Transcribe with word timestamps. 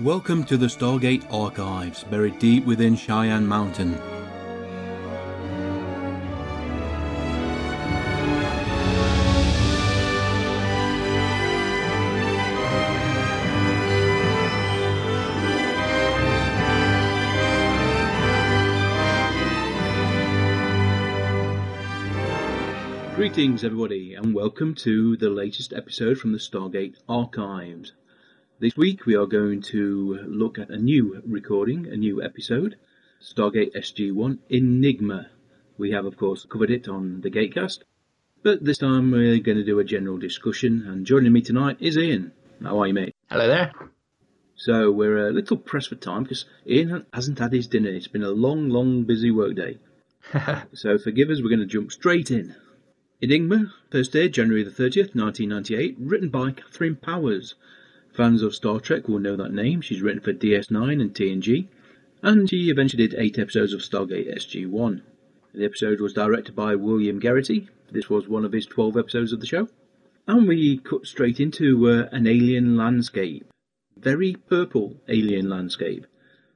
Welcome 0.00 0.44
to 0.44 0.58
the 0.58 0.66
Stargate 0.66 1.24
Archives, 1.32 2.04
buried 2.04 2.38
deep 2.38 2.66
within 2.66 2.96
Cheyenne 2.96 3.46
Mountain. 3.46 3.94
Greetings, 23.14 23.64
everybody, 23.64 24.12
and 24.12 24.34
welcome 24.34 24.74
to 24.74 25.16
the 25.16 25.30
latest 25.30 25.72
episode 25.72 26.18
from 26.18 26.32
the 26.32 26.38
Stargate 26.38 26.96
Archives. 27.08 27.92
This 28.58 28.74
week 28.74 29.04
we 29.04 29.14
are 29.14 29.26
going 29.26 29.60
to 29.72 30.20
look 30.26 30.58
at 30.58 30.70
a 30.70 30.78
new 30.78 31.22
recording, 31.26 31.86
a 31.88 31.96
new 31.96 32.22
episode, 32.22 32.76
Stargate 33.20 33.76
SG1 33.76 34.38
Enigma. 34.48 35.28
We 35.76 35.90
have, 35.90 36.06
of 36.06 36.16
course, 36.16 36.46
covered 36.46 36.70
it 36.70 36.88
on 36.88 37.20
the 37.20 37.30
Gatecast, 37.30 37.80
but 38.42 38.64
this 38.64 38.78
time 38.78 39.10
we're 39.10 39.40
going 39.40 39.58
to 39.58 39.64
do 39.64 39.78
a 39.78 39.84
general 39.84 40.16
discussion, 40.16 40.86
and 40.88 41.04
joining 41.04 41.34
me 41.34 41.42
tonight 41.42 41.76
is 41.80 41.98
Ian. 41.98 42.32
How 42.62 42.80
are 42.80 42.86
you, 42.86 42.94
mate? 42.94 43.14
Hello 43.28 43.46
there. 43.46 43.72
So 44.54 44.90
we're 44.90 45.28
a 45.28 45.32
little 45.32 45.58
pressed 45.58 45.90
for 45.90 45.96
time 45.96 46.22
because 46.22 46.46
Ian 46.66 47.04
hasn't 47.12 47.38
had 47.38 47.52
his 47.52 47.66
dinner. 47.66 47.90
It's 47.90 48.08
been 48.08 48.22
a 48.22 48.30
long, 48.30 48.70
long, 48.70 49.02
busy 49.02 49.30
workday. 49.30 49.78
so 50.72 50.96
forgive 50.96 51.28
us, 51.28 51.42
we're 51.42 51.50
going 51.50 51.60
to 51.60 51.66
jump 51.66 51.92
straight 51.92 52.30
in. 52.30 52.56
Enigma, 53.20 53.74
first 53.90 54.16
aired 54.16 54.32
January 54.32 54.62
the 54.62 54.70
30th, 54.70 55.14
1998, 55.14 55.96
written 55.98 56.30
by 56.30 56.52
Katharyn 56.52 56.98
Powers. 56.98 57.54
Fans 58.16 58.42
of 58.42 58.54
Star 58.54 58.80
Trek 58.80 59.08
will 59.08 59.18
know 59.18 59.36
that 59.36 59.52
name. 59.52 59.82
She's 59.82 60.00
written 60.00 60.22
for 60.22 60.32
DS9 60.32 61.02
and 61.02 61.12
TNG, 61.12 61.68
and 62.22 62.48
she 62.48 62.70
eventually 62.70 63.06
did 63.06 63.18
eight 63.18 63.38
episodes 63.38 63.74
of 63.74 63.82
Stargate 63.82 64.34
SG1. 64.34 65.02
The 65.52 65.66
episode 65.66 66.00
was 66.00 66.14
directed 66.14 66.56
by 66.56 66.76
William 66.76 67.20
Gereghty. 67.20 67.68
This 67.92 68.08
was 68.08 68.26
one 68.26 68.46
of 68.46 68.52
his 68.52 68.64
12 68.64 68.96
episodes 68.96 69.34
of 69.34 69.40
the 69.40 69.46
show. 69.46 69.68
And 70.26 70.48
we 70.48 70.78
cut 70.78 71.06
straight 71.06 71.40
into 71.40 71.90
uh, 71.90 72.08
an 72.10 72.26
alien 72.26 72.78
landscape. 72.78 73.44
Very 73.98 74.34
purple 74.48 74.96
alien 75.08 75.50
landscape. 75.50 76.06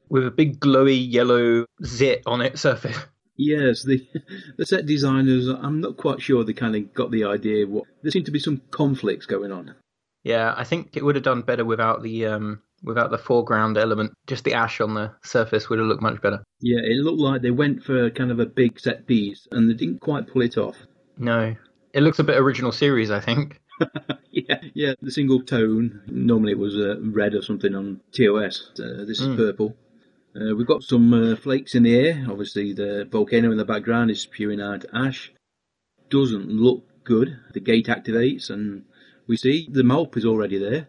With 0.08 0.26
a 0.26 0.30
big 0.30 0.60
glowy 0.60 1.12
yellow 1.12 1.66
zit 1.84 2.22
on 2.24 2.40
its 2.40 2.62
surface. 2.62 2.96
Yes, 3.36 3.82
the 3.82 4.06
the 4.56 4.64
set 4.64 4.86
designers. 4.86 5.46
I'm 5.46 5.80
not 5.80 5.98
quite 5.98 6.22
sure 6.22 6.42
they 6.42 6.54
kind 6.54 6.74
of 6.74 6.94
got 6.94 7.10
the 7.10 7.24
idea. 7.24 7.66
What 7.66 7.84
there 8.02 8.10
seemed 8.10 8.26
to 8.26 8.32
be 8.32 8.38
some 8.38 8.62
conflicts 8.70 9.26
going 9.26 9.52
on. 9.52 9.74
Yeah, 10.22 10.52
I 10.56 10.64
think 10.64 10.96
it 10.96 11.04
would 11.04 11.14
have 11.14 11.24
done 11.24 11.42
better 11.42 11.64
without 11.64 12.02
the 12.02 12.26
um 12.26 12.62
without 12.82 13.10
the 13.10 13.18
foreground 13.18 13.76
element. 13.78 14.12
Just 14.26 14.44
the 14.44 14.54
ash 14.54 14.80
on 14.80 14.94
the 14.94 15.12
surface 15.22 15.68
would 15.68 15.78
have 15.78 15.88
looked 15.88 16.02
much 16.02 16.20
better. 16.20 16.42
Yeah, 16.60 16.80
it 16.82 16.96
looked 17.02 17.20
like 17.20 17.42
they 17.42 17.50
went 17.50 17.82
for 17.82 18.10
kind 18.10 18.30
of 18.30 18.38
a 18.40 18.46
big 18.46 18.78
set 18.80 19.06
piece, 19.06 19.46
and 19.50 19.68
they 19.68 19.74
didn't 19.74 20.00
quite 20.00 20.28
pull 20.28 20.42
it 20.42 20.58
off. 20.58 20.76
No, 21.16 21.54
it 21.92 22.02
looks 22.02 22.18
a 22.18 22.24
bit 22.24 22.36
original 22.38 22.72
series. 22.72 23.10
I 23.10 23.20
think. 23.20 23.60
yeah, 24.30 24.60
yeah. 24.74 24.92
The 25.00 25.10
single 25.10 25.42
tone. 25.42 26.02
Normally 26.06 26.52
it 26.52 26.58
was 26.58 26.76
uh, 26.76 26.96
red 27.00 27.34
or 27.34 27.42
something 27.42 27.74
on 27.74 28.00
TOS. 28.12 28.72
Uh, 28.78 29.04
this 29.06 29.20
is 29.20 29.28
Mm. 29.28 29.36
purple. 29.36 29.76
Uh, 30.36 30.54
we've 30.54 30.66
got 30.66 30.82
some 30.82 31.12
uh, 31.12 31.34
flakes 31.36 31.74
in 31.74 31.82
the 31.82 31.96
air. 31.96 32.24
Obviously, 32.30 32.72
the 32.72 33.08
volcano 33.10 33.50
in 33.50 33.56
the 33.58 33.64
background 33.64 34.10
is 34.10 34.20
spewing 34.20 34.60
out 34.60 34.84
ash. 34.92 35.32
Doesn't 36.08 36.48
look 36.50 36.84
good. 37.04 37.36
The 37.54 37.60
gate 37.60 37.86
activates, 37.86 38.50
and 38.50 38.84
we 39.30 39.36
see 39.36 39.68
the 39.70 39.82
Malp 39.82 40.16
is 40.16 40.26
already 40.26 40.58
there. 40.58 40.88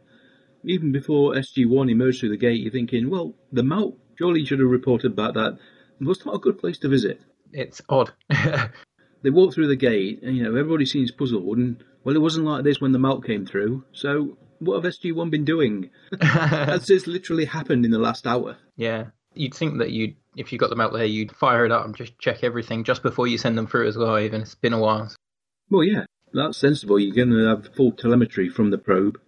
Even 0.63 0.91
before 0.91 1.33
SG1 1.33 1.91
emerged 1.91 2.19
through 2.19 2.29
the 2.29 2.37
gate, 2.37 2.59
you're 2.59 2.71
thinking, 2.71 3.09
well, 3.09 3.35
the 3.51 3.61
Malp 3.61 3.97
surely 4.17 4.43
should 4.43 4.59
have 4.59 4.69
reported 4.69 5.15
back 5.15 5.35
that 5.35 5.57
was 5.99 6.25
not 6.25 6.35
a 6.35 6.39
good 6.39 6.57
place 6.57 6.79
to 6.79 6.89
visit. 6.89 7.21
It's 7.53 7.81
odd. 7.87 8.11
They 9.23 9.29
walk 9.29 9.53
through 9.53 9.67
the 9.67 9.75
gate, 9.75 10.23
and 10.23 10.35
you 10.35 10.43
know 10.43 10.55
everybody 10.55 10.85
seems 10.85 11.11
puzzled. 11.11 11.57
And 11.57 11.83
well, 12.03 12.15
it 12.15 12.21
wasn't 12.21 12.47
like 12.47 12.63
this 12.63 12.81
when 12.81 12.91
the 12.91 12.97
Malp 12.99 13.23
came 13.23 13.45
through. 13.45 13.83
So 13.91 14.37
what 14.57 14.83
have 14.83 14.93
SG1 14.93 15.29
been 15.29 15.45
doing? 15.45 15.91
Has 16.21 16.87
this 16.87 17.07
literally 17.07 17.45
happened 17.45 17.85
in 17.85 17.91
the 17.91 17.99
last 17.99 18.25
hour? 18.25 18.57
yeah, 18.77 19.05
you'd 19.33 19.53
think 19.53 19.77
that 19.77 19.91
you'd 19.91 20.15
if 20.35 20.51
you 20.51 20.57
got 20.57 20.69
them 20.69 20.81
out 20.81 20.93
there, 20.93 21.05
you'd 21.05 21.35
fire 21.35 21.65
it 21.65 21.71
up 21.71 21.85
and 21.85 21.95
just 21.95 22.17
check 22.17 22.43
everything 22.43 22.83
just 22.83 23.03
before 23.03 23.27
you 23.27 23.37
send 23.37 23.57
them 23.57 23.67
through 23.67 23.87
as 23.87 23.97
well. 23.97 24.17
Even 24.17 24.41
it's 24.41 24.55
been 24.55 24.73
a 24.73 24.79
while. 24.79 25.13
Well, 25.69 25.83
yeah, 25.83 26.05
that's 26.33 26.57
sensible. 26.57 26.99
You're 26.99 27.15
going 27.15 27.31
to 27.31 27.47
have 27.47 27.73
full 27.75 27.91
telemetry 27.91 28.49
from 28.49 28.71
the 28.71 28.77
probe 28.77 29.19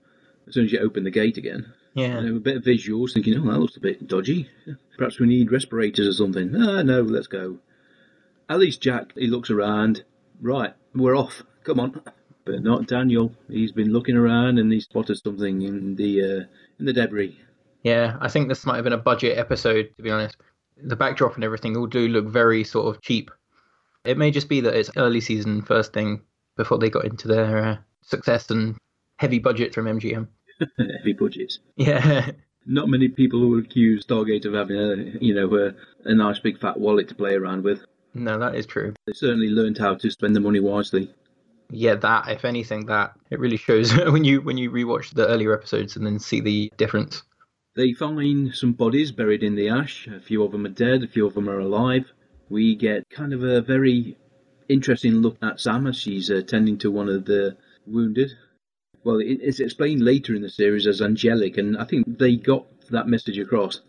as 0.48 0.54
soon 0.54 0.66
as 0.66 0.72
you 0.72 0.80
open 0.80 1.04
the 1.04 1.12
gate 1.12 1.38
again. 1.38 1.74
Yeah. 1.94 2.22
You 2.22 2.30
know, 2.30 2.36
a 2.38 2.40
bit 2.40 2.58
of 2.58 2.64
visuals, 2.64 3.14
thinking, 3.14 3.38
oh, 3.38 3.52
that 3.52 3.60
looks 3.60 3.78
a 3.78 3.82
bit 3.82 4.08
dodgy. 4.08 4.50
Perhaps 4.98 5.20
we 5.20 5.28
need 5.28 5.52
respirators 5.52 6.08
or 6.08 6.14
something. 6.14 6.56
Ah, 6.56 6.82
no, 6.82 7.02
let's 7.02 7.28
go. 7.28 7.60
At 8.50 8.60
least 8.60 8.82
Jack, 8.82 9.14
he 9.16 9.28
looks 9.28 9.50
around. 9.50 10.04
Right, 10.42 10.74
we're 10.94 11.16
off. 11.16 11.44
Come 11.64 11.80
on. 11.80 12.02
But 12.46 12.62
not 12.62 12.88
Daniel. 12.88 13.34
He's 13.48 13.72
been 13.72 13.94
looking 13.94 14.18
around 14.18 14.60
and 14.60 14.72
he 14.72 14.82
spotted 14.82 15.18
something 15.18 15.62
in 15.62 15.96
the 15.96 16.22
uh, 16.22 16.46
in 16.78 16.86
the 16.86 16.94
debris. 16.94 17.40
Yeah, 17.84 18.18
I 18.20 18.28
think 18.28 18.50
this 18.50 18.66
might 18.66 18.76
have 18.76 18.84
been 18.84 18.94
a 18.94 18.98
budget 18.98 19.38
episode, 19.38 19.92
to 19.96 20.04
be 20.04 20.12
honest. 20.12 20.36
The 20.82 20.96
backdrop 20.96 21.36
and 21.36 21.44
everything 21.44 21.78
all 21.78 21.88
do 21.88 22.08
look 22.08 22.26
very 22.26 22.64
sort 22.64 22.94
of 22.94 23.02
cheap. 23.02 23.32
It 24.04 24.18
may 24.18 24.32
just 24.32 24.50
be 24.50 24.62
that 24.62 24.74
it's 24.74 24.90
early 24.98 25.22
season 25.22 25.62
first 25.62 25.94
thing 25.94 26.22
before 26.58 26.78
they 26.78 26.90
got 26.90 27.06
into 27.06 27.28
their 27.28 27.58
uh, 27.58 27.78
success 28.02 28.50
and 28.50 28.76
heavy 29.20 29.40
budget 29.40 29.74
from 29.74 29.86
MGM. 29.86 30.28
Heavy 30.78 31.14
budgets. 31.14 31.60
Yeah, 31.78 32.30
Not 32.66 32.88
many 32.88 33.08
people 33.08 33.50
would 33.50 33.66
accuse 33.66 34.06
Stargate 34.06 34.46
of 34.46 34.54
having 34.54 34.78
a 34.78 34.96
you 35.20 35.34
know 35.34 35.54
a, 35.56 35.74
a 36.06 36.14
nice 36.14 36.40
big 36.40 36.60
fat 36.60 36.80
wallet 36.80 37.10
to 37.10 37.16
play 37.16 37.34
around 37.34 37.64
with. 37.64 37.82
no, 38.14 38.38
that 38.38 38.56
is 38.56 38.66
true. 38.68 38.94
They 39.08 39.14
certainly 39.14 39.50
learned 39.50 39.78
how 39.80 39.96
to 39.96 40.12
spend 40.12 40.36
the 40.36 40.40
money 40.40 40.60
wisely. 40.60 41.12
Yeah, 41.72 41.96
that 41.96 42.28
if 42.30 42.46
anything, 42.46 42.86
that 42.86 43.14
it 43.32 43.40
really 43.40 43.58
shows 43.58 43.92
when 43.98 44.24
you 44.24 44.42
when 44.42 44.58
you 44.58 44.70
rewatch 44.70 45.14
the 45.14 45.28
earlier 45.28 45.54
episodes 45.54 45.96
and 45.96 46.06
then 46.06 46.20
see 46.20 46.40
the 46.40 46.72
difference. 46.78 47.24
They 47.76 47.94
find 47.94 48.54
some 48.54 48.74
bodies 48.74 49.12
buried 49.12 49.42
in 49.42 49.56
the 49.56 49.70
ash. 49.70 50.08
A 50.08 50.20
few 50.20 50.44
of 50.44 50.52
them 50.52 50.68
are 50.68 50.70
dead, 50.70 51.02
a 51.02 51.08
few 51.08 51.26
of 51.26 51.34
them 51.34 51.50
are 51.50 51.60
alive. 51.60 52.06
We 52.50 52.76
get 52.76 53.10
kind 53.10 53.34
of 53.34 53.42
a 53.42 53.62
very 53.62 54.16
interesting 54.70 55.16
look 55.16 55.38
at 55.42 55.60
Sam 55.60 55.88
as 55.88 55.98
she's 55.98 56.30
uh, 56.30 56.42
tending 56.46 56.78
to 56.80 56.92
one 56.92 57.10
of 57.10 57.26
the 57.26 57.58
wounded. 57.86 58.32
Well, 59.04 59.18
it, 59.18 59.40
it's 59.42 59.60
explained 59.60 60.02
later 60.02 60.36
in 60.36 60.42
the 60.42 60.50
series 60.50 60.88
as 60.88 61.02
angelic, 61.02 61.58
and 61.58 61.78
I 61.78 61.84
think 61.84 62.18
they 62.20 62.36
got 62.36 62.66
that 62.90 63.08
message 63.08 63.38
across. 63.38 63.82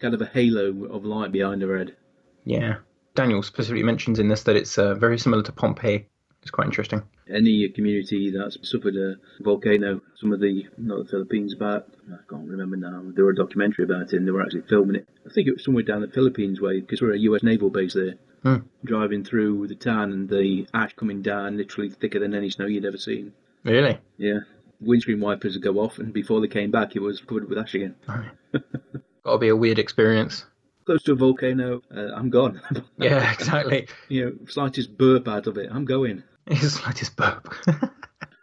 Kind 0.00 0.14
of 0.14 0.22
a 0.22 0.26
halo 0.26 0.84
of 0.86 1.04
light 1.04 1.32
behind 1.32 1.62
her 1.62 1.78
head. 1.78 1.96
Yeah, 2.44 2.76
Daniel 3.14 3.42
specifically 3.42 3.82
mentions 3.82 4.18
in 4.18 4.28
this 4.28 4.42
that 4.42 4.56
it's 4.56 4.76
uh, 4.76 4.94
very 4.94 5.18
similar 5.18 5.42
to 5.42 5.52
Pompeii. 5.52 6.06
It's 6.42 6.50
quite 6.50 6.66
interesting. 6.66 7.02
Any 7.26 7.66
community 7.70 8.30
that's 8.30 8.58
suffered 8.68 8.96
a 8.96 9.14
volcano, 9.42 10.02
some 10.16 10.30
of 10.30 10.40
the, 10.40 10.66
not 10.76 11.04
the 11.04 11.10
Philippines, 11.10 11.54
about, 11.54 11.88
I 12.12 12.18
can't 12.28 12.46
remember 12.46 12.76
now, 12.76 13.02
there 13.14 13.24
were 13.24 13.30
a 13.30 13.34
documentary 13.34 13.86
about 13.86 14.12
it 14.12 14.14
and 14.14 14.26
they 14.26 14.30
were 14.30 14.42
actually 14.42 14.64
filming 14.68 14.96
it. 14.96 15.08
I 15.24 15.32
think 15.32 15.48
it 15.48 15.54
was 15.54 15.64
somewhere 15.64 15.84
down 15.84 16.02
the 16.02 16.08
Philippines 16.08 16.60
way, 16.60 16.80
because 16.80 17.00
we're 17.00 17.14
a 17.14 17.18
US 17.20 17.42
naval 17.42 17.70
base 17.70 17.94
there. 17.94 18.16
Hmm. 18.44 18.56
Driving 18.84 19.24
through 19.24 19.66
the 19.68 19.74
town 19.74 20.12
and 20.12 20.28
the 20.28 20.68
ash 20.74 20.94
coming 20.94 21.22
down 21.22 21.56
literally 21.56 21.88
thicker 21.88 22.20
than 22.20 22.34
any 22.34 22.50
snow 22.50 22.66
you'd 22.66 22.84
ever 22.84 22.98
seen. 22.98 23.32
Really? 23.64 23.98
Yeah. 24.18 24.40
Windscreen 24.80 25.20
wipers 25.20 25.54
would 25.54 25.62
go 25.62 25.80
off 25.80 25.98
and 25.98 26.12
before 26.12 26.42
they 26.42 26.48
came 26.48 26.70
back 26.70 26.94
it 26.94 27.00
was 27.00 27.20
covered 27.20 27.48
with 27.48 27.58
ash 27.58 27.74
again. 27.74 27.94
Got 28.06 29.32
to 29.32 29.38
be 29.38 29.48
a 29.48 29.56
weird 29.56 29.78
experience. 29.78 30.44
Close 30.84 31.02
to 31.04 31.12
a 31.12 31.16
volcano, 31.16 31.80
uh, 31.96 32.12
I'm 32.14 32.28
gone. 32.28 32.60
Yeah, 32.98 33.32
exactly. 33.32 33.88
you 34.08 34.24
know, 34.24 34.32
slightest 34.46 34.98
burp 34.98 35.26
out 35.26 35.46
of 35.46 35.56
it, 35.56 35.70
I'm 35.72 35.86
going. 35.86 36.22
It's 36.46 36.78
this 36.78 37.08
burp. 37.08 37.54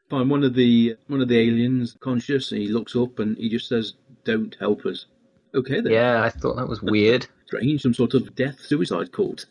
Find 0.09 0.29
one 0.29 0.43
of 0.43 0.55
the 0.55 0.95
one 1.07 1.21
of 1.21 1.27
the 1.27 1.39
aliens 1.39 1.95
conscious. 1.99 2.49
He 2.49 2.67
looks 2.67 2.95
up 2.95 3.19
and 3.19 3.37
he 3.37 3.47
just 3.47 3.69
says, 3.69 3.93
"Don't 4.25 4.55
help 4.59 4.85
us." 4.87 5.05
Okay, 5.53 5.81
then. 5.81 5.93
yeah, 5.93 6.23
I 6.23 6.29
thought 6.29 6.55
that 6.55 6.67
was 6.67 6.81
weird. 6.81 7.27
Strange, 7.45 7.81
some 7.81 7.93
sort 7.93 8.15
of 8.15 8.35
death 8.35 8.59
suicide 8.59 9.11
cult. 9.11 9.45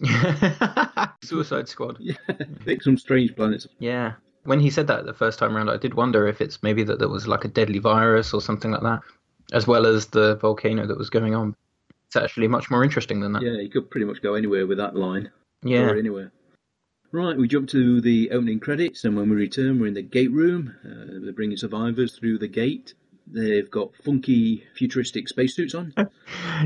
Suicide 1.22 1.68
Squad. 1.68 1.98
Yeah, 2.00 2.16
pick 2.64 2.82
some 2.82 2.96
strange 2.96 3.34
planets. 3.36 3.66
Yeah. 3.78 4.14
When 4.44 4.60
he 4.60 4.70
said 4.70 4.86
that 4.88 5.06
the 5.06 5.14
first 5.14 5.38
time 5.38 5.56
around, 5.56 5.70
I 5.70 5.78
did 5.78 5.94
wonder 5.94 6.26
if 6.26 6.40
it's 6.40 6.62
maybe 6.62 6.82
that 6.84 6.98
there 6.98 7.08
was 7.08 7.26
like 7.26 7.44
a 7.44 7.48
deadly 7.48 7.78
virus 7.78 8.34
or 8.34 8.42
something 8.42 8.70
like 8.70 8.82
that, 8.82 9.00
as 9.52 9.66
well 9.66 9.86
as 9.86 10.06
the 10.06 10.36
volcano 10.36 10.86
that 10.86 10.98
was 10.98 11.08
going 11.08 11.34
on. 11.34 11.56
It's 12.06 12.16
actually 12.16 12.48
much 12.48 12.70
more 12.70 12.84
interesting 12.84 13.20
than 13.20 13.32
that. 13.32 13.42
Yeah, 13.42 13.60
you 13.60 13.70
could 13.70 13.90
pretty 13.90 14.04
much 14.04 14.20
go 14.22 14.34
anywhere 14.34 14.66
with 14.66 14.78
that 14.78 14.94
line. 14.94 15.30
Yeah. 15.62 15.90
Or 15.90 15.96
anywhere. 15.96 16.30
Right, 17.10 17.36
we 17.36 17.46
jump 17.48 17.68
to 17.70 18.00
the 18.00 18.32
opening 18.32 18.58
credits, 18.60 19.04
and 19.04 19.16
when 19.16 19.30
we 19.30 19.36
return, 19.36 19.80
we're 19.80 19.86
in 19.86 19.94
the 19.94 20.02
gate 20.02 20.32
room. 20.32 20.74
Uh, 20.84 21.20
they're 21.22 21.32
bringing 21.32 21.56
survivors 21.56 22.18
through 22.18 22.38
the 22.38 22.48
gate. 22.48 22.94
They've 23.26 23.70
got 23.70 23.94
funky, 23.96 24.64
futuristic 24.74 25.28
spacesuits 25.28 25.74
on. 25.74 25.94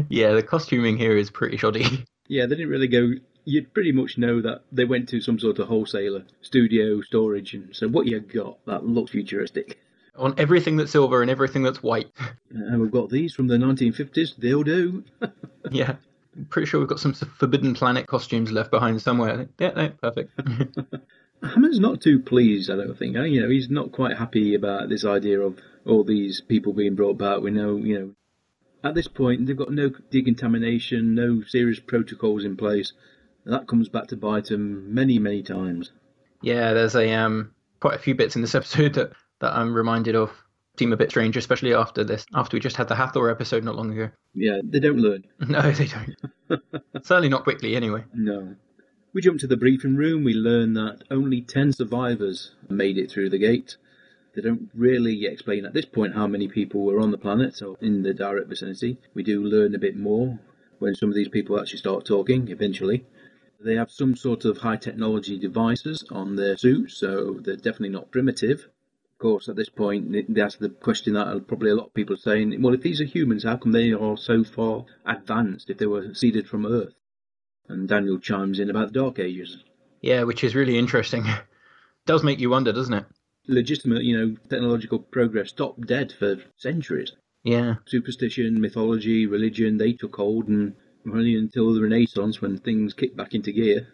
Yeah, 0.09 0.33
the 0.33 0.43
costuming 0.43 0.97
here 0.97 1.17
is 1.17 1.31
pretty 1.31 1.57
shoddy. 1.57 2.05
Yeah, 2.29 2.47
they 2.47 2.55
didn't 2.55 2.71
really 2.71 2.89
go. 2.89 3.13
You'd 3.45 3.73
pretty 3.73 3.93
much 3.93 4.19
know 4.19 4.41
that 4.43 4.63
they 4.71 4.85
went 4.85 5.09
to 5.11 5.21
some 5.21 5.39
sort 5.39 5.59
of 5.59 5.69
wholesaler 5.69 6.25
studio 6.43 7.01
storage 7.01 7.55
and 7.55 7.75
said, 7.75 7.93
"What 7.93 8.07
you 8.07 8.21
got? 8.21 8.65
That 8.67 8.85
looks 8.85 9.11
futuristic." 9.11 9.79
on 10.19 10.35
everything 10.37 10.77
that's 10.77 10.91
silver 10.91 11.23
and 11.23 11.31
everything 11.31 11.63
that's 11.63 11.83
white. 11.83 12.11
Uh, 12.21 12.29
and 12.51 12.81
we've 12.81 12.91
got 12.91 13.09
these 13.09 13.35
from 13.35 13.47
the 13.47 13.57
1950s. 13.57 14.37
They'll 14.37 14.65
do. 14.65 15.05
yeah. 15.71 15.97
I'm 16.37 16.45
pretty 16.47 16.67
sure 16.67 16.81
we've 16.81 16.89
got 16.89 17.01
some 17.01 17.15
Forbidden 17.15 17.75
Planet 17.75 18.07
costumes 18.07 18.53
left 18.53 18.71
behind 18.71 19.03
somewhere. 19.03 19.49
Yeah, 19.59 19.71
no, 19.71 19.89
perfect. 19.91 20.39
Hammond's 21.43 21.81
not 21.81 22.01
too 22.01 22.21
pleased, 22.21 22.71
I 22.71 22.77
don't 22.77 22.99
think. 22.99 23.17
You 23.17 23.43
know, 23.43 23.49
he's 23.49 23.71
not 23.71 23.93
quite 23.93 24.17
happy 24.17 24.55
about 24.55 24.89
this 24.89 25.05
idea 25.05 25.41
of 25.41 25.59
all 25.87 26.05
these 26.05 26.41
people 26.41 26.73
being 26.73 26.95
brought 26.95 27.19
back. 27.19 27.41
We 27.41 27.51
know, 27.51 27.77
you 27.77 27.99
know, 27.99 28.15
at 28.85 28.95
this 28.95 29.09
point 29.09 29.47
they've 29.47 29.57
got 29.57 29.73
no 29.73 29.91
decontamination, 30.11 31.15
no 31.15 31.43
serious 31.43 31.81
protocols 31.81 32.45
in 32.45 32.57
place. 32.57 32.93
And 33.45 33.55
that 33.55 33.69
comes 33.69 33.89
back 33.89 34.09
to 34.09 34.17
bite 34.17 34.47
them 34.47 34.95
many, 34.95 35.19
many 35.19 35.43
times. 35.43 35.93
Yeah, 36.43 36.73
there's 36.73 36.95
a 36.95 37.13
um 37.13 37.53
quite 37.81 37.95
a 37.95 37.99
few 37.99 38.15
bits 38.15 38.37
in 38.37 38.43
this 38.43 38.55
episode 38.55 38.95
that, 38.95 39.13
that 39.41 39.55
I'm 39.55 39.75
reminded 39.75 40.17
of 40.17 40.31
seem 40.79 40.93
a 40.93 40.97
bit 40.97 41.11
strange, 41.11 41.37
especially 41.37 41.75
after 41.75 42.05
this, 42.05 42.25
after 42.35 42.57
we 42.57 42.61
just 42.61 42.77
had 42.77 42.89
the 42.89 42.95
Hathor 42.95 43.31
episode 43.31 43.65
not 43.65 43.77
long 43.77 43.93
ago. 43.93 44.11
Yeah, 44.35 44.61
they 44.63 44.81
don't 44.81 44.99
learn. 44.99 45.25
No, 45.49 45.73
they 45.73 45.87
don't. 45.87 46.63
Certainly 47.05 47.31
not 47.31 47.45
quickly, 47.45 47.75
anyway. 47.75 48.05
No. 48.15 48.55
We 49.13 49.23
jump 49.23 49.41
to 49.41 49.47
the 49.47 49.57
briefing 49.57 49.97
room. 49.97 50.23
We 50.23 50.35
learn 50.35 50.75
that 50.75 51.03
only 51.11 51.41
10 51.41 51.73
survivors 51.73 52.53
made 52.69 52.99
it 52.99 53.11
through 53.11 53.31
the 53.31 53.39
gate. 53.39 53.77
They 54.38 54.49
don't 54.49 54.70
really 54.73 55.26
explain 55.26 55.67
at 55.67 55.75
this 55.75 55.85
point 55.85 56.14
how 56.14 56.29
many 56.29 56.46
people 56.46 56.82
were 56.82 57.00
on 57.00 57.11
the 57.11 57.19
planet 57.19 57.61
or 57.61 57.76
in 57.81 58.05
the 58.05 58.14
direct 58.14 58.49
vicinity. 58.49 58.99
We 59.12 59.25
do 59.25 59.43
learn 59.43 59.75
a 59.75 59.81
bit 59.81 59.96
more 59.96 60.38
when 60.79 60.94
some 60.94 61.08
of 61.08 61.17
these 61.17 61.26
people 61.26 61.58
actually 61.58 61.81
start 61.81 62.05
talking 62.05 62.46
eventually. 62.46 63.05
They 63.58 63.75
have 63.75 63.90
some 63.90 64.14
sort 64.14 64.44
of 64.44 64.58
high 64.58 64.76
technology 64.76 65.40
devices 65.40 66.05
on 66.12 66.37
their 66.37 66.56
suits, 66.56 66.94
so 66.94 67.40
they're 67.43 67.56
definitely 67.56 67.88
not 67.88 68.12
primitive. 68.12 68.69
Of 69.14 69.19
course, 69.19 69.49
at 69.49 69.56
this 69.56 69.70
point, 69.70 70.14
ask 70.38 70.61
the 70.61 70.69
question 70.69 71.14
that 71.14 71.49
probably 71.49 71.70
a 71.70 71.75
lot 71.75 71.88
of 71.88 71.94
people 71.94 72.14
are 72.14 72.19
saying, 72.19 72.62
well, 72.62 72.75
if 72.75 72.82
these 72.82 73.00
are 73.00 73.06
humans, 73.06 73.43
how 73.43 73.56
come 73.56 73.73
they 73.73 73.93
are 73.93 74.17
so 74.17 74.44
far 74.44 74.85
advanced 75.05 75.69
if 75.69 75.79
they 75.79 75.87
were 75.87 76.14
seeded 76.14 76.46
from 76.46 76.64
Earth? 76.64 76.94
And 77.67 77.88
Daniel 77.88 78.20
chimes 78.20 78.61
in 78.61 78.70
about 78.70 78.93
the 78.93 79.00
Dark 79.00 79.19
Ages. 79.19 79.64
Yeah, 80.00 80.23
which 80.23 80.44
is 80.44 80.55
really 80.55 80.79
interesting. 80.79 81.26
does 82.06 82.23
make 82.23 82.38
you 82.38 82.50
wonder, 82.50 82.73
doesn't 82.73 82.94
it? 82.94 83.06
Legitimate, 83.49 84.05
you 84.05 84.17
know, 84.17 84.37
technological 84.50 84.99
progress 84.99 85.49
stopped 85.49 85.87
dead 85.87 86.12
for 86.12 86.37
centuries. 86.56 87.12
Yeah. 87.45 87.77
Superstition, 87.87 88.61
mythology, 88.61 89.27
religion, 89.27 89.79
they 89.79 89.93
took 89.93 90.17
hold 90.17 90.49
and 90.49 90.75
only 91.06 91.37
until 91.37 91.73
the 91.73 91.81
Renaissance 91.81 92.43
when 92.43 92.59
things 92.59 92.93
kicked 92.93 93.17
back 93.17 93.35
into 93.35 93.53
gear. 93.53 93.89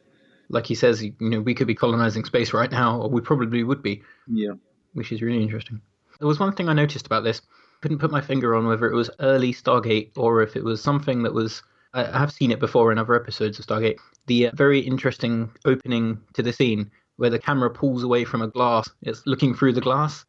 Like 0.48 0.66
he 0.66 0.74
says, 0.74 1.02
you 1.02 1.14
know, 1.20 1.40
we 1.40 1.54
could 1.54 1.66
be 1.66 1.74
colonizing 1.74 2.24
space 2.24 2.52
right 2.52 2.70
now, 2.70 3.00
or 3.00 3.08
we 3.08 3.20
probably 3.20 3.62
would 3.62 3.82
be. 3.82 4.02
Yeah. 4.26 4.54
Which 4.92 5.12
is 5.12 5.22
really 5.22 5.42
interesting. 5.42 5.80
There 6.18 6.28
was 6.28 6.40
one 6.40 6.52
thing 6.52 6.68
I 6.68 6.72
noticed 6.74 7.06
about 7.06 7.24
this. 7.24 7.42
Couldn't 7.80 7.98
put 7.98 8.10
my 8.10 8.20
finger 8.20 8.54
on 8.54 8.66
whether 8.66 8.90
it 8.90 8.94
was 8.94 9.10
early 9.20 9.52
Stargate 9.52 10.10
or 10.16 10.42
if 10.42 10.56
it 10.56 10.64
was 10.64 10.82
something 10.82 11.22
that 11.22 11.34
was. 11.34 11.62
I 11.92 12.18
have 12.18 12.32
seen 12.32 12.50
it 12.50 12.58
before 12.58 12.90
in 12.90 12.98
other 12.98 13.14
episodes 13.14 13.58
of 13.58 13.66
Stargate. 13.66 13.98
The 14.26 14.48
uh, 14.48 14.50
very 14.54 14.80
interesting 14.80 15.50
opening 15.64 16.20
to 16.32 16.42
the 16.42 16.52
scene 16.52 16.90
where 17.16 17.30
the 17.30 17.38
camera 17.38 17.70
pulls 17.70 18.02
away 18.02 18.24
from 18.24 18.42
a 18.42 18.48
glass. 18.48 18.88
It's 19.02 19.22
looking 19.26 19.54
through 19.54 19.72
the 19.74 19.80
glass. 19.80 20.24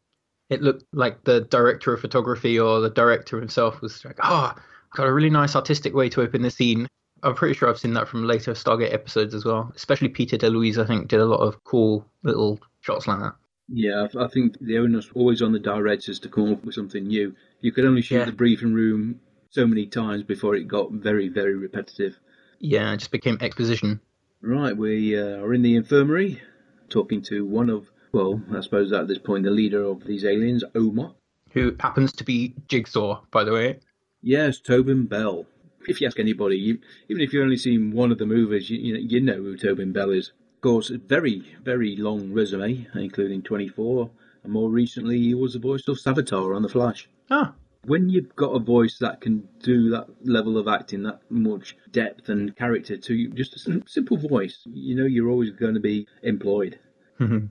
It 0.50 0.62
looked 0.62 0.86
like 0.94 1.24
the 1.24 1.42
director 1.42 1.94
of 1.94 2.02
photography 2.02 2.60
or 2.60 2.80
the 2.80 2.90
director 2.90 3.40
himself 3.40 3.82
was 3.82 4.04
like, 4.06 4.18
"Ah, 4.22 4.54
oh, 4.56 4.62
got 4.96 5.08
a 5.08 5.14
really 5.14 5.30
nice 5.32 5.56
artistic 5.56 5.94
way 5.94 6.10
to 6.10 6.22
open 6.22 6.42
the 6.44 6.52
scene." 6.52 6.88
I'm 7.24 7.34
pretty 7.34 7.56
sure 7.56 7.68
I've 7.68 7.80
seen 7.80 7.94
that 7.96 8.08
from 8.08 8.28
later 8.28 8.52
Stargate 8.54 8.94
episodes 8.94 9.34
as 9.34 9.44
well. 9.46 9.72
Especially 9.76 10.10
Peter 10.10 10.38
DeLuise, 10.38 10.78
I 10.78 10.86
think, 10.86 11.08
did 11.08 11.20
a 11.22 11.26
lot 11.26 11.40
of 11.40 11.64
cool 11.64 12.06
little 12.22 12.60
shots 12.82 13.08
like 13.08 13.20
that. 13.20 13.34
Yeah, 13.68 14.08
I 14.20 14.28
think 14.28 14.60
the 14.60 14.78
onus 14.78 15.10
always 15.16 15.42
on 15.42 15.52
the 15.52 15.60
directors 15.60 16.20
to 16.20 16.30
come 16.30 16.52
up 16.54 16.64
with 16.64 16.76
something 16.76 17.08
new. 17.08 17.34
You 17.62 17.72
could 17.72 17.86
only 17.86 18.04
shoot 18.04 18.18
Yeah. 18.18 18.26
the 18.26 18.32
briefing 18.32 18.74
room 18.76 19.20
so 19.50 19.66
many 19.66 19.88
times 19.88 20.22
before 20.22 20.54
it 20.56 20.68
got 20.68 20.92
very, 20.92 21.30
very 21.30 21.56
repetitive. 21.56 22.20
Yeah, 22.60 22.94
it 22.94 22.98
just 22.98 23.12
became 23.12 23.40
exposition. 23.42 24.00
Right, 24.42 24.78
we 24.78 25.18
uh, 25.18 25.38
are 25.40 25.54
in 25.56 25.64
the 25.64 25.76
infirmary 25.76 26.42
talking 26.90 27.22
to 27.24 27.46
one 27.46 27.70
of, 27.70 27.92
well, 28.12 28.42
I 28.54 28.62
suppose 28.62 28.92
at 28.92 29.08
this 29.08 29.20
point, 29.20 29.44
the 29.44 29.52
leader 29.52 29.84
of 29.84 30.06
these 30.06 30.26
aliens, 30.26 30.64
Omoc. 30.74 31.16
Who 31.52 31.76
happens 31.80 32.12
to 32.14 32.24
be 32.24 32.56
Jigsaw, 32.68 33.22
by 33.32 33.44
the 33.44 33.54
way. 33.54 33.80
Yes, 34.22 34.60
Tobin 34.60 35.06
Bell. 35.06 35.46
If 35.88 36.02
you 36.02 36.08
ask 36.08 36.20
anybody, 36.20 36.58
you, 36.58 36.80
even 37.10 37.22
if 37.22 37.32
you've 37.32 37.44
only 37.44 37.58
seen 37.58 37.92
one 37.92 38.12
of 38.12 38.18
the 38.18 38.26
movies, 38.26 38.70
you, 38.70 38.78
you, 38.80 38.94
know, 38.94 39.00
you 39.00 39.22
know 39.22 39.36
who 39.36 39.58
Tobin 39.58 39.94
Bell 39.94 40.10
is. 40.10 40.32
Of 40.56 40.62
course, 40.62 40.90
a 40.90 40.98
very, 40.98 41.56
very 41.64 41.96
long 41.96 42.34
resume, 42.34 42.88
including 42.96 43.44
24, 43.44 44.10
and 44.44 44.52
more 44.54 44.70
recently, 44.70 45.20
he 45.20 45.34
was 45.34 45.54
the 45.54 45.60
voice 45.60 45.88
of 45.88 45.98
Savitar 45.98 46.56
on 46.56 46.64
The 46.64 46.70
Flash. 46.70 47.08
Ah, 47.30 47.54
When 47.86 48.10
you've 48.10 48.36
got 48.36 48.50
a 48.50 48.60
voice 48.60 48.98
that 49.00 49.22
can 49.22 49.48
do 49.60 49.90
that 49.92 50.08
level 50.24 50.58
of 50.58 50.68
acting, 50.68 51.04
that 51.04 51.20
much 51.30 51.78
depth 51.92 52.30
and 52.30 52.56
character 52.56 52.98
to 52.98 53.30
just 53.30 53.56
a 53.56 53.82
simple 53.86 54.18
voice, 54.18 54.62
you 54.66 54.96
know 54.96 55.06
you're 55.06 55.30
always 55.30 55.52
going 55.52 55.76
to 55.76 55.80
be 55.80 56.08
employed. 56.24 56.80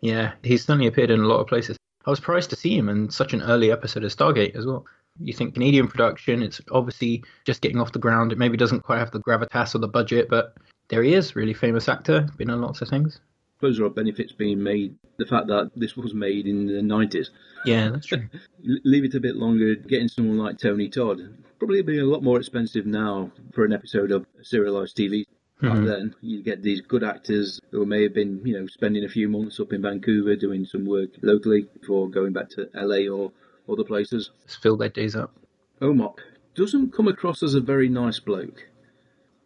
yeah, 0.00 0.32
he's 0.42 0.64
certainly 0.64 0.86
appeared 0.86 1.10
in 1.10 1.20
a 1.20 1.26
lot 1.26 1.40
of 1.40 1.46
places. 1.46 1.76
I 2.06 2.10
was 2.10 2.18
surprised 2.18 2.50
to 2.50 2.56
see 2.56 2.76
him 2.76 2.88
in 2.88 3.10
such 3.10 3.32
an 3.32 3.42
early 3.42 3.70
episode 3.70 4.04
of 4.04 4.14
Stargate 4.14 4.56
as 4.56 4.66
well. 4.66 4.86
You 5.18 5.32
think 5.32 5.54
Canadian 5.54 5.88
production, 5.88 6.42
it's 6.42 6.60
obviously 6.70 7.24
just 7.44 7.60
getting 7.60 7.78
off 7.78 7.92
the 7.92 7.98
ground. 7.98 8.32
It 8.32 8.38
maybe 8.38 8.56
doesn't 8.56 8.80
quite 8.80 8.98
have 8.98 9.10
the 9.10 9.20
gravitas 9.20 9.74
or 9.74 9.78
the 9.78 9.88
budget, 9.88 10.28
but 10.30 10.56
there 10.88 11.02
he 11.02 11.14
is, 11.14 11.36
really 11.36 11.52
famous 11.52 11.88
actor, 11.88 12.26
been 12.36 12.50
in 12.50 12.60
lots 12.60 12.80
of 12.80 12.88
things. 12.88 13.20
Suppose 13.60 13.76
there 13.76 13.84
are 13.84 13.90
benefits 13.90 14.32
being 14.32 14.62
made. 14.62 14.96
The 15.18 15.26
fact 15.26 15.48
that 15.48 15.72
this 15.76 15.94
was 15.94 16.14
made 16.14 16.46
in 16.46 16.64
the 16.66 16.80
90s. 16.80 17.28
Yeah, 17.66 17.90
that's 17.90 18.06
true. 18.06 18.22
Leave 18.64 19.04
it 19.04 19.14
a 19.14 19.20
bit 19.20 19.36
longer, 19.36 19.74
getting 19.74 20.08
someone 20.08 20.38
like 20.38 20.56
Tony 20.58 20.88
Todd. 20.88 21.18
Probably 21.58 21.82
be 21.82 21.98
a 21.98 22.06
lot 22.06 22.22
more 22.22 22.38
expensive 22.38 22.86
now 22.86 23.30
for 23.52 23.66
an 23.66 23.74
episode 23.74 24.12
of 24.12 24.24
serialised 24.42 24.94
TV. 24.94 25.26
Back 25.60 25.72
Mhm. 25.76 25.86
then, 25.86 26.14
you 26.22 26.42
get 26.42 26.62
these 26.62 26.80
good 26.80 27.04
actors 27.04 27.60
who 27.70 27.84
may 27.84 28.02
have 28.04 28.14
been, 28.14 28.40
you 28.46 28.58
know, 28.58 28.66
spending 28.66 29.04
a 29.04 29.10
few 29.10 29.28
months 29.28 29.60
up 29.60 29.74
in 29.74 29.82
Vancouver 29.82 30.36
doing 30.36 30.64
some 30.64 30.86
work 30.86 31.10
locally 31.20 31.66
before 31.78 32.08
going 32.08 32.32
back 32.32 32.48
to 32.52 32.70
LA 32.72 33.08
or 33.14 33.30
other 33.68 33.84
places. 33.84 34.30
Just 34.46 34.62
fill 34.62 34.78
their 34.78 34.88
days 34.88 35.14
up. 35.14 35.34
Omoc 35.82 36.14
doesn't 36.54 36.94
come 36.94 37.08
across 37.08 37.42
as 37.42 37.52
a 37.54 37.60
very 37.60 37.90
nice 37.90 38.20
bloke. 38.20 38.68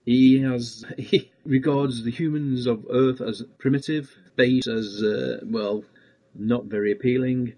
He 0.04 0.40
has 0.42 0.84
he 0.98 1.30
regards 1.44 2.04
the 2.04 2.10
humans 2.10 2.66
of 2.66 2.86
Earth 2.90 3.20
as 3.20 3.42
primitive, 3.58 4.14
base 4.36 4.66
as 4.66 5.02
uh, 5.02 5.40
well, 5.44 5.84
not 6.34 6.66
very 6.66 6.92
appealing. 6.92 7.54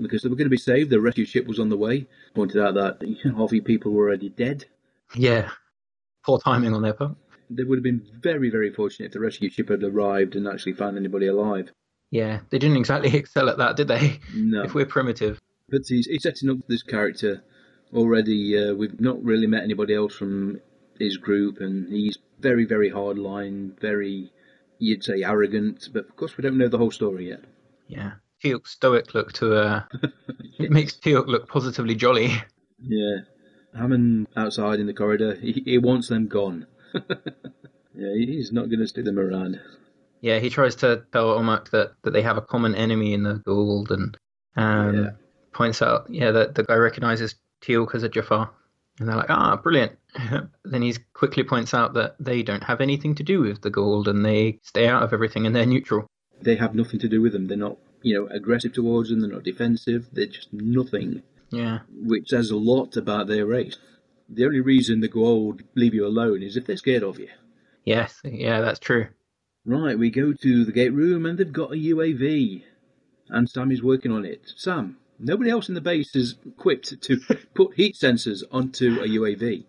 Because 0.00 0.22
they 0.22 0.28
were 0.28 0.36
going 0.36 0.46
to 0.46 0.50
be 0.50 0.56
saved, 0.56 0.90
the 0.90 1.00
rescue 1.00 1.24
ship 1.24 1.46
was 1.46 1.58
on 1.58 1.68
the 1.68 1.76
way. 1.76 2.06
Pointed 2.34 2.62
out 2.62 2.74
that 2.74 3.34
half 3.36 3.50
the 3.50 3.60
people 3.60 3.92
were 3.92 4.06
already 4.06 4.28
dead. 4.28 4.64
Yeah, 5.14 5.50
poor 6.24 6.38
timing 6.38 6.72
on 6.72 6.82
their 6.82 6.94
part. 6.94 7.16
They 7.50 7.64
would 7.64 7.78
have 7.78 7.84
been 7.84 8.06
very, 8.20 8.48
very 8.48 8.72
fortunate 8.72 9.06
if 9.06 9.12
the 9.12 9.20
rescue 9.20 9.50
ship 9.50 9.68
had 9.68 9.82
arrived 9.82 10.36
and 10.36 10.48
actually 10.48 10.72
found 10.72 10.96
anybody 10.96 11.26
alive. 11.26 11.70
Yeah, 12.10 12.40
they 12.50 12.58
didn't 12.58 12.76
exactly 12.76 13.14
excel 13.16 13.50
at 13.50 13.58
that, 13.58 13.76
did 13.76 13.88
they? 13.88 14.20
No. 14.34 14.62
If 14.62 14.74
we're 14.74 14.86
primitive. 14.86 15.40
But 15.68 15.82
he's, 15.88 16.06
he's 16.06 16.22
setting 16.22 16.48
up 16.48 16.58
this 16.68 16.82
character 16.82 17.42
already. 17.92 18.56
Uh, 18.56 18.74
we've 18.74 19.00
not 19.00 19.22
really 19.22 19.46
met 19.46 19.64
anybody 19.64 19.94
else 19.94 20.14
from 20.14 20.60
his 21.02 21.16
group, 21.16 21.58
and 21.60 21.88
he's 21.92 22.16
very, 22.40 22.64
very 22.64 22.90
hardline, 22.90 23.78
very, 23.80 24.32
you'd 24.78 25.04
say, 25.04 25.22
arrogant. 25.22 25.88
But 25.92 26.08
of 26.08 26.16
course, 26.16 26.36
we 26.36 26.42
don't 26.42 26.58
know 26.58 26.68
the 26.68 26.78
whole 26.78 26.90
story 26.90 27.28
yet. 27.28 27.40
Yeah. 27.88 28.12
Teal'c's 28.42 28.70
stoic 28.72 29.14
look 29.14 29.32
to 29.34 29.54
uh 29.54 29.82
it 30.58 30.70
makes 30.72 30.94
Teal'c 30.94 31.26
look 31.28 31.48
positively 31.48 31.94
jolly. 31.94 32.30
Yeah. 32.80 33.18
Hammond 33.74 34.26
outside 34.36 34.80
in 34.80 34.86
the 34.86 34.92
corridor, 34.94 35.34
he, 35.34 35.62
he 35.64 35.78
wants 35.78 36.08
them 36.08 36.26
gone. 36.28 36.66
yeah, 36.94 38.14
he's 38.14 38.52
not 38.52 38.68
going 38.68 38.80
to 38.80 38.86
stick 38.88 39.04
them 39.04 39.18
around. 39.18 39.60
Yeah, 40.20 40.38
he 40.40 40.50
tries 40.50 40.74
to 40.76 41.04
tell 41.12 41.38
Omoc 41.38 41.70
that, 41.70 41.92
that 42.02 42.12
they 42.12 42.22
have 42.22 42.36
a 42.36 42.42
common 42.42 42.74
enemy 42.74 43.14
in 43.14 43.22
the 43.22 43.42
Goa'uld 43.46 43.90
and 43.90 44.16
um, 44.56 44.94
Yeah. 45.04 45.10
points 45.52 45.80
out, 45.82 46.06
yeah, 46.10 46.30
that 46.32 46.54
the 46.54 46.64
guy 46.64 46.74
recognizes 46.76 47.34
Teal'c 47.62 47.94
as 47.94 48.02
a 48.02 48.08
Jaffa. 48.08 48.50
And 48.98 49.08
they're 49.08 49.16
like, 49.16 49.30
ah, 49.30 49.56
brilliant. 49.56 49.92
then 50.64 50.82
he 50.82 50.94
quickly 51.14 51.42
points 51.44 51.74
out 51.74 51.94
that 51.94 52.16
they 52.20 52.42
don't 52.42 52.64
have 52.64 52.80
anything 52.80 53.14
to 53.16 53.22
do 53.22 53.40
with 53.40 53.62
the 53.62 53.70
Goa'uld 53.70 54.06
and 54.06 54.24
they 54.24 54.58
stay 54.62 54.86
out 54.86 55.02
of 55.02 55.12
everything 55.12 55.46
and 55.46 55.56
they're 55.56 55.66
neutral. 55.66 56.06
They 56.40 56.56
have 56.56 56.74
nothing 56.74 57.00
to 57.00 57.08
do 57.08 57.22
with 57.22 57.32
them. 57.32 57.46
They're 57.46 57.56
not, 57.56 57.78
you 58.02 58.14
know, 58.14 58.26
aggressive 58.28 58.72
towards 58.72 59.08
them. 59.08 59.20
They're 59.20 59.30
not 59.30 59.44
defensive. 59.44 60.08
They're 60.12 60.26
just 60.26 60.52
nothing. 60.52 61.22
Yeah. 61.50 61.80
which 61.90 62.30
says 62.30 62.50
a 62.50 62.56
lot 62.56 62.96
about 62.96 63.26
their 63.26 63.44
race. 63.44 63.76
The 64.26 64.46
only 64.46 64.60
reason 64.60 65.00
the 65.00 65.08
Goa'uld 65.08 65.64
leave 65.74 65.92
you 65.92 66.06
alone 66.06 66.42
is 66.42 66.56
if 66.56 66.66
they're 66.66 66.78
scared 66.78 67.02
of 67.02 67.18
you. 67.18 67.28
Yes, 67.84 68.20
yeah, 68.24 68.62
that's 68.62 68.78
true. 68.78 69.08
Right, 69.66 69.98
we 69.98 70.10
go 70.10 70.32
to 70.32 70.64
the 70.64 70.72
gate 70.72 70.92
room 70.94 71.26
and 71.26 71.38
they've 71.38 71.52
got 71.52 71.72
a 71.72 71.76
UAV. 71.76 72.62
And 73.28 73.48
Sam 73.48 73.70
is 73.70 73.82
working 73.82 74.12
on 74.12 74.24
it. 74.24 74.52
Sam, 74.56 74.96
nobody 75.22 75.50
else 75.50 75.68
in 75.68 75.74
the 75.74 75.80
base 75.80 76.14
is 76.14 76.36
equipped 76.46 77.00
to 77.00 77.20
put 77.54 77.74
heat 77.74 77.94
sensors 77.94 78.42
onto 78.50 79.00
a 79.00 79.06
UAV. 79.08 79.64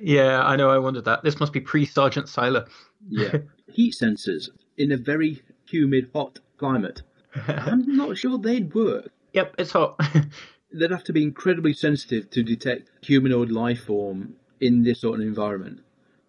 Yeah, 0.00 0.42
I 0.42 0.56
know, 0.56 0.70
I 0.70 0.78
wondered 0.78 1.04
that. 1.04 1.22
This 1.22 1.40
must 1.40 1.52
be 1.52 1.60
pre 1.60 1.84
Sergeant 1.84 2.26
Siler. 2.26 2.68
Yeah. 3.08 3.38
heat 3.72 3.94
sensors 3.94 4.48
in 4.76 4.92
a 4.92 4.96
very 4.96 5.42
humid, 5.66 6.10
hot 6.14 6.38
climate. 6.58 7.02
I'm 7.46 7.96
not 7.96 8.16
sure 8.16 8.38
they'd 8.38 8.74
work. 8.74 9.10
Yep, 9.32 9.54
it's 9.58 9.72
hot. 9.72 10.00
They'd 10.72 10.90
have 10.90 11.04
to 11.04 11.12
be 11.12 11.24
incredibly 11.24 11.72
sensitive 11.72 12.30
to 12.30 12.44
detect 12.44 12.90
humanoid 13.02 13.50
life 13.50 13.84
form 13.84 14.34
in 14.60 14.82
this 14.84 15.00
sort 15.00 15.18
of 15.20 15.26
environment. 15.26 15.80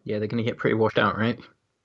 yeah, 0.04 0.18
they're 0.18 0.28
going 0.28 0.44
to 0.44 0.50
get 0.50 0.58
pretty 0.58 0.74
washed 0.74 0.98
out, 0.98 1.16
right? 1.18 1.38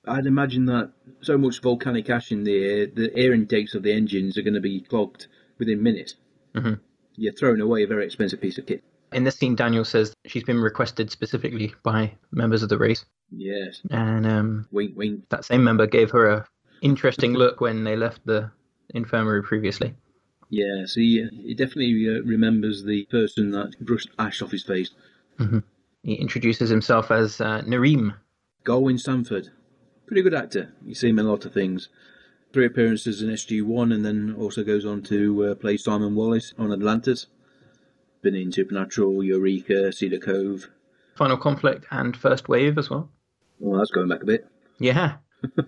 I'd 0.06 0.26
imagine 0.26 0.66
that 0.66 0.92
so 1.20 1.36
much 1.36 1.60
volcanic 1.60 2.08
ash 2.08 2.30
in 2.32 2.44
the 2.44 2.64
air, 2.64 2.86
the 2.86 3.14
air 3.14 3.34
intakes 3.34 3.74
of 3.74 3.82
the 3.82 3.92
engines 3.92 4.38
are 4.38 4.42
going 4.42 4.54
to 4.54 4.60
be 4.60 4.80
clogged 4.80 5.26
within 5.58 5.82
minutes. 5.82 6.14
Mhm. 6.56 6.80
You're 7.16 7.32
throwing 7.32 7.60
away 7.60 7.82
a 7.82 7.86
very 7.86 8.04
expensive 8.04 8.40
piece 8.40 8.58
of 8.58 8.66
kit. 8.66 8.82
In 9.12 9.24
this 9.24 9.36
scene, 9.36 9.54
Daniel 9.56 9.84
says 9.84 10.12
she's 10.26 10.42
been 10.44 10.60
requested 10.60 11.10
specifically 11.10 11.74
by 11.82 12.12
members 12.32 12.62
of 12.62 12.68
the 12.68 12.78
race, 12.78 13.04
Yes. 13.30 13.80
and 13.90 14.26
um, 14.26 14.66
Wink, 14.72 14.96
wink. 14.96 15.28
that 15.30 15.44
same 15.44 15.62
member 15.64 15.86
gave 15.86 16.10
her 16.10 16.28
a 16.28 16.46
interesting 16.82 17.32
look 17.34 17.60
when 17.60 17.84
they 17.84 17.96
left 17.96 18.20
the 18.26 18.50
infirmary 18.94 19.42
previously. 19.42 19.94
Yes, 20.50 20.94
he, 20.94 21.22
uh, 21.24 21.28
he 21.32 21.54
definitely 21.54 22.06
uh, 22.08 22.22
remembers 22.22 22.84
the 22.84 23.04
person 23.06 23.50
that 23.52 23.78
brushed 23.80 24.10
ash 24.18 24.42
off 24.42 24.50
his 24.52 24.62
face. 24.64 24.90
He 26.02 26.14
introduces 26.14 26.68
himself 26.70 27.10
as 27.10 27.40
uh, 27.40 27.62
Narim. 27.62 28.14
Garwin 28.64 28.98
Sanford. 29.00 29.48
Pretty 30.06 30.22
good 30.22 30.34
actor. 30.34 30.72
You 30.84 30.94
see 30.94 31.08
him 31.08 31.18
in 31.18 31.26
a 31.26 31.30
lot 31.30 31.44
of 31.46 31.52
things. 31.52 31.88
Three 32.56 32.64
appearances 32.64 33.20
in 33.20 33.28
SG1 33.28 33.92
and 33.92 34.02
then 34.02 34.34
also 34.40 34.64
goes 34.64 34.86
on 34.86 35.02
to 35.02 35.44
uh, 35.44 35.54
play 35.56 35.76
Simon 35.76 36.14
Wallace 36.14 36.54
on 36.58 36.72
Atlantis. 36.72 37.26
Been 38.22 38.34
in 38.34 38.50
Supernatural, 38.50 39.22
Eureka, 39.22 39.92
Cedar 39.92 40.16
Cove. 40.16 40.70
Final 41.16 41.36
Conflict 41.36 41.84
and 41.90 42.16
First 42.16 42.48
Wave 42.48 42.78
as 42.78 42.88
well. 42.88 43.10
Well, 43.58 43.78
that's 43.78 43.90
going 43.90 44.08
back 44.08 44.22
a 44.22 44.24
bit. 44.24 44.46
Yeah. 44.78 45.16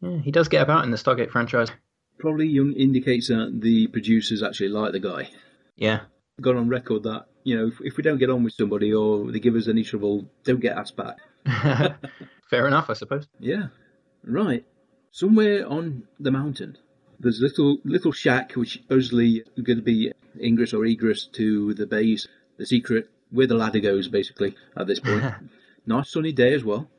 yeah, 0.00 0.18
he 0.22 0.30
does 0.30 0.48
get 0.48 0.62
about 0.62 0.84
in 0.84 0.92
the 0.92 0.96
Stargate 0.96 1.30
franchise. 1.30 1.70
Probably 2.18 2.46
young 2.46 2.72
indicates 2.72 3.28
that 3.28 3.58
the 3.60 3.88
producers 3.88 4.42
actually 4.42 4.70
like 4.70 4.92
the 4.92 4.98
guy. 4.98 5.28
Yeah. 5.76 6.04
Got 6.40 6.56
on 6.56 6.70
record 6.70 7.02
that, 7.02 7.26
you 7.44 7.54
know, 7.54 7.66
if, 7.66 7.74
if 7.82 7.96
we 7.98 8.02
don't 8.02 8.16
get 8.16 8.30
on 8.30 8.44
with 8.44 8.54
somebody 8.54 8.94
or 8.94 9.30
they 9.30 9.40
give 9.40 9.56
us 9.56 9.68
any 9.68 9.84
trouble, 9.84 10.24
don't 10.42 10.58
get 10.58 10.78
us 10.78 10.90
back. 10.90 11.18
Fair 12.48 12.66
enough, 12.66 12.88
I 12.88 12.94
suppose. 12.94 13.28
Yeah. 13.38 13.66
Right. 14.24 14.64
Somewhere 15.16 15.66
on 15.66 16.02
the 16.20 16.30
mountain, 16.30 16.76
there's 17.18 17.40
a 17.40 17.44
little 17.44 17.78
little 17.84 18.12
shack 18.12 18.52
which 18.52 18.74
supposedly 18.74 19.42
is 19.56 19.64
going 19.64 19.78
to 19.78 19.82
be 19.82 20.12
ingress 20.38 20.74
or 20.74 20.84
egress 20.84 21.24
to 21.32 21.72
the 21.72 21.86
base, 21.86 22.28
the 22.58 22.66
secret 22.66 23.08
where 23.30 23.46
the 23.46 23.54
ladder 23.54 23.80
goes, 23.80 24.08
basically, 24.08 24.54
at 24.76 24.86
this 24.86 25.00
point. 25.00 25.24
nice 25.86 26.10
sunny 26.10 26.32
day 26.32 26.52
as 26.52 26.64
well. 26.64 26.90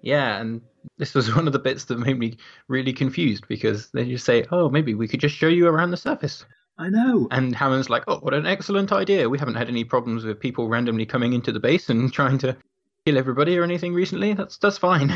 Yeah, 0.00 0.40
and 0.40 0.60
this 0.96 1.12
was 1.12 1.34
one 1.34 1.48
of 1.48 1.52
the 1.52 1.58
bits 1.58 1.86
that 1.86 1.98
made 1.98 2.16
me 2.16 2.36
really 2.68 2.92
confused 2.92 3.48
because 3.48 3.90
they 3.90 4.04
just 4.04 4.24
say, 4.24 4.46
"Oh, 4.52 4.68
maybe 4.68 4.94
we 4.94 5.08
could 5.08 5.18
just 5.18 5.34
show 5.34 5.48
you 5.48 5.66
around 5.66 5.90
the 5.90 5.96
surface." 5.96 6.44
I 6.78 6.88
know. 6.88 7.26
And 7.32 7.52
Hammond's 7.56 7.90
like, 7.90 8.04
"Oh, 8.06 8.18
what 8.18 8.32
an 8.32 8.46
excellent 8.46 8.92
idea! 8.92 9.28
We 9.28 9.40
haven't 9.40 9.56
had 9.56 9.68
any 9.68 9.82
problems 9.82 10.24
with 10.24 10.38
people 10.38 10.68
randomly 10.68 11.04
coming 11.04 11.32
into 11.32 11.50
the 11.50 11.58
base 11.58 11.90
and 11.90 12.12
trying 12.12 12.38
to 12.38 12.56
kill 13.04 13.18
everybody 13.18 13.58
or 13.58 13.64
anything 13.64 13.92
recently. 13.92 14.34
That's 14.34 14.56
that's 14.56 14.78
fine." 14.78 15.12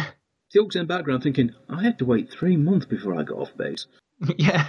Teal'c's 0.54 0.74
in 0.74 0.82
the 0.82 0.86
background 0.86 1.22
thinking, 1.22 1.54
I 1.68 1.82
had 1.82 1.98
to 1.98 2.04
wait 2.04 2.30
three 2.30 2.56
months 2.56 2.86
before 2.86 3.14
I 3.14 3.22
got 3.22 3.38
off 3.38 3.56
base. 3.56 3.86
yeah. 4.36 4.66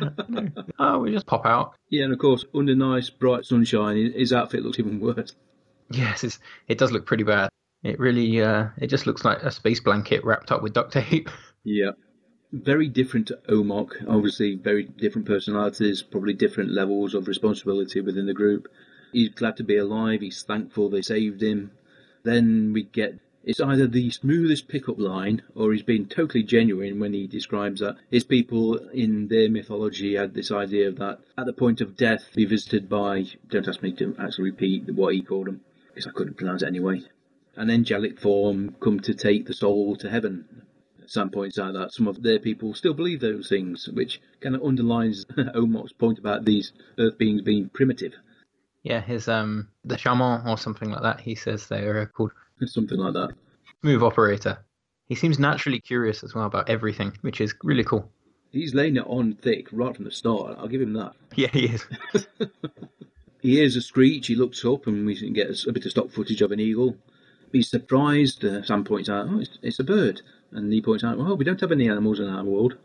oh, 0.78 0.98
we 1.00 1.12
just 1.12 1.26
pop 1.26 1.44
out. 1.44 1.74
Yeah, 1.90 2.04
and 2.04 2.12
of 2.12 2.18
course, 2.18 2.44
under 2.54 2.74
nice 2.74 3.10
bright 3.10 3.44
sunshine, 3.44 4.12
his 4.12 4.32
outfit 4.32 4.62
looks 4.62 4.78
even 4.78 5.00
worse. 5.00 5.32
Yes, 5.90 6.24
it's, 6.24 6.38
it 6.68 6.78
does 6.78 6.90
look 6.90 7.06
pretty 7.06 7.24
bad. 7.24 7.50
It 7.82 8.00
really, 8.00 8.40
uh, 8.40 8.68
it 8.78 8.86
just 8.86 9.06
looks 9.06 9.24
like 9.24 9.42
a 9.42 9.50
space 9.50 9.80
blanket 9.80 10.24
wrapped 10.24 10.50
up 10.50 10.62
with 10.62 10.72
duct 10.72 10.92
tape. 10.92 11.28
Yeah. 11.66 11.92
Very 12.52 12.88
different 12.88 13.28
to 13.28 13.38
Omoc. 13.48 14.06
Obviously, 14.06 14.54
very 14.54 14.84
different 14.84 15.26
personalities, 15.26 16.02
probably 16.02 16.34
different 16.34 16.72
levels 16.72 17.14
of 17.14 17.26
responsibility 17.26 18.02
within 18.02 18.26
the 18.26 18.34
group. 18.34 18.68
He's 19.14 19.30
glad 19.30 19.56
to 19.56 19.64
be 19.64 19.78
alive. 19.78 20.20
He's 20.20 20.42
thankful 20.42 20.90
they 20.90 21.00
saved 21.00 21.42
him. 21.42 21.70
Then 22.22 22.74
we 22.74 22.82
get 22.82 23.18
it's 23.44 23.60
either 23.60 23.86
the 23.86 24.10
smoothest 24.10 24.68
pickup 24.68 24.98
line 24.98 25.42
or 25.54 25.72
he's 25.72 25.82
being 25.82 26.06
totally 26.06 26.42
genuine 26.42 26.98
when 26.98 27.12
he 27.12 27.26
describes 27.26 27.80
that 27.80 27.96
his 28.10 28.24
people 28.24 28.76
in 28.88 29.28
their 29.28 29.50
mythology 29.50 30.14
had 30.14 30.34
this 30.34 30.50
idea 30.50 30.88
of 30.88 30.96
that 30.98 31.18
at 31.36 31.46
the 31.46 31.52
point 31.52 31.80
of 31.80 31.96
death 31.96 32.28
be 32.34 32.44
visited 32.44 32.88
by 32.88 33.24
don't 33.48 33.68
ask 33.68 33.82
me 33.82 33.92
to 33.92 34.14
actually 34.18 34.44
repeat 34.44 34.90
what 34.94 35.14
he 35.14 35.22
called 35.22 35.46
them 35.46 35.60
because 35.88 36.06
I 36.06 36.10
couldn't 36.10 36.36
pronounce 36.36 36.62
it 36.62 36.68
anyway 36.68 37.02
an 37.56 37.70
angelic 37.70 38.18
form 38.18 38.74
come 38.80 39.00
to 39.00 39.14
take 39.14 39.46
the 39.46 39.54
soul 39.54 39.96
to 39.96 40.10
heaven 40.10 40.64
Sam 41.06 41.30
points 41.30 41.58
out 41.58 41.74
that 41.74 41.92
some 41.92 42.08
of 42.08 42.22
their 42.22 42.38
people 42.38 42.72
still 42.72 42.94
believe 42.94 43.20
those 43.20 43.48
things, 43.48 43.88
which 43.88 44.22
kind 44.40 44.54
of 44.54 44.62
underlines 44.62 45.24
Omoc's 45.36 45.92
point 45.92 46.18
about 46.18 46.44
these 46.46 46.72
earth 46.98 47.18
beings 47.18 47.42
being 47.42 47.68
primitive. 47.68 48.14
Yeah, 48.82 49.00
his 49.00 49.28
um, 49.28 49.68
the 49.84 49.98
shaman 49.98 50.46
or 50.46 50.58
something 50.58 50.90
like 50.90 51.02
that. 51.02 51.20
He 51.20 51.34
says 51.34 51.66
they 51.66 51.84
are 51.84 52.06
called 52.06 52.32
Something 52.66 52.98
like 52.98 53.14
that. 53.14 53.34
Move 53.82 54.02
operator. 54.02 54.58
He 55.06 55.14
seems 55.14 55.38
naturally 55.38 55.80
curious 55.80 56.24
as 56.24 56.34
well 56.34 56.46
about 56.46 56.68
everything, 56.68 57.16
which 57.20 57.40
is 57.40 57.54
really 57.62 57.84
cool. 57.84 58.10
He's 58.52 58.74
laying 58.74 58.96
it 58.96 59.06
on 59.06 59.34
thick 59.34 59.66
right 59.72 59.94
from 59.94 60.04
the 60.04 60.10
start. 60.10 60.56
I'll 60.58 60.68
give 60.68 60.80
him 60.80 60.94
that. 60.94 61.12
Yeah, 61.36 61.48
he 61.52 61.66
is. 61.66 61.84
He 63.44 63.56
hears 63.56 63.76
a 63.76 63.82
screech, 63.82 64.28
he 64.28 64.36
looks 64.36 64.64
up, 64.64 64.86
and 64.86 65.04
we 65.04 65.14
can 65.14 65.34
get 65.34 65.50
a 65.66 65.72
bit 65.72 65.84
of 65.84 65.90
stock 65.90 66.10
footage 66.10 66.40
of 66.40 66.50
an 66.50 66.60
eagle. 66.60 66.96
He's 67.52 67.68
surprised. 67.68 68.42
Uh, 68.42 68.62
Sam 68.62 68.84
points 68.84 69.10
out, 69.10 69.26
oh, 69.28 69.38
it's, 69.38 69.58
it's 69.60 69.78
a 69.78 69.84
bird. 69.84 70.22
And 70.52 70.72
he 70.72 70.80
points 70.80 71.04
out, 71.04 71.18
well, 71.18 71.36
we 71.36 71.44
don't 71.44 71.60
have 71.60 71.70
any 71.70 71.90
animals 71.90 72.20
in 72.20 72.26
our 72.26 72.42
world. 72.42 72.78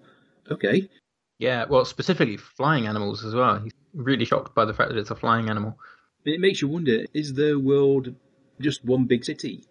Okay. 0.52 0.90
Yeah, 1.38 1.64
well, 1.70 1.86
specifically 1.86 2.36
flying 2.36 2.88
animals 2.88 3.24
as 3.24 3.34
well. 3.34 3.60
He's 3.60 3.72
really 3.94 4.26
shocked 4.26 4.54
by 4.54 4.66
the 4.66 4.74
fact 4.74 4.90
that 4.90 4.98
it's 4.98 5.12
a 5.12 5.16
flying 5.16 5.50
animal. 5.50 5.80
It 6.26 6.42
makes 6.42 6.62
you 6.62 6.68
wonder 6.68 7.06
is 7.14 7.36
their 7.36 7.58
world 7.58 8.14
just 8.60 8.86
one 8.86 9.06
big 9.06 9.25
city? 9.25 9.63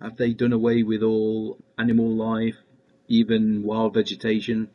Have 0.00 0.16
they 0.16 0.32
done 0.32 0.52
away 0.52 0.82
with 0.82 1.02
all 1.02 1.58
animal 1.76 2.08
life, 2.08 2.56
even 3.08 3.62
wild 3.62 3.94
vegetation? 3.94 4.68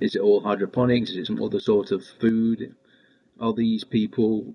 Is 0.00 0.14
it 0.14 0.20
all 0.20 0.40
hydroponics? 0.40 1.10
Is 1.10 1.16
it 1.16 1.26
some 1.26 1.42
other 1.42 1.60
sort 1.60 1.90
of 1.90 2.04
food? 2.04 2.74
Are 3.40 3.54
these 3.54 3.84
people. 3.84 4.54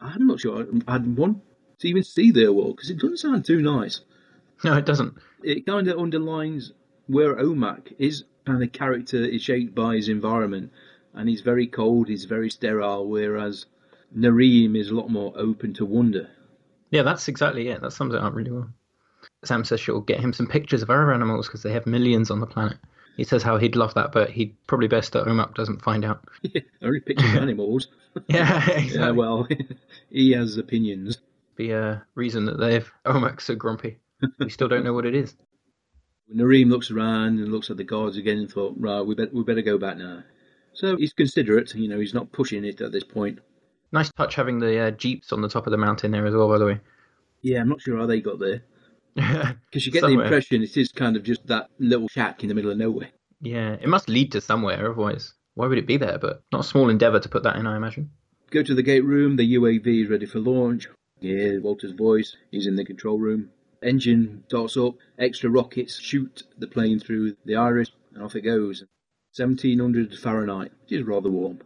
I'm 0.00 0.26
not 0.26 0.40
sure 0.40 0.66
I'd 0.86 1.16
want 1.16 1.42
to 1.80 1.88
even 1.88 2.04
see 2.04 2.30
their 2.30 2.52
world 2.52 2.76
because 2.76 2.90
it 2.90 2.98
doesn't 2.98 3.18
sound 3.18 3.44
too 3.44 3.60
nice. 3.60 4.00
No, 4.64 4.76
it 4.76 4.86
doesn't. 4.86 5.14
It 5.42 5.66
kind 5.66 5.88
of 5.88 5.98
underlines 5.98 6.72
where 7.08 7.34
Omoc 7.34 7.92
is 7.98 8.24
kind 8.46 8.62
of 8.62 8.72
character 8.72 9.16
is 9.16 9.42
shaped 9.42 9.74
by 9.74 9.96
his 9.96 10.08
environment, 10.08 10.70
and 11.14 11.28
he's 11.28 11.40
very 11.40 11.66
cold, 11.66 12.08
he's 12.08 12.24
very 12.24 12.50
sterile, 12.50 13.08
whereas 13.08 13.66
Narim 14.16 14.76
is 14.76 14.90
a 14.90 14.94
lot 14.94 15.10
more 15.10 15.32
open 15.36 15.74
to 15.74 15.84
wonder. 15.84 16.28
Yeah, 16.92 17.02
that's 17.02 17.26
exactly 17.26 17.68
it. 17.68 17.80
That 17.80 17.92
sums 17.92 18.14
it 18.14 18.20
up 18.20 18.34
really 18.34 18.52
well. 18.52 18.68
Sam 19.44 19.64
says 19.64 19.80
she'll 19.80 20.02
get 20.02 20.20
him 20.20 20.32
some 20.32 20.46
pictures 20.46 20.82
of 20.82 20.90
other 20.90 21.12
animals 21.12 21.48
because 21.48 21.62
they 21.62 21.72
have 21.72 21.86
millions 21.86 22.30
on 22.30 22.38
the 22.38 22.46
planet. 22.46 22.76
He 23.16 23.24
says 23.24 23.42
how 23.42 23.56
he'd 23.56 23.76
love 23.76 23.94
that, 23.94 24.12
but 24.12 24.30
he'd 24.30 24.54
probably 24.66 24.88
best 24.88 25.12
that 25.12 25.26
Omoc 25.26 25.54
doesn't 25.54 25.82
find 25.82 26.04
out. 26.04 26.24
Only 26.82 27.00
pictures 27.00 27.30
of 27.30 27.36
animals. 27.38 27.88
Yeah, 28.28 28.70
exactly. 28.70 29.00
Yeah, 29.00 29.10
well, 29.10 29.48
he 30.10 30.32
has 30.32 30.58
opinions. 30.58 31.18
Be 31.56 31.70
a 31.70 31.82
uh, 31.82 31.98
reason 32.14 32.44
that 32.44 32.58
they've 32.58 32.90
oh, 33.06 33.14
Omoc's 33.14 33.44
so 33.44 33.54
grumpy. 33.54 33.98
We 34.38 34.50
still 34.50 34.68
don't 34.68 34.84
know 34.84 34.92
what 34.92 35.06
it 35.06 35.14
is. 35.14 35.34
Narim 36.34 36.70
looks 36.70 36.90
around 36.90 37.38
and 37.38 37.50
looks 37.50 37.70
at 37.70 37.78
the 37.78 37.84
guards 37.84 38.16
again 38.18 38.38
and 38.38 38.50
thought, 38.50 38.74
right, 38.78 39.00
we, 39.00 39.14
bet- 39.14 39.34
we 39.34 39.42
better 39.42 39.62
go 39.62 39.78
back 39.78 39.96
now. 39.96 40.22
So 40.74 40.96
he's 40.96 41.12
considerate, 41.12 41.74
you 41.74 41.88
know, 41.88 41.98
he's 41.98 42.14
not 42.14 42.32
pushing 42.32 42.64
it 42.64 42.80
at 42.80 42.92
this 42.92 43.04
point. 43.04 43.40
Nice 43.92 44.10
touch 44.16 44.34
having 44.34 44.58
the 44.58 44.78
uh, 44.78 44.90
jeeps 44.90 45.32
on 45.32 45.42
the 45.42 45.48
top 45.48 45.66
of 45.66 45.70
the 45.70 45.76
mountain 45.76 46.10
there 46.10 46.26
as 46.26 46.34
well, 46.34 46.48
by 46.48 46.58
the 46.58 46.66
way. 46.66 46.80
Yeah, 47.42 47.60
I'm 47.60 47.68
not 47.68 47.80
sure 47.80 47.98
how 47.98 48.06
they 48.06 48.20
got 48.20 48.38
there. 48.38 48.62
Because 49.14 49.86
you 49.86 49.92
get 49.92 50.02
the 50.02 50.08
impression 50.08 50.62
it 50.62 50.76
is 50.76 50.90
kind 50.90 51.16
of 51.16 51.22
just 51.22 51.46
that 51.46 51.68
little 51.78 52.08
shack 52.08 52.42
in 52.42 52.48
the 52.48 52.54
middle 52.54 52.70
of 52.70 52.78
nowhere. 52.78 53.10
Yeah, 53.42 53.72
it 53.72 53.88
must 53.88 54.08
lead 54.08 54.32
to 54.32 54.40
somewhere, 54.40 54.90
otherwise, 54.90 55.34
why 55.54 55.66
would 55.66 55.78
it 55.78 55.86
be 55.86 55.96
there? 55.98 56.18
But 56.18 56.42
not 56.52 56.62
a 56.62 56.68
small 56.68 56.88
endeavour 56.88 57.20
to 57.20 57.28
put 57.28 57.42
that 57.42 57.56
in, 57.56 57.66
I 57.66 57.76
imagine. 57.76 58.10
Go 58.50 58.62
to 58.62 58.74
the 58.74 58.82
gate 58.82 59.04
room, 59.04 59.36
the 59.36 59.54
UAV 59.54 60.04
is 60.04 60.10
ready 60.10 60.26
for 60.26 60.38
launch. 60.38 60.88
Yeah, 61.20 61.58
Walter's 61.58 61.92
voice, 61.92 62.36
he's 62.50 62.66
in 62.66 62.76
the 62.76 62.84
control 62.84 63.18
room. 63.18 63.50
Engine 63.82 64.44
starts 64.48 64.76
up, 64.76 64.94
extra 65.18 65.50
rockets 65.50 65.98
shoot 65.98 66.44
the 66.56 66.66
plane 66.66 67.00
through 67.00 67.36
the 67.44 67.56
iris, 67.56 67.90
and 68.14 68.22
off 68.22 68.36
it 68.36 68.42
goes. 68.42 68.84
1700 69.36 70.18
Fahrenheit, 70.18 70.72
which 70.82 70.92
is 70.92 71.06
rather 71.06 71.30
warm. 71.30 71.60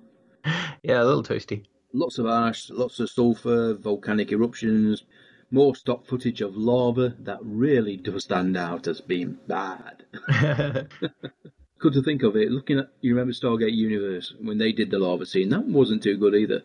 Yeah, 0.83 1.03
a 1.03 1.05
little 1.05 1.25
toasty. 1.25 1.65
Lots 1.97 2.19
of 2.19 2.27
ash, 2.27 2.69
lots 2.71 3.01
of 3.01 3.09
sulphur, 3.09 3.73
volcanic 3.75 4.31
eruptions, 4.31 5.05
more 5.51 5.75
stock 5.75 6.05
footage 6.05 6.43
of 6.43 6.55
lava 6.57 7.15
that 7.21 7.39
really 7.43 7.97
does 7.97 8.25
stand 8.25 8.57
out 8.57 8.87
as 8.87 9.01
being 9.01 9.39
bad. 9.49 10.05
Good 11.79 11.93
to 11.95 12.03
think 12.03 12.23
of 12.23 12.37
it, 12.37 12.51
looking 12.51 12.79
at, 12.81 12.91
you 13.01 13.15
remember 13.15 13.33
Stargate 13.33 13.75
Universe, 13.75 14.35
when 14.41 14.59
they 14.59 14.73
did 14.73 14.91
the 14.91 14.99
lava 14.99 15.25
scene, 15.27 15.49
that 15.51 15.65
wasn't 15.67 16.03
too 16.03 16.17
good 16.17 16.35
either. 16.35 16.63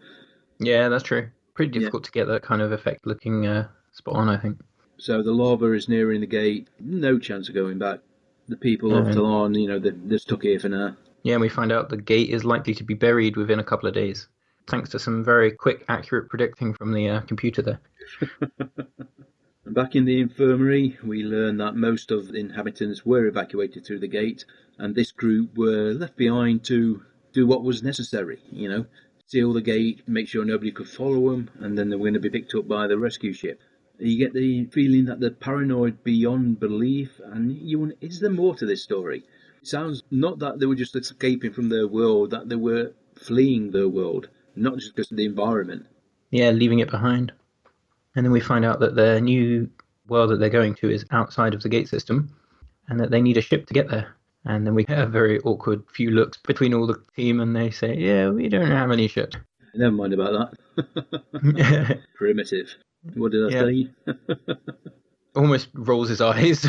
yeah, 0.59 0.89
that's 0.89 1.03
true. 1.03 1.29
Pretty 1.53 1.71
difficult 1.79 2.03
to 2.05 2.11
get 2.11 2.27
that 2.27 2.43
kind 2.43 2.61
of 2.61 2.71
effect 2.71 3.05
looking 3.05 3.45
uh, 3.45 3.67
spot 3.93 4.15
on, 4.15 4.29
I 4.29 4.37
think. 4.37 4.59
So 4.97 5.21
the 5.23 5.31
lava 5.33 5.71
is 5.73 5.89
nearing 5.89 6.21
the 6.21 6.27
gate, 6.27 6.67
no 6.79 7.19
chance 7.19 7.49
of 7.49 7.55
going 7.55 7.77
back. 7.77 7.99
The 8.47 8.57
people 8.57 8.95
of 8.95 9.07
Mhm. 9.07 9.13
Tollan, 9.15 9.61
you 9.61 9.67
know, 9.67 9.79
they're, 9.79 9.95
they're 9.95 10.17
stuck 10.17 10.43
here 10.43 10.59
for 10.59 10.69
now. 10.69 10.95
Yeah, 11.23 11.33
and 11.35 11.41
we 11.41 11.49
find 11.49 11.71
out 11.71 11.89
the 11.89 11.97
gate 11.97 12.29
is 12.29 12.43
likely 12.45 12.73
to 12.75 12.83
be 12.83 12.95
buried 12.95 13.35
within 13.37 13.59
a 13.59 13.63
couple 13.63 13.87
of 13.87 13.93
days, 13.95 14.27
thanks 14.67 14.89
to 14.89 14.99
some 14.99 15.23
very 15.23 15.51
quick, 15.51 15.85
accurate 15.89 16.29
predicting 16.29 16.73
from 16.73 16.93
the 16.93 17.09
uh, 17.09 17.21
computer 17.21 17.61
there. 17.61 17.79
Back 19.65 19.95
in 19.95 20.05
the 20.05 20.19
infirmary, 20.19 20.97
we 21.03 21.23
learn 21.23 21.57
that 21.57 21.75
most 21.75 22.11
of 22.11 22.27
the 22.27 22.39
inhabitants 22.39 23.05
were 23.05 23.25
evacuated 23.25 23.85
through 23.85 23.99
the 23.99 24.07
gate, 24.07 24.43
and 24.77 24.95
this 24.95 25.11
group 25.11 25.57
were 25.57 25.93
left 25.93 26.17
behind 26.17 26.63
to 26.65 27.03
do 27.31 27.45
what 27.45 27.63
was 27.63 27.83
necessary, 27.83 28.39
you 28.51 28.67
know, 28.67 28.85
seal 29.27 29.53
the 29.53 29.61
gate, 29.61 30.01
make 30.07 30.27
sure 30.27 30.43
nobody 30.43 30.71
could 30.71 30.89
follow 30.89 31.31
them, 31.31 31.49
and 31.59 31.77
then 31.77 31.89
they 31.89 31.95
were 31.95 32.03
going 32.03 32.15
to 32.15 32.19
be 32.19 32.29
picked 32.29 32.53
up 32.55 32.67
by 32.67 32.87
the 32.87 32.97
rescue 32.97 33.31
ship. 33.31 33.61
You 33.97 34.17
get 34.17 34.33
the 34.33 34.65
feeling 34.65 35.05
that 35.05 35.19
they're 35.19 35.29
paranoid 35.29 36.03
beyond 36.03 36.59
belief, 36.59 37.21
and 37.23 37.51
you 37.51 37.93
is 38.01 38.19
there 38.19 38.31
more 38.31 38.55
to 38.55 38.65
this 38.65 38.83
story? 38.83 39.23
It 39.61 39.67
sounds 39.67 40.01
not 40.09 40.39
that 40.39 40.59
they 40.59 40.65
were 40.65 40.75
just 40.75 40.95
escaping 40.95 41.53
from 41.53 41.69
their 41.69 41.87
world, 41.87 42.31
that 42.31 42.49
they 42.49 42.55
were 42.55 42.93
fleeing 43.15 43.71
their 43.71 43.87
world, 43.87 44.27
not 44.55 44.75
just 44.77 44.95
because 44.95 45.11
of 45.11 45.17
the 45.17 45.25
environment. 45.25 45.85
Yeah, 46.31 46.49
leaving 46.51 46.79
it 46.79 46.89
behind. 46.89 47.31
And 48.15 48.25
then 48.25 48.31
we 48.31 48.39
find 48.39 48.65
out 48.65 48.79
that 48.81 48.95
the 48.95 49.19
new 49.21 49.69
world 50.07 50.31
that 50.31 50.39
they're 50.39 50.49
going 50.49 50.75
to 50.75 50.89
is 50.89 51.05
outside 51.11 51.53
of 51.53 51.61
the 51.63 51.69
gate 51.69 51.87
system 51.89 52.35
and 52.87 52.99
that 52.99 53.11
they 53.11 53.21
need 53.21 53.37
a 53.37 53.41
ship 53.41 53.65
to 53.67 53.73
get 53.73 53.89
there. 53.89 54.15
And 54.45 54.65
then 54.65 54.73
we 54.75 54.83
get 54.83 54.99
a 54.99 55.05
very 55.05 55.39
awkward 55.41 55.83
few 55.93 56.11
looks 56.11 56.37
between 56.37 56.73
all 56.73 56.87
the 56.87 57.01
team 57.15 57.39
and 57.39 57.55
they 57.55 57.69
say, 57.69 57.95
Yeah, 57.95 58.29
we 58.29 58.49
don't 58.49 58.65
have 58.69 58.91
any 58.91 59.07
ships. 59.07 59.37
Never 59.75 59.91
mind 59.95 60.13
about 60.13 60.51
that. 60.75 62.01
Primitive. 62.15 62.67
What 63.15 63.31
did 63.31 63.45
I 63.45 63.49
Yeah. 63.49 63.65
say? 63.65 64.15
Almost 65.35 65.69
rolls 65.73 66.09
his 66.09 66.19
eyes. 66.21 66.65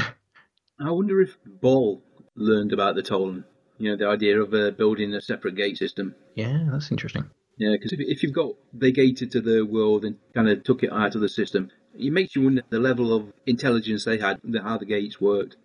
I 0.78 0.90
wonder 0.90 1.20
if 1.20 1.36
Ball 1.44 2.02
learned 2.36 2.72
about 2.72 2.94
the 2.94 3.02
Tollan. 3.02 3.44
You 3.78 3.90
know, 3.90 3.96
the 3.96 4.06
idea 4.06 4.40
of 4.40 4.54
uh, 4.54 4.70
building 4.70 5.14
a 5.14 5.20
separate 5.20 5.56
gate 5.56 5.76
system. 5.78 6.14
yeah, 6.36 6.64
that's 6.70 6.90
interesting. 6.92 7.28
Yeah, 7.56 7.70
because 7.72 7.92
if, 7.92 8.00
if 8.00 8.22
you've 8.22 8.32
got 8.32 8.54
they 8.72 8.92
gated 8.92 9.30
to 9.32 9.40
the 9.40 9.62
world 9.62 10.04
and 10.04 10.16
kind 10.34 10.48
of 10.48 10.64
took 10.64 10.82
it 10.82 10.92
out 10.92 11.14
of 11.14 11.20
the 11.20 11.28
system, 11.28 11.70
it 11.98 12.12
makes 12.12 12.34
you 12.34 12.42
wonder 12.42 12.62
the 12.70 12.78
level 12.78 13.12
of 13.12 13.32
intelligence 13.46 14.04
they 14.04 14.18
had, 14.18 14.40
the, 14.42 14.62
how 14.62 14.78
the 14.78 14.86
gates 14.86 15.20
worked. 15.20 15.56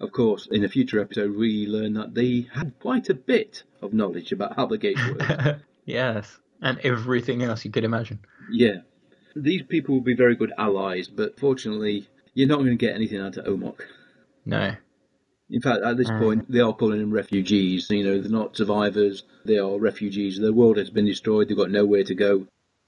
Of 0.00 0.12
course, 0.12 0.48
in 0.50 0.64
a 0.64 0.68
future 0.68 1.00
episode, 1.00 1.36
we 1.36 1.66
learn 1.66 1.92
that 1.94 2.14
they 2.14 2.46
had 2.54 2.78
quite 2.80 3.10
a 3.10 3.14
bit 3.14 3.64
of 3.82 3.92
knowledge 3.92 4.32
about 4.32 4.56
how 4.56 4.66
the 4.66 4.78
gates 4.78 5.00
worked. 5.06 5.62
yes. 5.84 6.38
And 6.62 6.78
everything 6.80 7.42
else 7.42 7.64
you 7.64 7.70
could 7.70 7.84
imagine. 7.84 8.20
yeah, 8.50 8.80
these 9.36 9.62
people 9.62 9.94
will 9.94 10.02
be 10.02 10.14
very 10.14 10.34
good 10.34 10.52
allies, 10.58 11.08
but 11.08 11.38
fortunately, 11.38 12.08
you're 12.34 12.48
not 12.48 12.58
going 12.58 12.70
to 12.70 12.76
get 12.76 12.94
anything 12.94 13.20
out 13.20 13.36
of 13.36 13.46
Omoc. 13.46 13.80
No. 14.44 14.74
In 15.50 15.60
fact, 15.60 15.82
at 15.82 15.96
this 15.96 16.10
Mm. 16.10 16.18
point, 16.18 16.50
they 16.50 16.60
are 16.60 16.72
calling 16.72 17.00
them 17.00 17.10
refugees. 17.12 17.90
You 17.90 18.04
know, 18.04 18.20
they're 18.20 18.30
not 18.30 18.56
survivors. 18.56 19.24
They 19.44 19.58
are 19.58 19.78
refugees. 19.78 20.38
Their 20.38 20.52
world 20.52 20.76
has 20.76 20.90
been 20.90 21.06
destroyed. 21.06 21.48
They've 21.48 21.56
got 21.56 21.70
nowhere 21.70 22.04
to 22.04 22.14
go. 22.14 22.46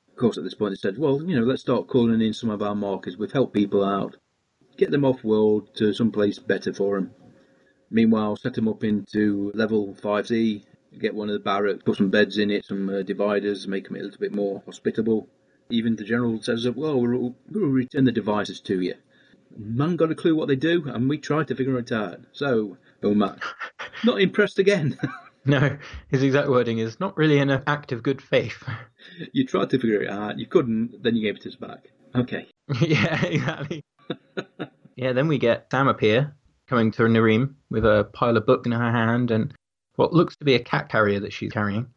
Of 0.08 0.16
course, 0.16 0.38
at 0.38 0.44
this 0.44 0.54
point, 0.54 0.72
they 0.72 0.76
said, 0.76 0.98
well, 0.98 1.22
you 1.22 1.34
know, 1.34 1.44
let's 1.44 1.62
start 1.62 1.88
calling 1.88 2.20
in 2.20 2.32
some 2.34 2.50
of 2.50 2.62
our 2.62 2.74
markers. 2.76 3.16
We've 3.16 3.32
helped 3.32 3.54
people 3.54 3.84
out. 3.84 4.16
Get 4.76 4.90
them 4.90 5.04
off 5.04 5.24
world 5.24 5.74
to 5.76 5.92
someplace 5.92 6.38
better 6.38 6.72
for 6.72 6.96
them. 6.96 7.10
Meanwhile, 7.90 8.36
set 8.36 8.54
them 8.54 8.68
up 8.68 8.84
into 8.84 9.50
level 9.54 9.94
5C. 10.00 10.62
Get 10.98 11.14
one 11.14 11.28
of 11.28 11.32
the 11.34 11.40
barracks, 11.40 11.82
put 11.84 11.96
some 11.96 12.10
beds 12.10 12.38
in 12.38 12.50
it, 12.50 12.64
some 12.66 12.88
uh, 12.88 13.02
dividers, 13.02 13.66
make 13.66 13.84
them 13.88 13.96
a 13.96 14.00
little 14.02 14.18
bit 14.20 14.34
more 14.34 14.62
hospitable. 14.66 15.28
Even 15.70 15.96
the 15.96 16.04
general 16.04 16.40
says, 16.42 16.68
well, 16.68 17.00
we'll, 17.00 17.34
we'll 17.50 17.68
return 17.68 18.04
the 18.04 18.12
devices 18.12 18.60
to 18.60 18.80
you. 18.80 18.94
Man 19.56 19.96
got 19.96 20.10
a 20.10 20.14
clue 20.14 20.34
what 20.34 20.48
they 20.48 20.56
do, 20.56 20.84
and 20.88 21.08
we 21.08 21.18
tried 21.18 21.48
to 21.48 21.54
figure 21.54 21.78
it 21.78 21.92
out. 21.92 22.20
So, 22.32 22.76
oh 23.02 23.14
man, 23.14 23.38
not 24.04 24.20
impressed 24.20 24.58
again. 24.58 24.98
No. 25.44 25.76
His 26.08 26.22
exact 26.22 26.48
wording 26.48 26.78
is 26.78 27.00
not 27.00 27.16
really 27.16 27.40
an 27.40 27.50
act 27.66 27.90
of 27.90 28.04
good 28.04 28.22
faith. 28.22 28.62
you 29.32 29.44
tried 29.44 29.70
to 29.70 29.78
figure 29.80 30.00
it 30.00 30.08
out, 30.08 30.38
you 30.38 30.46
couldn't, 30.46 31.02
then 31.02 31.16
you 31.16 31.22
gave 31.22 31.34
it 31.34 31.42
to 31.42 31.48
us 31.48 31.56
back. 31.56 31.88
Okay. 32.14 32.46
yeah, 32.80 33.24
exactly. 33.24 33.84
yeah, 34.94 35.12
then 35.12 35.26
we 35.26 35.38
get 35.38 35.66
Sam 35.70 35.88
appear, 35.88 36.36
coming 36.68 36.92
to 36.92 37.02
Narim 37.02 37.54
with 37.70 37.84
a 37.84 38.08
pile 38.12 38.36
of 38.36 38.46
book 38.46 38.66
in 38.66 38.72
her 38.72 38.92
hand 38.92 39.32
and 39.32 39.52
what 39.96 40.12
looks 40.12 40.36
to 40.36 40.44
be 40.44 40.54
a 40.54 40.62
cat 40.62 40.88
carrier 40.88 41.18
that 41.18 41.32
she's 41.32 41.50
carrying. 41.50 41.88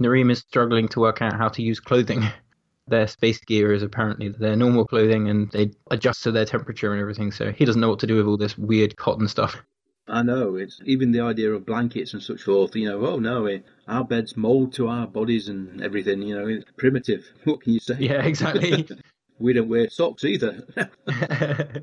Narim 0.00 0.32
is 0.32 0.40
struggling 0.40 0.88
to 0.88 1.00
work 1.00 1.22
out 1.22 1.34
how 1.34 1.50
to 1.50 1.62
use 1.62 1.78
clothing. 1.78 2.24
Their 2.88 3.06
space 3.06 3.38
gear 3.38 3.72
is 3.72 3.82
apparently 3.82 4.28
their 4.28 4.56
normal 4.56 4.86
clothing 4.86 5.28
and 5.28 5.50
they 5.52 5.70
adjust 5.90 6.24
to 6.24 6.32
their 6.32 6.44
temperature 6.44 6.92
and 6.92 7.00
everything, 7.00 7.30
so 7.30 7.52
he 7.52 7.64
doesn't 7.64 7.80
know 7.80 7.88
what 7.88 8.00
to 8.00 8.06
do 8.06 8.16
with 8.16 8.26
all 8.26 8.36
this 8.36 8.58
weird 8.58 8.96
cotton 8.96 9.28
stuff. 9.28 9.62
I 10.08 10.22
know, 10.22 10.56
it's 10.56 10.80
even 10.84 11.12
the 11.12 11.20
idea 11.20 11.52
of 11.52 11.64
blankets 11.64 12.12
and 12.12 12.22
such 12.22 12.42
forth, 12.42 12.74
you 12.74 12.88
know, 12.88 13.06
oh 13.06 13.18
no, 13.18 13.46
eh, 13.46 13.60
our 13.86 14.04
beds 14.04 14.36
mould 14.36 14.72
to 14.74 14.88
our 14.88 15.06
bodies 15.06 15.48
and 15.48 15.80
everything, 15.80 16.22
you 16.22 16.34
know, 16.34 16.46
it's 16.48 16.70
primitive. 16.76 17.24
What 17.44 17.60
can 17.62 17.72
you 17.72 17.80
say? 17.80 17.96
Yeah, 17.98 18.22
exactly. 18.22 18.88
We 19.38 19.54
don't 19.54 19.68
wear 19.68 19.90
socks 19.90 20.24
either. 20.24 20.64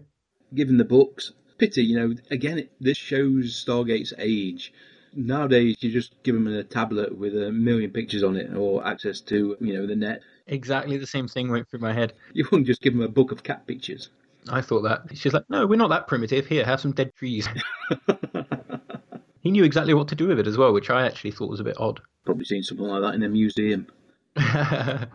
Given 0.54 0.78
the 0.78 0.86
books, 0.86 1.34
pity, 1.58 1.84
you 1.84 2.00
know, 2.00 2.16
again, 2.32 2.60
it, 2.60 2.72
this 2.80 2.98
shows 2.98 3.64
Stargate's 3.66 4.14
age. 4.18 4.72
Nowadays, 5.14 5.76
you 5.82 5.92
just 5.92 6.16
give 6.24 6.36
them 6.36 6.48
a 6.48 6.64
tablet 6.64 7.18
with 7.18 7.36
a 7.36 7.52
million 7.52 7.92
pictures 7.92 8.24
on 8.24 8.38
it 8.38 8.56
or 8.56 8.88
access 8.88 9.20
to, 9.22 9.58
you 9.60 9.74
know, 9.74 9.88
the 9.88 9.96
net. 9.96 10.22
Exactly 10.50 10.98
the 10.98 11.08
same 11.08 11.28
thing 11.28 11.50
went 11.50 11.70
through 11.70 11.80
my 11.80 11.94
head. 11.94 12.14
You 12.34 12.46
wouldn't 12.52 12.68
just 12.68 12.82
give 12.82 12.94
them 12.94 13.02
a 13.02 13.08
book 13.08 13.32
of 13.32 13.44
cat 13.44 13.66
pictures. 13.68 14.10
I 14.50 14.62
thought 14.62 14.82
that. 14.82 15.04
She's 15.16 15.34
like, 15.34 15.50
no, 15.50 15.68
we're 15.68 15.76
not 15.76 15.90
that 15.90 16.08
primitive. 16.08 16.48
Here, 16.48 16.66
have 16.66 16.82
some 16.82 16.94
dead 16.94 17.14
trees. 17.16 17.48
he 19.42 19.52
knew 19.52 19.64
exactly 19.64 19.94
what 19.94 20.08
to 20.10 20.16
do 20.16 20.28
with 20.28 20.40
it 20.40 20.48
as 20.48 20.58
well, 20.58 20.74
which 20.74 20.90
I 20.90 21.06
actually 21.06 21.32
thought 21.32 21.50
was 21.50 21.60
a 21.60 21.64
bit 21.64 21.80
odd. 21.80 22.02
Probably 22.26 22.46
seen 22.46 22.64
something 22.64 22.86
like 22.86 23.02
that 23.02 23.16
in 23.16 23.24
a 23.24 23.30
museum. 23.30 23.88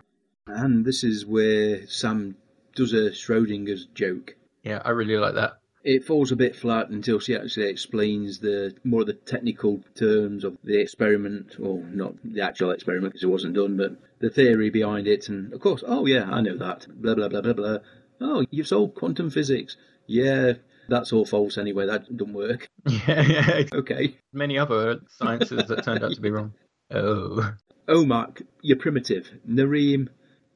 And 0.47 0.85
this 0.85 1.03
is 1.03 1.25
where 1.25 1.87
Sam 1.87 2.37
does 2.75 2.93
a 2.93 3.11
Schrodinger's 3.11 3.87
joke. 3.87 4.37
yeah, 4.63 4.83
I 4.85 4.91
really 4.91 5.17
like 5.17 5.35
that. 5.35 5.59
It 5.85 6.05
falls 6.05 6.33
a 6.33 6.37
bit 6.37 6.57
flat 6.57 6.89
until 6.89 7.21
she 7.21 7.37
actually 7.37 7.69
explains 7.69 8.39
the 8.39 8.75
more 8.85 9.03
of 9.03 9.07
the 9.07 9.13
technical 9.13 9.83
terms 9.95 10.43
of 10.43 10.57
the 10.65 10.81
experiment, 10.81 11.57
or 11.61 11.79
not 11.79 12.15
the 12.25 12.41
actual 12.41 12.71
experiment 12.71 13.13
because 13.13 13.25
it 13.25 13.31
wasn't 13.31 13.55
done, 13.55 13.77
but 13.77 13.97
the 14.19 14.31
theory 14.31 14.71
behind 14.71 15.07
it. 15.07 15.29
And 15.29 15.53
of 15.53 15.61
course, 15.61 15.85
oh 15.87 16.07
yeah, 16.07 16.25
I 16.25 16.41
know 16.41 16.57
that. 16.57 16.87
Blah 16.89 17.15
blah 17.15 17.29
blah 17.29 17.43
blah 17.43 17.53
blah. 17.53 17.79
Oh, 18.21 18.47
you've 18.51 18.69
solved 18.69 18.95
quantum 18.95 19.29
physics. 19.29 19.77
Yeah, 20.07 20.55
that's 20.89 21.13
all 21.13 21.25
false 21.25 21.59
anyway. 21.59 21.87
That 21.87 22.15
doesn't 22.17 22.35
work. 22.35 22.69
Yeah, 22.87 23.21
yeah. 23.21 23.63
Okay. 23.75 24.17
Many 24.33 24.59
other 24.59 25.01
sciences 25.19 25.67
that 25.69 25.85
turned 25.85 26.05
out 26.05 26.15
to 26.15 26.21
be 26.21 26.31
wrong. 26.31 26.55
Oh. 26.91 27.55
Omoc, 27.89 28.43
you're 28.61 28.77
primitive. 28.77 29.29
Narim, 29.49 30.09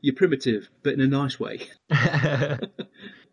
you're 0.03 0.15
primitive, 0.15 0.69
but 0.83 0.93
in 0.93 1.01
a 1.01 1.07
nice 1.07 1.41
way. 1.41 1.69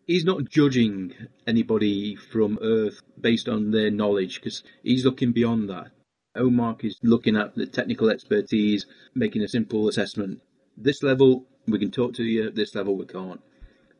He's 0.06 0.24
not 0.24 0.48
judging 0.48 1.12
anybody 1.46 2.14
from 2.14 2.58
Earth 2.62 3.00
based 3.20 3.48
on 3.48 3.72
their 3.72 3.90
knowledge 3.90 4.36
because 4.36 4.62
he's 4.84 5.04
looking 5.04 5.32
beyond 5.32 5.68
that. 5.68 5.90
Omoc 6.36 6.84
is 6.84 6.96
looking 7.02 7.36
at 7.36 7.56
the 7.56 7.66
technical 7.66 8.10
expertise, 8.10 8.86
making 9.14 9.42
a 9.42 9.48
simple 9.48 9.88
assessment. 9.88 10.40
This 10.76 11.02
level, 11.02 11.44
we 11.66 11.78
can 11.78 11.90
talk 11.90 12.14
to 12.14 12.24
you. 12.24 12.50
This 12.50 12.74
level, 12.74 12.96
we 12.96 13.06
can't. 13.06 13.40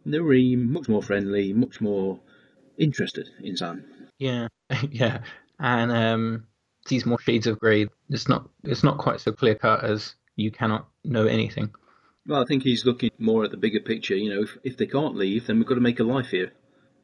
Narim, 0.07 0.69
much 0.69 0.89
more 0.89 1.03
friendly, 1.03 1.53
much 1.53 1.81
more 1.81 2.21
interested 2.79 3.29
in 3.43 3.57
Sam. 3.57 3.85
yeah, 4.19 4.49
yeah. 4.91 5.21
And 5.59 5.91
um, 5.91 6.47
sees 6.87 7.07
more 7.07 7.19
shades 7.19 7.47
of 7.49 7.59
grey. 7.59 7.87
It's 8.11 8.29
not. 8.29 8.49
It's 8.63 8.85
not 8.85 8.99
quite 8.99 9.21
so 9.21 9.33
clear 9.33 9.57
cut 9.57 9.83
as 9.83 10.15
you 10.37 10.53
cannot 10.53 10.87
know 11.05 11.27
anything. 11.27 11.75
Well, 12.27 12.43
I 12.43 12.45
think 12.45 12.63
he's 12.63 12.85
looking 12.85 13.11
more 13.19 13.45
at 13.45 13.51
the 13.51 13.57
bigger 13.57 13.81
picture. 13.81 14.17
You 14.17 14.35
know, 14.35 14.43
if, 14.43 14.59
if 14.65 14.77
they 14.77 14.87
can't 14.87 15.17
leave, 15.17 15.47
then 15.47 15.59
we've 15.59 15.67
got 15.67 15.77
to 15.77 15.81
make 15.81 16.01
a 16.01 16.05
life 16.05 16.29
here. 16.31 16.53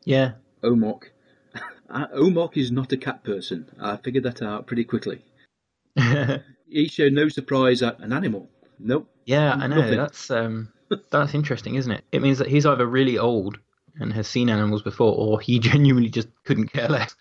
Yeah, 0.05 0.33
Omoc. 0.63 1.05
Uh, 1.91 2.07
Omoc 2.17 2.57
is 2.57 2.73
not 2.73 2.91
a 2.93 2.97
cat 2.97 3.23
person. 3.23 3.69
I 3.79 3.99
figured 3.99 4.25
that 4.25 4.41
out 4.41 4.67
pretty 4.67 4.85
quickly. 4.85 5.23
He 6.73 6.89
showed 6.89 7.13
no 7.13 7.29
surprise 7.29 7.83
at 7.83 7.99
an 8.01 8.15
animal. 8.15 8.49
Nope. 8.79 9.11
yeah. 9.27 9.53
I 9.53 9.67
know. 9.67 9.77
Nothing. 9.77 9.99
That's 9.99 10.31
um, 10.31 10.73
that's 11.11 11.35
interesting, 11.35 11.75
isn't 11.75 11.93
it? 11.93 12.03
It 12.11 12.23
means 12.23 12.39
that 12.39 12.49
he's 12.49 12.65
either 12.65 12.87
really 12.87 13.19
old 13.19 13.59
and 14.01 14.11
has 14.15 14.27
seen 14.27 14.49
animals 14.49 14.81
before, 14.81 15.15
or 15.15 15.39
he 15.39 15.59
genuinely 15.71 16.09
just 16.09 16.29
couldn't 16.45 16.69
care 16.73 16.89
less. 16.89 17.15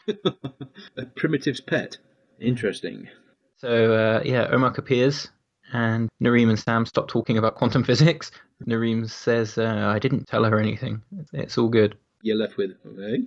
A 0.95 1.05
primitive's 1.15 1.59
pet. 1.59 1.97
Interesting. 2.39 3.09
So 3.57 3.93
uh, 3.93 4.21
yeah, 4.23 4.47
Omoc 4.47 4.77
appears, 4.77 5.27
and 5.73 6.09
Narim 6.21 6.49
and 6.49 6.59
Sam 6.59 6.85
stop 6.85 7.07
talking 7.07 7.37
about 7.37 7.55
quantum 7.55 7.83
physics. 7.83 8.31
Narim 8.65 9.09
says, 9.09 9.57
uh, 9.57 9.91
"I 9.93 9.99
didn't 9.99 10.27
tell 10.27 10.43
her 10.43 10.59
anything. 10.59 11.01
It's, 11.19 11.29
it's 11.33 11.57
all 11.57 11.69
good." 11.69 11.97
You're 12.21 12.37
left 12.37 12.57
with, 12.57 12.71
okay? 12.85 13.23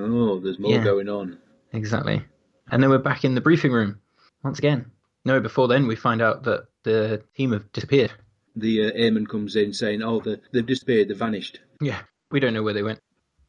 Oh, 0.00 0.40
there's 0.40 0.58
more 0.58 0.72
Yeah. 0.72 0.84
going 0.84 1.08
on. 1.08 1.38
Exactly. 1.72 2.22
And 2.70 2.82
then 2.82 2.90
we're 2.90 2.98
back 2.98 3.24
in 3.24 3.34
the 3.34 3.40
briefing 3.40 3.72
room 3.72 4.00
once 4.42 4.58
again. 4.58 4.90
No, 5.24 5.40
before 5.40 5.68
then 5.68 5.86
we 5.86 5.94
find 5.96 6.20
out 6.20 6.42
that 6.44 6.66
the 6.82 7.22
team 7.36 7.52
have 7.52 7.70
disappeared. 7.72 8.12
The 8.56 8.86
uh, 8.86 8.90
airman 8.94 9.26
comes 9.26 9.54
in 9.56 9.72
saying, 9.72 10.02
oh, 10.02 10.20
the, 10.20 10.40
they've 10.52 10.66
disappeared, 10.66 11.08
they've 11.08 11.16
vanished. 11.16 11.60
Yeah, 11.80 12.00
we 12.30 12.40
don't 12.40 12.54
know 12.54 12.62
where 12.62 12.74
they 12.74 12.82
went. 12.82 13.00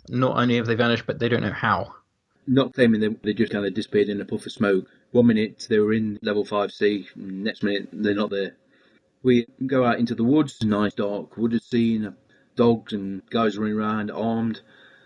Not 0.08 0.38
only 0.38 0.58
have 0.58 0.68
they 0.68 0.76
vanished, 0.76 1.06
but 1.08 1.20
they 1.20 1.30
don't 1.30 1.42
know 1.42 1.52
how. 1.52 1.96
Not 2.48 2.74
claiming 2.74 3.02
they, 3.02 3.08
they 3.24 3.34
just 3.34 3.52
kind 3.52 3.66
of 3.66 3.74
disappeared 3.74 4.10
in 4.10 4.22
a 4.22 4.26
puff 4.26 4.46
of 4.46 4.52
smoke. 4.52 4.88
One 5.12 5.28
minute 5.28 5.66
they 5.70 5.80
were 5.80 5.94
in 5.94 6.20
level 6.22 6.46
5C, 6.46 7.16
next 7.16 7.64
minute 7.64 7.90
they're 7.92 8.14
not 8.14 8.30
there. 8.30 8.56
We 9.24 9.48
go 9.66 9.86
out 9.86 10.00
into 10.00 10.16
the 10.16 10.24
woods, 10.24 10.64
nice 10.64 10.94
dark 10.94 11.36
wooded 11.36 11.64
scene, 11.64 12.16
dogs 12.56 12.94
and 12.94 13.22
guys 13.30 13.58
running 13.58 13.78
around 13.78 14.12
armed. 14.12 14.62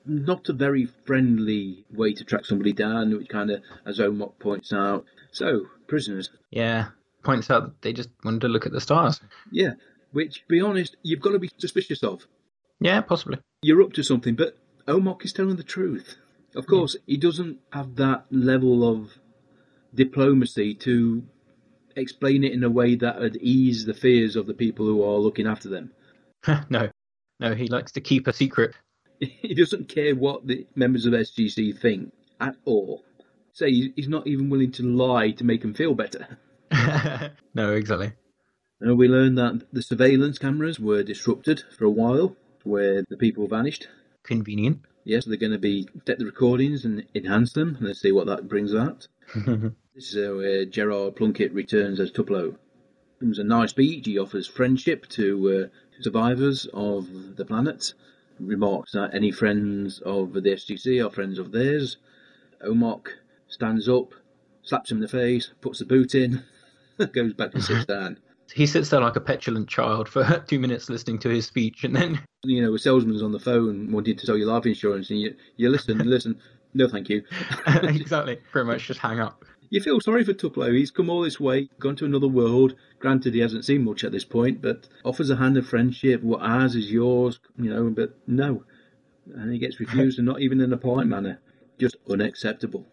Not 0.05 0.49
a 0.49 0.53
very 0.53 0.85
friendly 0.85 1.85
way 1.89 2.13
to 2.13 2.25
track 2.25 2.45
somebody 2.45 2.73
down, 2.73 3.17
which 3.17 3.29
kind 3.29 3.49
of, 3.49 3.61
as 3.85 3.99
Omoc 3.99 4.37
points 4.39 4.73
out. 4.73 5.05
So, 5.31 5.67
prisoners. 5.87 6.29
Yeah, 6.51 6.87
points 7.23 7.49
out 7.49 7.63
that 7.63 7.81
they 7.81 7.93
just 7.93 8.09
wanted 8.23 8.41
to 8.41 8.49
look 8.49 8.65
at 8.65 8.73
the 8.73 8.81
stars. 8.81 9.21
Yeah, 9.51 9.75
which, 10.11 10.41
to 10.41 10.47
be 10.49 10.61
honest, 10.61 10.97
you've 11.03 11.21
got 11.21 11.31
to 11.31 11.39
be 11.39 11.49
suspicious 11.57 12.03
of. 12.03 12.27
Yeah, 12.81 12.99
possibly. 12.99 13.39
You're 13.61 13.81
up 13.81 13.93
to 13.93 14.03
something, 14.03 14.35
but 14.35 14.57
Omoc 14.87 15.23
is 15.23 15.31
telling 15.31 15.55
the 15.55 15.63
truth. 15.63 16.17
Of 16.53 16.67
course, 16.67 16.97
he 17.07 17.17
doesn't 17.17 17.59
have 17.71 17.95
that 17.95 18.25
level 18.29 18.87
of 18.87 19.17
diplomacy 19.93 20.73
to 20.75 21.23
explain 21.95 22.43
it 22.43 22.53
in 22.53 22.63
a 22.63 22.69
way 22.69 22.95
that 22.95 23.19
would 23.19 23.37
ease 23.37 23.85
the 23.85 23.93
fears 23.93 24.35
of 24.35 24.47
the 24.47 24.53
people 24.53 24.85
who 24.85 25.03
are 25.03 25.17
looking 25.17 25.47
after 25.47 25.69
them. 25.69 25.91
no, 26.69 26.89
no, 27.39 27.55
he 27.55 27.67
likes 27.67 27.91
to 27.93 28.01
keep 28.01 28.27
a 28.27 28.33
secret. 28.33 28.75
He 29.19 29.53
doesn't 29.53 29.87
care 29.87 30.15
what 30.15 30.47
the 30.47 30.67
members 30.75 31.05
of 31.05 31.13
SGC 31.13 31.79
think 31.79 32.11
at 32.41 32.57
all. 32.65 33.05
Say 33.53 33.71
he's 33.95 34.09
not 34.09 34.27
even 34.27 34.49
willing 34.49 34.71
to 34.73 34.83
lie 34.83 35.31
to 35.31 35.45
make 35.45 35.61
them 35.61 35.73
feel 35.73 35.93
better. 35.93 36.39
no, 37.53 37.73
exactly. 37.73 38.13
And 38.81 38.97
we 38.97 39.07
learned 39.07 39.37
that 39.37 39.67
the 39.71 39.81
surveillance 39.81 40.39
cameras 40.39 40.77
were 40.77 41.03
disrupted 41.03 41.63
for 41.77 41.85
a 41.85 41.89
while, 41.89 42.35
where 42.63 43.03
the 43.07 43.15
people 43.15 43.47
vanished. 43.47 43.87
Convenient. 44.23 44.81
Yes, 45.05 45.23
they're 45.23 45.37
going 45.37 45.53
to 45.53 45.57
be 45.59 45.87
take 46.05 46.17
the 46.17 46.25
recordings 46.25 46.83
and 46.83 47.05
enhance 47.15 47.53
them. 47.53 47.77
Let's 47.79 48.01
see 48.01 48.11
what 48.11 48.27
that 48.27 48.49
brings 48.49 48.75
out. 48.75 49.07
This 49.95 50.15
is 50.15 50.27
uh, 50.27 50.33
where 50.33 50.65
Gerard 50.65 51.15
Plunkett 51.15 51.53
returns 51.53 51.99
as 51.99 52.11
Tuplo. 52.11 52.55
It 53.21 53.37
a 53.37 53.43
nice 53.43 53.69
speech. 53.69 54.07
He 54.07 54.17
offers 54.17 54.47
friendship 54.47 55.07
to 55.09 55.69
uh, 55.69 56.01
survivors 56.01 56.67
of 56.73 57.35
the 57.35 57.45
planet. 57.45 57.93
Remarks 58.39 58.93
that 58.93 59.13
any 59.13 59.29
friends 59.29 59.99
of 59.99 60.33
the 60.33 60.41
SGC 60.41 61.05
are 61.05 61.11
friends 61.11 61.37
of 61.37 61.51
theirs. 61.51 61.97
Omoc 62.65 63.09
stands 63.47 63.87
up, 63.87 64.15
slaps 64.63 64.89
him 64.89 64.97
in 64.97 65.01
the 65.01 65.07
face, 65.07 65.51
puts 65.61 65.77
the 65.77 65.85
boot 65.85 66.15
in, 66.15 66.43
goes 67.13 67.33
back 67.33 67.53
and 67.53 67.63
sits 67.63 67.85
down. 67.85 68.17
He 68.51 68.65
sits 68.65 68.89
there 68.89 68.99
like 68.99 69.15
a 69.15 69.21
petulant 69.21 69.69
child 69.69 70.09
for 70.09 70.43
two 70.47 70.59
minutes 70.59 70.89
listening 70.89 71.19
to 71.19 71.29
his 71.29 71.45
speech, 71.45 71.83
and 71.83 71.95
then 71.95 72.19
you 72.43 72.63
know, 72.63 72.73
a 72.73 72.79
salesman's 72.79 73.21
on 73.21 73.31
the 73.31 73.39
phone 73.39 73.91
wanting 73.91 74.17
to 74.17 74.25
sell 74.25 74.37
you 74.37 74.47
life 74.47 74.65
insurance, 74.65 75.11
and 75.11 75.19
you 75.19 75.35
you 75.55 75.69
listen, 75.69 75.99
listen. 75.99 76.39
No, 76.73 76.87
thank 76.87 77.09
you. 77.09 77.23
exactly. 77.67 78.39
Pretty 78.51 78.65
much 78.65 78.87
just 78.87 78.99
hang 78.99 79.19
up. 79.19 79.45
You 79.69 79.81
feel 79.81 79.99
sorry 79.99 80.23
for 80.23 80.33
Tuplo. 80.33 80.75
He's 80.75 80.91
come 80.91 81.09
all 81.09 81.21
this 81.21 81.39
way, 81.39 81.69
gone 81.79 81.95
to 81.97 82.05
another 82.05 82.27
world. 82.27 82.75
Granted, 82.99 83.33
he 83.33 83.39
hasn't 83.39 83.65
seen 83.65 83.83
much 83.83 84.03
at 84.03 84.11
this 84.11 84.25
point, 84.25 84.61
but 84.61 84.87
offers 85.03 85.29
a 85.29 85.35
hand 85.35 85.57
of 85.57 85.67
friendship. 85.67 86.21
What 86.21 86.41
ours 86.41 86.75
is 86.75 86.91
yours, 86.91 87.39
you 87.57 87.69
know. 87.69 87.89
But 87.89 88.17
no, 88.27 88.63
and 89.33 89.51
he 89.51 89.59
gets 89.59 89.79
refused, 89.79 90.19
and 90.19 90.27
not 90.27 90.41
even 90.41 90.61
in 90.61 90.73
a 90.73 90.77
polite 90.77 91.07
manner. 91.07 91.39
Just 91.79 91.97
unacceptable. 92.09 92.85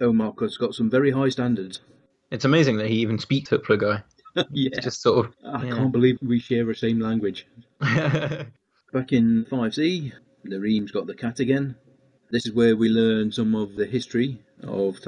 Omoc 0.00 0.40
has 0.40 0.56
got 0.56 0.74
some 0.74 0.90
very 0.90 1.10
high 1.10 1.28
standards. 1.28 1.80
It's 2.30 2.44
amazing 2.44 2.76
that 2.76 2.88
he 2.88 2.96
even 2.96 3.18
speaks 3.18 3.48
to 3.50 3.76
guy. 3.76 4.02
yeah. 4.50 4.70
It's 4.72 4.84
just 4.84 5.02
sort 5.02 5.26
of. 5.26 5.34
I 5.44 5.64
yeah. 5.64 5.76
can't 5.76 5.92
believe 5.92 6.18
we 6.22 6.38
share 6.38 6.64
the 6.64 6.74
same 6.74 7.00
language. 7.00 7.46
Back 7.80 9.12
in 9.12 9.46
5C, 9.50 10.12
Narim's 10.46 10.92
got 10.92 11.06
the 11.06 11.14
cat 11.14 11.40
again. 11.40 11.76
This 12.30 12.46
is 12.46 12.52
where 12.52 12.76
we 12.76 12.88
learn 12.88 13.32
some 13.32 13.54
of 13.54 13.76
the 13.76 13.86
history 13.86 14.40
of 14.62 15.00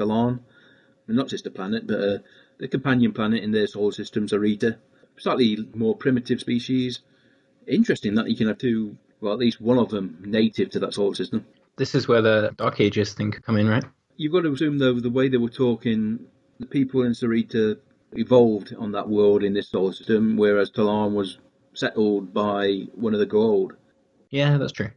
Tollan. 1.11 1.15
Not 1.15 1.27
just 1.27 1.47
a 1.47 1.51
planet, 1.51 1.87
but 1.87 1.99
uh, 1.99 2.17
the 2.57 2.67
companion 2.67 3.13
planet 3.13 3.43
in 3.43 3.51
their 3.51 3.67
solar 3.67 3.91
system, 3.91 4.27
Serrita. 4.27 4.77
Slightly 5.17 5.57
more 5.75 5.95
primitive 5.95 6.39
species. 6.39 7.01
Interesting 7.67 8.15
that 8.15 8.29
you 8.29 8.35
can 8.35 8.47
have 8.47 8.57
two, 8.57 8.97
well, 9.19 9.33
at 9.33 9.39
least 9.39 9.61
one 9.61 9.77
of 9.77 9.89
them 9.89 10.17
native 10.25 10.71
to 10.71 10.79
that 10.79 10.93
solar 10.93 11.15
system. 11.15 11.45
This 11.77 11.95
is 11.95 12.07
where 12.07 12.21
the 12.21 12.53
Dark 12.57 12.79
Ages 12.79 13.13
thing 13.13 13.31
could 13.31 13.43
come 13.43 13.57
in, 13.57 13.67
right? 13.67 13.83
You've 14.17 14.33
got 14.33 14.41
to 14.41 14.51
assume, 14.51 14.77
though, 14.77 14.99
the 14.99 15.09
way 15.09 15.29
they 15.29 15.37
were 15.37 15.49
talking, 15.49 16.19
the 16.59 16.65
people 16.65 17.03
in 17.03 17.13
Serrita 17.13 17.77
evolved 18.13 18.73
on 18.77 18.91
that 18.91 19.07
world 19.07 19.43
in 19.43 19.53
this 19.53 19.69
solar 19.69 19.93
system, 19.93 20.37
whereas 20.37 20.69
Tollan 20.71 21.13
was 21.13 21.37
settled 21.73 22.33
by 22.33 22.87
one 22.93 23.13
of 23.13 23.19
the 23.19 23.25
Goa'uld. 23.25 23.71
Yeah, 24.29 24.57
that's 24.57 24.73
true. 24.73 24.91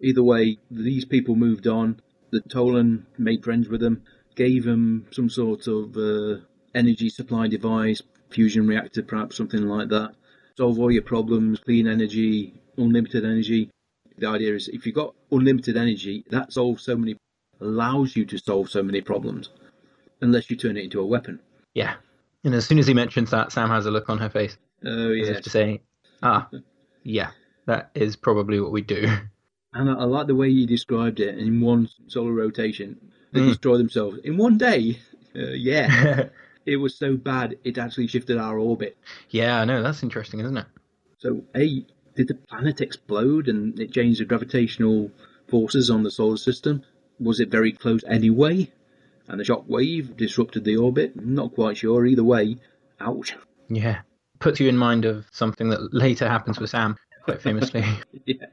Either 0.00 0.22
way, 0.22 0.58
these 0.70 1.04
people 1.04 1.34
moved 1.34 1.66
on. 1.66 2.00
The 2.30 2.40
Tollan 2.40 3.04
made 3.16 3.44
friends 3.44 3.68
with 3.68 3.80
them, 3.80 4.02
gave 4.38 4.64
them 4.64 5.04
some 5.10 5.28
sort 5.28 5.66
of 5.66 5.96
uh, 5.96 6.40
energy 6.74 7.10
supply 7.10 7.48
device, 7.48 8.00
fusion 8.30 8.68
reactor, 8.68 9.02
perhaps 9.02 9.36
something 9.36 9.66
like 9.68 9.88
that. 9.88 10.14
Solve 10.56 10.78
all 10.78 10.90
your 10.90 11.02
problems, 11.02 11.58
clean 11.58 11.88
energy, 11.88 12.54
unlimited 12.76 13.24
energy. 13.24 13.68
The 14.16 14.28
idea 14.28 14.54
is 14.54 14.68
if 14.68 14.86
you've 14.86 14.94
got 14.94 15.14
unlimited 15.30 15.76
energy, 15.76 16.24
that 16.30 16.52
solves 16.52 16.84
so 16.84 16.96
many, 16.96 17.16
allows 17.60 18.16
you 18.16 18.24
to 18.26 18.38
solve 18.38 18.70
so 18.70 18.82
many 18.82 19.00
problems, 19.00 19.50
unless 20.20 20.48
you 20.50 20.56
turn 20.56 20.76
it 20.76 20.84
into 20.84 21.00
a 21.00 21.06
weapon. 21.06 21.40
Yeah. 21.74 21.94
And 22.44 22.54
as 22.54 22.66
soon 22.66 22.78
as 22.78 22.86
he 22.86 22.94
mentions 22.94 23.32
that, 23.32 23.50
Sam 23.50 23.68
has 23.68 23.86
a 23.86 23.90
look 23.90 24.08
on 24.08 24.18
her 24.18 24.30
face. 24.30 24.56
Oh, 24.86 25.12
As 25.12 25.28
yeah. 25.28 25.34
if 25.34 25.42
to 25.42 25.50
say, 25.50 25.82
ah, 26.22 26.48
yeah, 27.02 27.30
that 27.66 27.90
is 27.94 28.14
probably 28.14 28.60
what 28.60 28.70
we 28.70 28.82
do. 28.82 29.08
And 29.74 29.90
I, 29.90 29.94
I 29.94 30.04
like 30.04 30.28
the 30.28 30.34
way 30.36 30.48
you 30.48 30.66
described 30.66 31.20
it 31.20 31.38
in 31.38 31.60
one 31.60 31.88
solar 32.06 32.32
rotation. 32.32 33.10
They 33.32 33.40
Mm. 33.40 33.48
destroy 33.48 33.76
themselves 33.78 34.18
in 34.24 34.36
one 34.36 34.56
day. 34.58 34.98
Uh, 35.36 35.50
yeah, 35.50 36.28
it 36.66 36.76
was 36.76 36.94
so 36.96 37.16
bad 37.16 37.58
it 37.64 37.78
actually 37.78 38.06
shifted 38.06 38.38
our 38.38 38.58
orbit. 38.58 38.96
yeah, 39.30 39.60
I 39.60 39.64
know, 39.64 39.82
that's 39.82 40.02
interesting, 40.02 40.40
isn't 40.40 40.56
it? 40.56 40.66
So, 41.18 41.44
A, 41.56 41.84
did 42.16 42.28
the 42.28 42.34
planet 42.34 42.80
explode 42.80 43.48
and 43.48 43.78
it 43.78 43.92
changed 43.92 44.20
the 44.20 44.24
gravitational 44.24 45.10
forces 45.48 45.90
on 45.90 46.02
the 46.02 46.10
solar 46.10 46.36
system? 46.36 46.82
Was 47.20 47.40
it 47.40 47.50
very 47.50 47.72
close 47.72 48.02
anyway? 48.08 48.70
And 49.28 49.38
the 49.38 49.44
shock 49.44 49.64
wave 49.68 50.16
disrupted 50.16 50.64
the 50.64 50.76
orbit? 50.76 51.14
Not 51.22 51.54
quite 51.54 51.76
sure. 51.76 52.06
Either 52.06 52.24
way, 52.24 52.56
ouch. 53.00 53.36
Yeah. 53.68 54.00
Puts 54.38 54.58
you 54.60 54.68
in 54.68 54.76
mind 54.78 55.04
of 55.04 55.26
something 55.32 55.68
that 55.70 55.92
later 55.92 56.28
happens 56.28 56.58
with 56.58 56.70
Sam, 56.70 56.96
quite 57.24 57.42
famously. 57.42 57.84
yeah. 58.24 58.46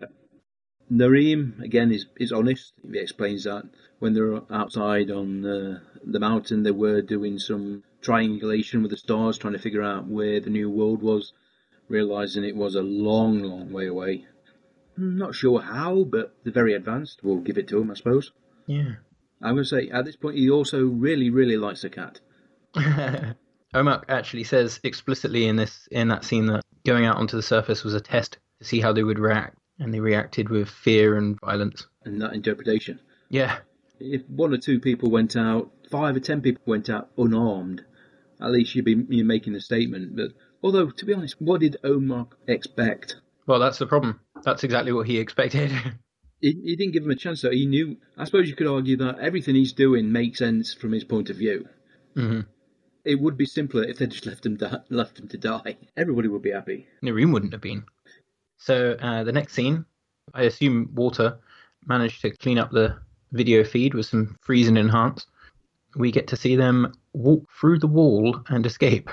Narim, 0.92 1.62
again, 1.62 1.92
is, 1.92 2.06
is 2.18 2.32
honest. 2.32 2.74
He 2.90 3.00
explains 3.00 3.46
that 3.46 3.64
when 4.00 4.14
they 4.14 4.22
were 4.22 4.44
outside 4.52 5.10
on 5.10 5.46
uh, 5.46 5.80
the 6.04 6.20
mountain, 6.20 6.64
they 6.64 6.72
were 6.72 7.02
doing 7.02 7.40
some 7.40 7.84
triangulation 8.02 8.82
with 8.82 8.92
the 8.92 8.98
stars, 8.98 9.38
trying 9.38 9.54
to 9.54 9.60
figure 9.60 9.82
out 9.82 10.08
where 10.08 10.40
the 10.40 10.50
new 10.50 10.70
world 10.70 11.02
was, 11.02 11.34
realizing 11.88 12.44
it 12.44 12.56
was 12.56 12.76
a 12.76 12.82
long, 12.82 13.42
long 13.42 13.72
way 13.72 13.88
away. 13.88 14.26
Not 14.98 15.36
sure 15.36 15.60
how, 15.60 16.04
but 16.04 16.36
they're 16.44 16.54
very 16.54 16.74
advanced. 16.74 17.22
We'll 17.24 17.40
give 17.40 17.58
it 17.58 17.68
to 17.70 17.80
them, 17.80 17.92
I 17.92 17.96
suppose. 17.96 18.32
yeah. 18.68 18.96
I'm 19.42 19.56
going 19.56 19.66
to 19.66 19.70
say, 19.70 19.90
at 19.90 20.06
this 20.06 20.16
point, 20.16 20.38
he 20.38 20.50
also 20.50 20.86
really, 20.86 21.30
really 21.30 21.58
likes 21.58 21.82
the 21.82 21.90
cat. 21.90 22.22
Omoc 23.76 24.04
actually 24.08 24.46
says 24.46 24.80
explicitly 24.84 25.48
in 25.48 25.58
this 25.58 25.88
in 25.92 26.08
that 26.08 26.24
scene 26.24 26.46
that 26.46 26.64
going 26.86 27.06
out 27.06 27.18
onto 27.18 27.36
the 27.36 27.44
surface 27.44 27.84
was 27.84 27.94
a 27.94 28.00
test 28.00 28.38
to 28.60 28.66
see 28.66 28.80
how 28.80 28.94
they 28.94 29.04
would 29.04 29.20
react, 29.20 29.58
and 29.80 29.94
they 29.94 30.00
reacted 30.00 30.50
with 30.50 30.70
fear 30.70 31.18
and 31.18 31.40
violence. 31.40 31.88
And 32.04 32.22
that 32.22 32.34
interpretation. 32.34 33.00
Yeah, 33.30 33.58
If 34.00 34.22
one 34.30 34.54
or 34.54 34.58
two 34.58 34.80
people 34.80 35.10
went 35.10 35.36
out, 35.36 35.72
five 35.90 36.16
or 36.16 36.20
ten 36.20 36.42
people 36.42 36.64
went 36.66 36.90
out 36.90 37.10
unarmed, 37.18 37.84
at 38.42 38.52
least 38.52 38.76
you'd 38.76 38.86
be 38.86 39.04
you're 39.10 39.26
making 39.26 39.56
a 39.56 39.62
statement. 39.62 40.16
But 40.16 40.32
although, 40.64 40.90
to 40.92 41.06
be 41.06 41.14
honest, 41.14 41.42
what 41.42 41.62
did 41.62 41.78
Omoc 41.84 42.34
expect? 42.48 43.16
well, 43.48 43.60
that's 43.60 43.78
the 43.80 43.88
problem. 43.88 44.20
That's 44.44 44.64
exactly 44.64 44.92
what 44.92 45.08
he 45.08 45.18
expected. 45.18 45.72
He, 46.42 46.52
he 46.52 46.76
didn't 46.76 46.92
give 46.92 47.04
him 47.04 47.12
a 47.12 47.16
chance, 47.16 47.42
though. 47.42 47.50
He 47.50 47.66
knew. 47.66 47.96
I 48.18 48.26
suppose 48.26 48.50
you 48.50 48.56
could 48.58 48.68
argue 48.68 48.98
that 48.98 49.20
everything 49.20 49.56
he's 49.56 49.72
doing 49.72 50.12
makes 50.12 50.40
sense 50.40 50.74
from 50.74 50.92
his 50.92 51.06
point 51.06 51.30
of 51.30 51.38
view. 51.38 51.68
hmm 52.14 52.42
It 53.06 53.22
would 53.22 53.38
be 53.38 53.46
simpler 53.46 53.84
if 53.86 53.98
they 54.00 54.08
just 54.08 54.26
left 54.26 54.46
him 54.46 54.58
di- 54.58 54.84
left 54.90 55.18
him 55.18 55.30
to 55.30 55.38
die. 55.38 55.78
Everybody 55.96 56.28
would 56.28 56.42
be 56.42 56.52
happy. 56.52 56.88
Narim 57.02 57.32
wouldn't 57.32 57.54
have 57.54 57.62
been. 57.62 57.86
So 58.58 58.94
uh, 59.02 59.24
the 59.24 59.32
next 59.32 59.54
scene, 59.54 59.86
I 60.34 60.44
assume 60.44 60.90
Walter 60.94 61.38
managed 61.86 62.22
to 62.22 62.32
clean 62.32 62.58
up 62.58 62.72
the 62.72 62.98
video 63.32 63.64
feed 63.64 63.94
with 63.94 64.06
some 64.08 64.38
freeze 64.42 64.68
and 64.68 64.78
enhance. 64.78 65.26
We 65.96 66.12
get 66.12 66.28
to 66.30 66.36
see 66.38 66.56
them 66.56 66.94
walk 67.14 67.50
through 67.60 67.80
the 67.80 67.88
wall 67.88 68.42
and 68.50 68.66
escape. 68.66 69.10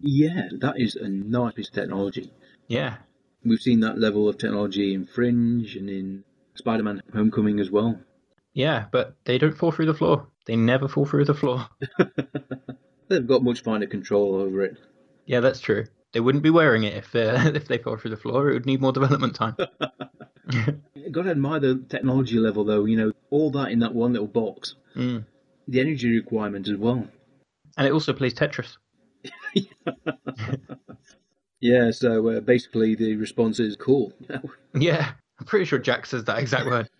Yeah, 0.00 0.48
that 0.60 0.74
is 0.80 0.96
a 0.96 1.08
nice 1.08 1.54
piece 1.54 1.68
of 1.68 1.74
technology. 1.74 2.32
Yeah, 2.68 2.96
We've 3.44 3.60
seen 3.60 3.80
that 3.80 3.98
level 3.98 4.28
of 4.28 4.38
technology 4.38 4.94
in 4.94 5.06
Fringe 5.06 5.76
and 5.76 5.90
in 5.90 6.24
Spider-Man: 6.54 7.02
Homecoming 7.12 7.60
as 7.60 7.70
well. 7.70 8.00
yeah, 8.54 8.86
but 8.90 9.16
they 9.24 9.36
don't 9.38 9.56
fall 9.56 9.70
through 9.70 9.86
the 9.86 9.94
floor. 9.94 10.26
They 10.46 10.56
never 10.56 10.88
fall 10.88 11.04
through 11.04 11.26
the 11.26 11.34
floor. 11.34 11.68
They've 13.08 13.26
got 13.26 13.42
much 13.44 13.62
finer 13.62 13.86
control 13.86 14.34
over 14.36 14.62
it. 14.62 14.78
Yeah, 15.26 15.40
that's 15.40 15.60
true. 15.60 15.84
They 16.14 16.20
wouldn't 16.20 16.44
be 16.44 16.50
wearing 16.50 16.84
it 16.84 16.94
if 16.94 17.14
uh, 17.14 17.50
if 17.54 17.68
they 17.68 17.78
fell 17.78 17.96
through 17.96 18.12
the 18.12 18.16
floor. 18.16 18.48
It 18.48 18.54
would 18.54 18.66
need 18.66 18.80
more 18.80 18.92
development 18.92 19.34
time. 19.34 19.56
Got 21.10 21.22
to 21.22 21.30
admire 21.30 21.60
the 21.60 21.84
technology 21.88 22.38
level, 22.38 22.64
though. 22.64 22.84
You 22.84 22.96
know, 22.96 23.12
all 23.30 23.50
that 23.50 23.70
in 23.70 23.80
that 23.80 23.94
one 23.94 24.12
little 24.12 24.28
box. 24.28 24.76
Mm. 24.94 25.24
The 25.68 25.80
energy 25.80 26.14
requirement 26.14 26.68
as 26.68 26.76
well. 26.76 27.06
And 27.76 27.86
it 27.86 27.92
also 27.92 28.12
plays 28.12 28.34
Tetris. 28.34 28.76
Yeah, 31.64 31.92
so 31.92 32.28
uh, 32.28 32.40
basically 32.40 32.94
the 32.94 33.16
response 33.16 33.58
is 33.58 33.74
cool. 33.74 34.12
Yeah, 34.74 35.12
I'm 35.40 35.46
pretty 35.46 35.64
sure 35.64 35.78
Jack 35.78 36.04
says 36.04 36.24
that 36.24 36.38
exact 36.38 36.66
word. 36.66 36.90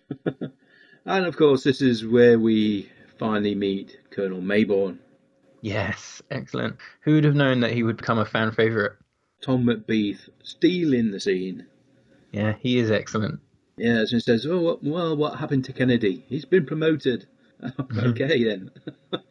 and 1.05 1.25
of 1.27 1.37
course, 1.37 1.63
this 1.63 1.83
is 1.83 2.03
where 2.03 2.39
we 2.39 2.89
finally 3.19 3.53
meet 3.53 3.99
Colonel 4.09 4.41
Maybourne. 4.41 4.97
Yes, 5.61 6.23
excellent. 6.31 6.77
Who 7.01 7.13
would 7.13 7.25
have 7.25 7.35
known 7.35 7.59
that 7.59 7.73
he 7.73 7.83
would 7.83 7.97
become 7.97 8.17
a 8.17 8.25
fan 8.25 8.51
favourite? 8.53 8.93
Tom 9.41 9.65
McBeath 9.65 10.29
stealing 10.43 11.11
the 11.11 11.19
scene. 11.19 11.65
Yeah, 12.31 12.55
he 12.59 12.77
is 12.79 12.91
excellent. 12.91 13.39
Yeah, 13.77 14.05
so 14.05 14.15
he 14.15 14.19
says, 14.19 14.45
"Oh 14.45 14.59
what- 14.61 14.83
well, 14.83 15.15
what 15.15 15.39
happened 15.39 15.65
to 15.65 15.73
Kennedy? 15.73 16.25
He's 16.27 16.45
been 16.45 16.65
promoted." 16.65 17.27
Mm-hmm. 17.61 17.99
okay 18.09 18.43
then. 18.43 18.69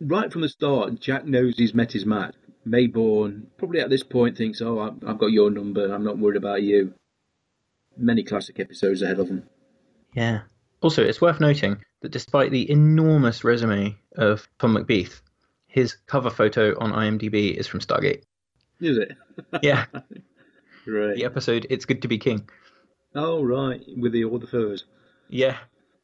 right 0.00 0.32
from 0.32 0.42
the 0.42 0.48
start, 0.48 1.00
Jack 1.00 1.26
knows 1.26 1.58
he's 1.58 1.74
met 1.74 1.92
his 1.92 2.06
match. 2.06 2.34
Maybourne 2.66 3.46
probably 3.56 3.80
at 3.80 3.90
this 3.90 4.02
point 4.04 4.36
thinks, 4.36 4.60
"Oh, 4.60 4.78
I've 4.78 5.04
I've 5.06 5.18
got 5.18 5.32
your 5.32 5.50
number. 5.50 5.92
I'm 5.92 6.04
not 6.04 6.18
worried 6.18 6.36
about 6.36 6.62
you." 6.62 6.94
Many 7.96 8.22
classic 8.22 8.60
episodes 8.60 9.02
ahead 9.02 9.18
of 9.18 9.28
him. 9.28 9.44
Yeah. 10.14 10.42
Also, 10.80 11.02
it's 11.02 11.20
worth 11.20 11.40
noting 11.40 11.78
that 12.02 12.12
despite 12.12 12.52
the 12.52 12.70
enormous 12.70 13.42
resume 13.42 13.96
of 14.16 14.48
Tom 14.60 14.76
McBeath, 14.76 15.20
his 15.66 15.96
cover 16.06 16.30
photo 16.30 16.78
on 16.78 16.92
IMDb 16.92 17.54
is 17.54 17.66
from 17.66 17.80
Stargate. 17.80 18.22
Is 18.80 18.98
it? 18.98 19.16
Yeah, 19.62 19.86
Right. 20.86 21.16
the 21.16 21.24
episode 21.24 21.66
"It's 21.70 21.84
Good 21.84 22.02
to 22.02 22.08
Be 22.08 22.18
King." 22.18 22.48
Oh, 23.14 23.42
right. 23.42 23.82
With 23.96 24.12
the 24.12 24.24
all 24.24 24.38
the 24.38 24.46
furs. 24.46 24.84
Yeah, 25.28 25.56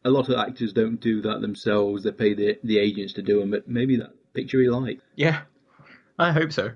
A 0.05 0.11
lot 0.11 0.29
of 0.29 0.39
actors 0.39 0.73
don't 0.73 1.01
do 1.01 1.23
that 1.23 1.41
themselves. 1.41 2.03
They 2.03 2.13
pay 2.13 2.35
the 2.35 2.59
the 2.65 2.79
agents 2.79 3.13
to 3.15 3.23
do 3.23 3.41
them, 3.41 3.51
but 3.51 3.69
maybe 3.69 3.97
that 3.97 4.13
picture 4.35 4.61
he 4.61 4.69
liked. 4.69 5.03
yeah. 5.17 5.43
I 6.19 6.31
hope 6.33 6.53
so. 6.53 6.71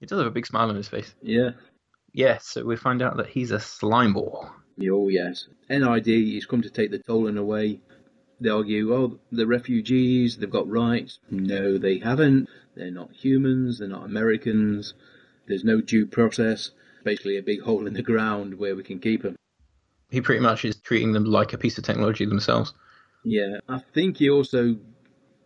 He 0.00 0.06
does 0.06 0.18
have 0.18 0.26
a 0.26 0.30
big 0.30 0.46
smile 0.46 0.70
on 0.70 0.76
his 0.76 0.88
face. 0.88 1.14
Yeah. 1.22 1.50
Yes, 2.14 2.46
so 2.46 2.64
we 2.64 2.76
find 2.76 3.02
out 3.02 3.18
that 3.18 3.28
he's 3.28 3.50
a 3.50 3.60
slime 3.60 4.14
ball. 4.14 4.48
Oh, 4.90 5.08
yes. 5.08 5.46
NID 5.68 6.34
has 6.34 6.46
come 6.46 6.62
to 6.62 6.70
take 6.70 6.90
the 6.90 6.98
Tollan 7.00 7.36
away. 7.38 7.80
They 8.40 8.48
argue, 8.48 8.94
oh, 8.94 9.18
the 9.30 9.46
refugees, 9.46 10.38
they've 10.38 10.48
got 10.48 10.70
rights. 10.70 11.18
No, 11.30 11.76
they 11.76 11.98
haven't. 11.98 12.48
They're 12.76 12.90
not 12.90 13.12
humans, 13.12 13.80
they're 13.80 13.88
not 13.88 14.04
Americans. 14.06 14.94
There's 15.48 15.64
no 15.64 15.80
due 15.80 16.06
process. 16.06 16.70
Basically, 17.04 17.38
a 17.38 17.42
big 17.42 17.62
hole 17.62 17.86
in 17.86 17.94
the 17.94 18.02
ground 18.02 18.58
where 18.58 18.76
we 18.76 18.82
can 18.82 18.98
keep 18.98 19.22
them. 19.22 19.36
He 20.10 20.20
pretty 20.20 20.40
much 20.40 20.64
is 20.64 20.76
treating 20.76 21.12
them 21.12 21.24
like 21.24 21.52
a 21.52 21.58
piece 21.58 21.78
of 21.78 21.84
technology 21.84 22.24
themselves. 22.24 22.72
Yeah, 23.24 23.58
I 23.68 23.78
think 23.78 24.18
he 24.18 24.30
also 24.30 24.76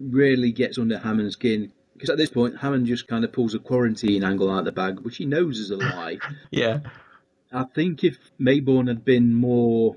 really 0.00 0.52
gets 0.52 0.78
under 0.78 0.98
Hammond's 0.98 1.34
skin. 1.34 1.72
Because 1.94 2.10
at 2.10 2.16
this 2.16 2.30
point, 2.30 2.58
Hammond 2.58 2.86
just 2.86 3.06
kind 3.06 3.24
of 3.24 3.32
pulls 3.32 3.54
a 3.54 3.58
quarantine 3.58 4.24
angle 4.24 4.50
out 4.50 4.60
of 4.60 4.64
the 4.64 4.72
bag, 4.72 5.00
which 5.00 5.18
he 5.18 5.26
knows 5.26 5.58
is 5.58 5.70
a 5.70 5.76
lie. 5.76 6.18
Yeah, 6.50 6.80
I 7.52 7.64
think 7.64 8.02
if 8.02 8.18
Maybourne 8.40 8.88
had 8.88 9.04
been 9.04 9.34
more 9.34 9.96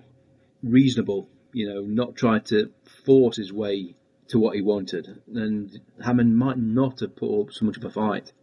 reasonable, 0.62 1.30
you 1.54 1.68
know, 1.68 1.82
not 1.82 2.16
try 2.16 2.40
to 2.40 2.72
force 3.06 3.38
his 3.38 3.54
way 3.54 3.96
to 4.28 4.40
what 4.40 4.56
he 4.56 4.62
wanted, 4.62 5.22
then 5.28 5.72
Hammond 6.04 6.38
might 6.38 6.58
not 6.58 7.00
have 7.00 7.16
put 7.16 7.42
up 7.42 7.54
so 7.54 7.66
much 7.66 7.78
of 7.78 7.86
a 7.86 7.90
fight. 7.90 8.34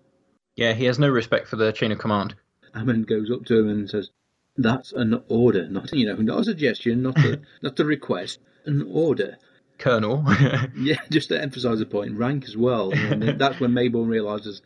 Yeah. 0.62 0.72
He 0.74 0.84
has 0.86 0.98
no 0.98 1.08
respect 1.08 1.48
for 1.48 1.56
the 1.56 1.72
chain 1.72 1.92
of 1.92 1.98
command. 1.98 2.34
Hammond 2.74 3.06
goes 3.06 3.30
up 3.30 3.44
to 3.46 3.58
him 3.58 3.68
and 3.68 3.88
says, 3.90 4.10
"That's 4.56 4.92
an 4.92 5.22
order, 5.28 5.68
not 5.68 5.92
you 5.92 6.06
know, 6.06 6.16
not 6.16 6.40
a 6.40 6.44
suggestion, 6.44 7.02
not 7.02 7.18
a 7.18 7.40
not 7.62 7.78
a 7.80 7.84
request, 7.84 8.38
an 8.64 8.86
order." 8.90 9.36
Colonel. 9.78 10.24
Yeah, 10.76 11.00
just 11.10 11.28
to 11.30 11.40
emphasise 11.40 11.78
the 11.80 11.86
point, 11.86 12.16
rank 12.16 12.44
as 12.44 12.56
well. 12.56 12.92
And 12.94 13.38
that's 13.40 13.58
when 13.60 13.72
Maybourne 13.72 14.08
realises 14.08 14.62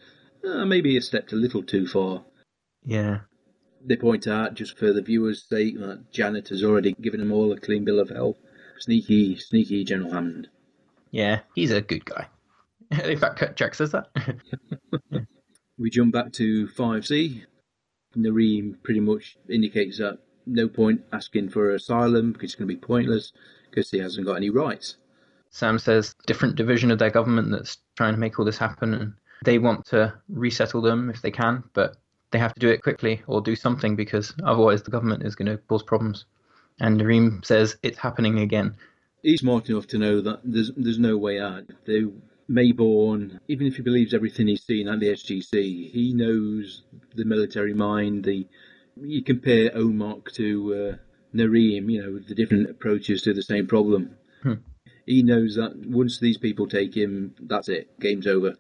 uh, 0.47 0.65
maybe 0.67 0.93
he 0.93 1.01
stepped 1.01 1.33
a 1.33 1.37
little 1.37 1.63
too 1.63 1.87
far. 1.87 2.25
yeah, 2.85 3.21
They 3.85 3.97
point 3.97 4.27
out, 4.27 4.55
just 4.55 4.77
for 4.79 4.93
the 4.93 5.01
viewers' 5.03 5.43
sake, 5.49 5.79
that 5.81 6.13
Janet 6.13 6.49
has 6.51 6.63
already 6.63 6.93
given 6.93 7.21
them 7.21 7.33
all 7.33 7.51
a 7.53 7.59
clean 7.59 7.85
bill 7.85 7.99
of 7.99 8.11
health. 8.11 8.37
Sneaky, 8.79 9.37
sneaky 9.37 9.85
General 9.85 10.13
Hammond. 10.13 10.49
yeah. 11.11 11.41
He's 11.55 11.71
a 11.73 11.81
good 11.81 12.05
guy. 12.05 12.29
In 13.03 13.19
fact, 13.19 13.57
Jack 13.57 13.75
says 13.75 13.93
that. 13.93 14.09
We 15.79 15.91
jump 15.91 16.13
back 16.13 16.33
to 16.35 16.69
5C. 16.69 17.43
Narim 18.17 18.83
pretty 18.83 19.01
much 19.01 19.37
indicates 19.49 19.99
that 19.99 20.19
no 20.47 20.69
point 20.69 21.03
asking 21.13 21.51
for 21.51 21.75
asylum 21.75 22.33
because 22.33 22.51
it's 22.51 22.55
going 22.55 22.69
to 22.69 22.75
be 22.75 22.81
pointless 22.81 23.33
because 23.69 23.91
he 23.91 23.99
hasn't 23.99 24.27
got 24.27 24.37
any 24.37 24.49
rights. 24.49 24.97
Sam 25.51 25.79
says 25.79 26.15
different 26.27 26.57
division 26.57 26.91
of 26.91 26.99
their 26.99 27.11
government 27.11 27.51
that's 27.51 27.79
trying 27.97 28.15
to 28.15 28.21
make 28.21 28.39
all 28.39 28.45
this 28.45 28.59
happen, 28.59 28.95
and 28.95 29.13
they 29.45 29.59
want 29.59 29.87
to 29.87 30.15
resettle 30.29 30.81
them 30.81 31.11
if 31.11 31.23
they 31.23 31.31
can, 31.31 31.65
but 31.75 31.97
they 32.31 32.39
have 32.39 32.55
to 32.55 32.61
do 32.61 32.69
it 32.69 32.83
quickly 32.83 33.23
or 33.27 33.41
do 33.41 33.57
something 33.57 33.97
because 33.97 34.35
otherwise 34.45 34.83
the 34.83 34.91
government 34.91 35.25
is 35.25 35.35
going 35.35 35.49
to 35.49 35.59
cause 35.69 35.83
problems. 35.83 36.25
And 36.81 37.01
Narim 37.01 37.45
says 37.45 37.77
it's 37.83 37.99
happening 37.99 38.39
again. 38.39 38.77
He's 39.23 39.41
smart 39.41 39.69
enough 39.69 39.87
to 39.89 39.99
know 39.99 40.21
that 40.21 40.41
there's 40.45 40.73
there's 40.77 40.99
no 40.99 41.17
way 41.17 41.41
out. 41.41 41.65
They 41.87 42.05
Maybourne, 42.49 43.41
even 43.49 43.67
if 43.67 43.77
he 43.77 43.83
believes 43.83 44.15
everything 44.15 44.47
he's 44.47 44.65
seen 44.65 44.89
at 44.89 45.01
the 45.01 45.09
SGC, 45.09 45.91
he 45.91 46.13
knows 46.15 46.83
the 47.15 47.25
military 47.25 47.75
mind. 47.75 48.25
The 48.25 48.47
you 49.01 49.23
compare 49.23 49.71
Omoc 49.71 50.33
to 50.35 50.75
uh, 50.75 51.37
Narim, 51.37 51.91
you 51.91 52.03
know 52.03 52.19
the 52.19 52.35
different 52.35 52.71
approaches 52.71 53.23
to 53.23 53.35
the 53.35 53.43
same 53.43 53.67
problem. 53.67 54.17
Hmm. 54.43 54.55
He 55.07 55.23
knows 55.23 55.55
that 55.57 55.77
once 55.77 56.19
these 56.19 56.39
people 56.39 56.67
take 56.67 56.97
him, 56.97 57.35
that's 57.41 57.69
it, 57.69 57.99
game's 58.01 58.27
over. 58.27 58.55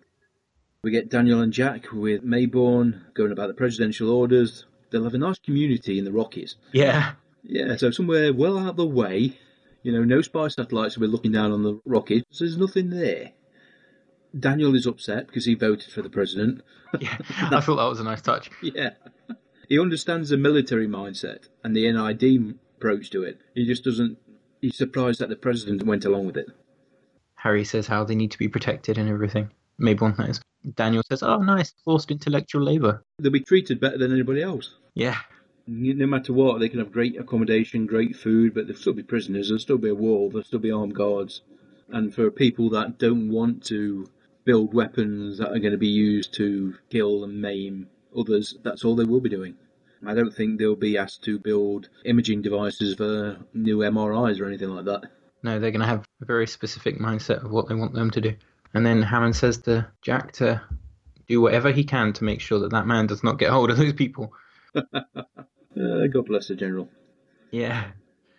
We 0.82 0.90
get 0.92 1.10
Daniel 1.10 1.40
and 1.40 1.52
Jack 1.52 1.92
with 1.92 2.22
Maybourne 2.22 3.12
going 3.14 3.32
about 3.32 3.48
the 3.48 3.54
presidential 3.54 4.10
orders. 4.10 4.64
They'll 4.90 5.04
have 5.04 5.14
a 5.14 5.18
nice 5.18 5.40
community 5.40 5.98
in 5.98 6.04
the 6.04 6.12
Rockies. 6.12 6.54
Yeah, 6.72 7.14
Yeah, 7.48 7.76
so 7.76 7.90
somewhere 7.90 8.32
well 8.32 8.58
out 8.58 8.70
of 8.70 8.76
the 8.76 8.86
way, 8.86 9.38
you 9.82 9.92
know, 9.92 10.02
no 10.02 10.20
spy 10.20 10.48
satellites 10.48 10.96
will 10.96 11.06
be 11.06 11.12
looking 11.12 11.32
down 11.32 11.52
on 11.52 11.62
the 11.62 11.80
Rockies. 11.84 12.24
So 12.30 12.44
there's 12.44 12.58
nothing 12.58 12.90
there. 12.90 13.32
Daniel 14.38 14.74
is 14.74 14.86
upset 14.86 15.26
because 15.26 15.44
he 15.44 15.54
voted 15.54 15.90
for 15.92 16.02
the 16.02 16.10
president. 16.10 16.62
yeah. 17.00 17.16
I 17.40 17.60
thought 17.60 17.76
that 17.76 17.88
was 17.88 18.00
a 18.00 18.04
nice 18.04 18.22
touch. 18.22 18.50
Yeah. 18.62 18.90
He 19.68 19.80
understands 19.80 20.28
the 20.28 20.36
military 20.36 20.86
mindset 20.86 21.48
and 21.64 21.74
the 21.74 21.90
NID 21.90 22.54
approach 22.76 23.10
to 23.10 23.24
it. 23.24 23.40
He 23.54 23.66
just 23.66 23.82
doesn't. 23.82 24.16
He's 24.60 24.76
surprised 24.76 25.20
that 25.20 25.28
the 25.28 25.34
president 25.36 25.84
went 25.84 26.04
along 26.04 26.26
with 26.26 26.36
it. 26.36 26.46
Harry 27.34 27.64
says 27.64 27.88
how 27.88 28.04
they 28.04 28.14
need 28.14 28.30
to 28.30 28.38
be 28.38 28.48
protected 28.48 28.96
and 28.96 29.08
everything. 29.08 29.50
Maybourne 29.80 30.18
knows. 30.18 30.40
Daniel 30.76 31.02
says, 31.08 31.22
"Oh, 31.22 31.38
nice, 31.38 31.74
forced 31.84 32.12
intellectual 32.12 32.62
labour." 32.62 33.02
They'll 33.18 33.32
be 33.32 33.40
treated 33.40 33.80
better 33.80 33.98
than 33.98 34.12
anybody 34.12 34.40
else. 34.42 34.74
Yeah, 34.94 35.18
No 35.66 36.06
matter 36.06 36.32
what, 36.32 36.60
they 36.60 36.68
can 36.68 36.78
have 36.78 36.92
great 36.92 37.18
accommodation, 37.18 37.86
great 37.86 38.14
food, 38.14 38.54
but 38.54 38.68
they'll 38.68 38.76
still 38.76 38.92
be 38.92 39.02
prisoners. 39.02 39.48
There'll 39.48 39.58
still 39.58 39.78
be 39.78 39.88
a 39.88 39.94
wall. 39.94 40.30
There'll 40.30 40.44
still 40.44 40.60
be 40.60 40.70
armed 40.70 40.94
guards. 40.94 41.42
And 41.88 42.14
for 42.14 42.30
people 42.30 42.70
that 42.70 42.98
don't 42.98 43.28
want 43.30 43.64
to 43.66 44.06
build 44.46 44.72
weapons 44.72 45.38
that 45.38 45.50
are 45.50 45.58
going 45.58 45.72
to 45.72 45.76
be 45.78 45.88
used 45.88 46.32
to 46.34 46.74
kill 46.88 47.24
and 47.24 47.42
maim 47.42 47.88
others, 48.18 48.56
that's 48.62 48.84
all 48.84 48.96
they 48.96 49.04
will 49.04 49.20
be 49.20 49.28
doing. 49.28 49.56
I 50.06 50.14
don't 50.14 50.32
think 50.32 50.58
they'll 50.58 50.76
be 50.76 50.96
asked 50.96 51.24
to 51.24 51.38
build 51.38 51.88
imaging 52.04 52.42
devices 52.42 52.94
for 52.94 53.38
new 53.52 53.78
MRIs 53.78 54.40
or 54.40 54.46
anything 54.46 54.70
like 54.70 54.84
that. 54.86 55.10
no, 55.42 55.58
they're 55.58 55.72
going 55.72 55.80
to 55.80 55.86
have 55.86 56.06
a 56.22 56.24
very 56.24 56.46
specific 56.46 56.98
mindset 56.98 57.44
of 57.44 57.50
what 57.50 57.68
they 57.68 57.74
want 57.74 57.92
them 57.92 58.10
to 58.12 58.20
do. 58.20 58.34
And 58.72 58.86
then 58.86 59.02
Hammond 59.02 59.36
says 59.36 59.58
to 59.62 59.88
Jack 60.02 60.32
to 60.32 60.62
do 61.26 61.40
whatever 61.40 61.72
he 61.72 61.84
can 61.84 62.12
to 62.14 62.24
make 62.24 62.40
sure 62.40 62.60
that 62.60 62.70
that 62.70 62.86
man 62.86 63.06
does 63.06 63.24
not 63.24 63.38
get 63.38 63.50
hold 63.50 63.70
of 63.70 63.76
those 63.76 63.92
people. 63.92 64.32
Uh, 64.74 64.82
God 66.12 66.26
bless 66.26 66.48
the 66.48 66.54
general. 66.54 66.88
Yeah. 67.50 67.84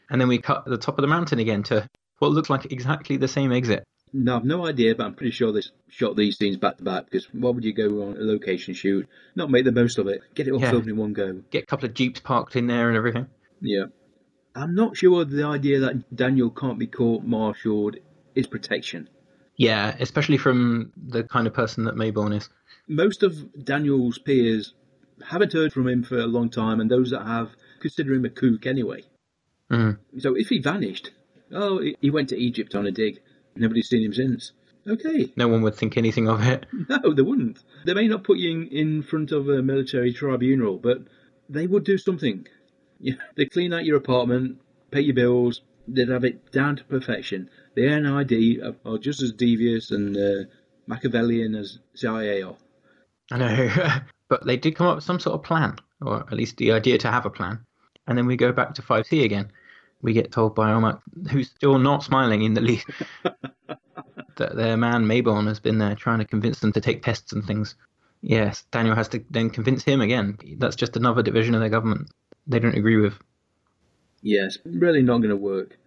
And 0.10 0.22
then 0.22 0.28
we 0.28 0.38
cut 0.38 0.66
the 0.66 0.78
top 0.78 0.98
of 0.98 1.02
the 1.02 1.08
mountain 1.08 1.40
again 1.40 1.64
to 1.64 1.88
what 2.20 2.32
looks 2.32 2.50
like 2.50 2.72
exactly 2.72 3.18
the 3.18 3.28
same 3.28 3.52
exit. 3.52 3.84
No, 4.14 4.38
I've 4.38 4.46
no 4.46 4.66
idea, 4.66 4.96
but 4.96 5.06
I'm 5.06 5.14
pretty 5.16 5.32
sure 5.32 5.52
they 5.52 5.62
shot 5.90 6.16
these 6.16 6.38
scenes 6.38 6.58
back 6.58 6.78
to 6.78 6.84
back 6.84 7.06
because 7.06 7.28
why 7.34 7.50
would 7.50 7.64
you 7.66 7.74
go 7.74 8.04
on 8.04 8.18
a 8.18 8.22
location 8.22 8.74
shoot, 8.74 9.08
not 9.36 9.52
make 9.52 9.66
the 9.66 9.72
most 9.72 9.98
of 9.98 10.08
it, 10.08 10.22
get 10.34 10.48
it 10.48 10.52
all 10.52 10.62
Yeah. 10.62 10.72
filmed 10.72 10.88
in 10.88 10.96
one 10.98 11.14
go? 11.14 11.42
Get 11.52 11.64
a 11.64 11.66
couple 11.66 11.88
of 11.88 11.94
jeeps 11.94 12.20
parked 12.22 12.56
in 12.56 12.68
there 12.68 12.88
and 12.88 12.98
everything. 12.98 13.28
Yeah. 13.62 13.86
I'm 14.56 14.74
not 14.76 14.98
sure 14.98 15.24
the 15.26 15.44
idea 15.46 15.80
that 15.82 16.16
Daniel 16.16 16.50
can't 16.50 16.80
be 16.80 16.88
court 16.88 17.26
martialed 17.26 17.98
is 18.34 18.48
protection. 18.48 19.10
Yeah, 19.58 19.96
especially 20.00 20.38
from 20.38 20.94
the 20.96 21.24
kind 21.24 21.46
of 21.48 21.54
person 21.54 21.84
that 21.86 21.96
Maybourne 21.96 22.36
is. 22.36 22.50
Most 22.88 23.24
of 23.24 23.64
Daniel's 23.64 24.18
peers 24.20 24.74
haven't 25.24 25.54
heard 25.54 25.74
from 25.74 25.88
him 25.88 26.04
for 26.04 26.18
a 26.20 26.28
long 26.28 26.50
time, 26.50 26.80
and 26.80 26.90
those 26.90 27.10
that 27.12 27.26
have 27.26 27.50
consider 27.80 28.14
him 28.14 28.26
a 28.26 28.30
kook 28.30 28.66
anyway. 28.66 29.04
Mm. 29.72 29.98
So 30.20 30.36
if 30.36 30.50
he 30.50 30.60
vanished, 30.60 31.12
oh, 31.52 31.80
he- 31.80 31.98
he 32.00 32.10
went 32.10 32.30
to 32.30 32.38
Egypt 32.38 32.74
on 32.76 32.86
a 32.88 32.92
dig, 32.92 33.20
nobody's 33.60 33.90
seen 33.90 34.04
him 34.04 34.14
since. 34.14 34.52
Okay, 34.88 35.34
No 35.36 35.50
one 35.50 35.62
would 35.64 35.76
think 35.76 35.98
anything 35.98 36.30
of 36.30 36.42
it. 36.48 36.66
no, 36.90 37.14
they 37.14 37.22
wouldn't. 37.22 37.60
They 37.86 37.94
may 37.94 38.08
not 38.08 38.24
put 38.24 38.38
you 38.38 38.52
in, 38.52 38.68
in 38.68 39.04
front 39.04 39.34
of 39.34 39.50
a 39.50 39.62
military 39.62 40.14
tribunal, 40.14 40.78
but 40.78 41.00
they 41.50 41.68
would 41.68 41.84
do 41.84 41.98
something. 41.98 42.48
Yeah, 43.00 43.16
they 43.36 43.46
clean 43.46 43.74
out 43.74 43.86
your 43.86 43.98
apartment, 43.98 44.60
pay 44.92 45.02
your 45.02 45.14
bills, 45.14 45.62
they'd 45.88 46.10
have 46.10 46.24
it 46.24 46.52
down 46.52 46.78
to 46.78 46.84
perfection. 46.86 47.50
The 47.76 47.82
NID 47.82 48.76
are, 48.86 48.98
just 48.98 49.22
as 49.22 49.34
devious 49.34 49.92
and 49.92 50.16
uh, 50.16 50.50
Machiavellian 50.88 51.56
as 51.56 51.80
CIA 51.94 52.44
are. 52.44 52.56
I 53.32 53.38
know, 53.38 54.00
but 54.30 54.46
they 54.46 54.58
did 54.58 54.76
come 54.76 54.88
up 54.88 54.96
with 54.96 55.04
some 55.04 55.20
sort 55.20 55.36
of 55.36 55.44
plan, 55.44 55.78
or 56.02 56.22
at 56.22 56.34
least 56.34 56.58
the 56.58 56.72
idea 56.72 56.98
to 57.00 57.12
have 57.12 57.26
a 57.26 57.30
plan. 57.30 57.60
And 58.08 58.18
then 58.18 58.26
we 58.26 58.38
go 58.38 58.54
back 58.54 58.74
to 58.76 58.82
5C 58.82 59.24
again. 59.24 59.52
We 60.02 60.14
get 60.14 60.32
told 60.32 60.56
by 60.56 60.72
Omoc, 60.72 61.02
who's 61.32 61.50
still 61.50 61.80
not 61.80 62.04
smiling 62.04 62.44
in 62.44 62.54
the 62.54 62.62
least, 62.62 62.88
that 64.38 64.56
their 64.56 64.78
man 64.78 65.06
Maybourne 65.06 65.48
has 65.48 65.60
been 65.60 65.80
there 65.80 65.96
trying 65.96 66.20
to 66.20 66.26
convince 66.26 66.60
them 66.60 66.72
to 66.74 66.82
take 66.82 67.04
tests 67.04 67.34
and 67.34 67.46
things. 67.46 67.76
Yes, 68.22 68.66
Daniel 68.72 68.96
has 68.96 69.08
to 69.10 69.24
then 69.30 69.50
convince 69.50 69.84
him 69.84 70.02
again. 70.02 70.38
That's 70.58 70.76
just 70.76 70.98
another 70.98 71.24
division 71.24 71.56
of 71.56 71.62
their 71.62 71.70
government 71.70 72.10
they 72.46 72.60
don't 72.60 72.76
agree 72.76 72.98
with. 72.98 73.14
Yes, 74.22 74.58
really 74.66 75.02
not 75.02 75.20
going 75.20 75.30
to 75.30 75.36
work. 75.36 75.78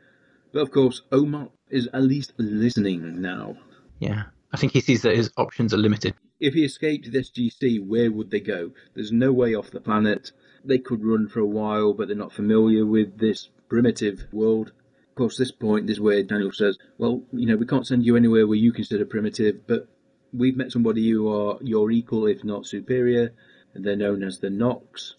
But 0.52 0.60
of 0.60 0.70
course, 0.70 1.02
Omoc 1.12 1.50
is 1.68 1.88
at 1.92 2.02
least 2.02 2.32
listening 2.38 3.20
now. 3.20 3.56
Yeah, 3.98 4.24
I 4.52 4.56
think 4.56 4.72
he 4.72 4.80
sees 4.80 5.02
that 5.02 5.16
his 5.16 5.30
options 5.36 5.72
are 5.74 5.78
limited. 5.78 6.14
If 6.40 6.54
he 6.54 6.64
escaped 6.64 7.12
this 7.12 7.30
GC, 7.30 7.86
where 7.86 8.10
would 8.10 8.30
they 8.30 8.40
go? 8.40 8.72
There's 8.94 9.12
no 9.12 9.30
way 9.32 9.54
off 9.54 9.70
the 9.70 9.80
planet. 9.80 10.32
They 10.64 10.78
could 10.78 11.04
run 11.04 11.28
for 11.28 11.40
a 11.40 11.46
while, 11.46 11.92
but 11.92 12.08
they're 12.08 12.16
not 12.16 12.32
familiar 12.32 12.86
with 12.86 13.18
this 13.18 13.50
primitive 13.68 14.24
world. 14.32 14.72
Of 15.10 15.14
course, 15.16 15.36
this 15.36 15.52
point 15.52 15.90
is 15.90 16.00
where 16.00 16.22
Daniel 16.22 16.52
says, 16.52 16.78
"Well, 16.96 17.24
you 17.32 17.46
know, 17.46 17.56
we 17.56 17.66
can't 17.66 17.86
send 17.86 18.06
you 18.06 18.16
anywhere 18.16 18.46
where 18.46 18.56
you 18.56 18.72
consider 18.72 19.04
primitive, 19.04 19.66
but 19.66 19.86
we've 20.32 20.56
met 20.56 20.72
somebody 20.72 21.08
who 21.10 21.28
are 21.28 21.58
your 21.60 21.90
equal, 21.90 22.26
if 22.26 22.42
not 22.42 22.66
superior, 22.66 23.32
and 23.74 23.84
they're 23.84 23.96
known 23.96 24.22
as 24.22 24.38
the 24.38 24.50
Nox. 24.50 25.16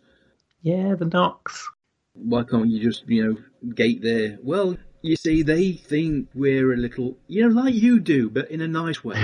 Yeah, 0.61 0.95
the 0.95 1.05
Nox. 1.05 1.69
Why 2.13 2.43
can't 2.43 2.67
you 2.67 2.79
just, 2.81 3.07
you 3.07 3.23
know, 3.23 3.69
gate 3.73 4.01
there? 4.01 4.37
Well, 4.41 4.77
you 5.01 5.15
see, 5.15 5.41
they 5.43 5.71
think 5.73 6.29
we're 6.33 6.73
a 6.73 6.77
little, 6.77 7.17
you 7.27 7.47
know, 7.47 7.61
like 7.61 7.73
you 7.73 7.99
do, 7.99 8.29
but 8.29 8.49
in 8.51 8.61
a 8.61 8.67
nice 8.67 9.03
way. 9.03 9.17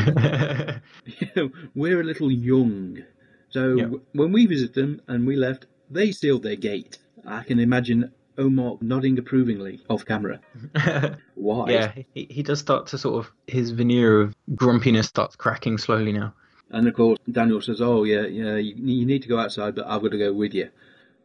you 1.06 1.28
know, 1.36 1.52
we're 1.76 2.02
a 2.02 2.04
little 2.04 2.32
young. 2.32 3.04
So 3.50 3.76
Yep. 3.76 3.92
when 4.14 4.32
we 4.32 4.46
visited 4.46 4.76
them 4.76 5.02
and 5.08 5.26
we 5.28 5.36
left, 5.36 5.66
they 5.90 6.12
sealed 6.12 6.44
their 6.44 6.56
gate. 6.56 6.98
I 7.26 7.44
can 7.44 7.60
imagine 7.60 8.12
Omoc 8.38 8.82
nodding 8.82 9.18
approvingly 9.18 9.82
off 9.90 10.06
camera. 10.06 10.40
Why? 11.36 11.72
yeah, 11.72 11.92
he, 12.14 12.28
he 12.30 12.44
does 12.44 12.60
start 12.60 12.88
to 12.88 12.98
sort 12.98 13.26
of, 13.26 13.32
his 13.48 13.72
veneer 13.72 14.22
of 14.22 14.36
grumpiness 14.56 15.08
starts 15.08 15.36
cracking 15.36 15.78
slowly 15.78 16.12
now. 16.14 16.34
And 16.70 16.88
of 16.88 16.94
course, 16.94 17.18
Daniel 17.32 17.62
says, 17.62 17.80
"Oh 17.82 18.04
yeah, 18.04 18.26
yeah, 18.26 18.58
you, 18.58 18.76
you 18.76 19.06
need 19.06 19.22
to 19.22 19.30
go 19.30 19.40
outside, 19.40 19.74
but 19.76 19.88
I've 19.88 20.02
got 20.02 20.12
to 20.12 20.18
go 20.18 20.34
with 20.34 20.54
you." 20.54 20.70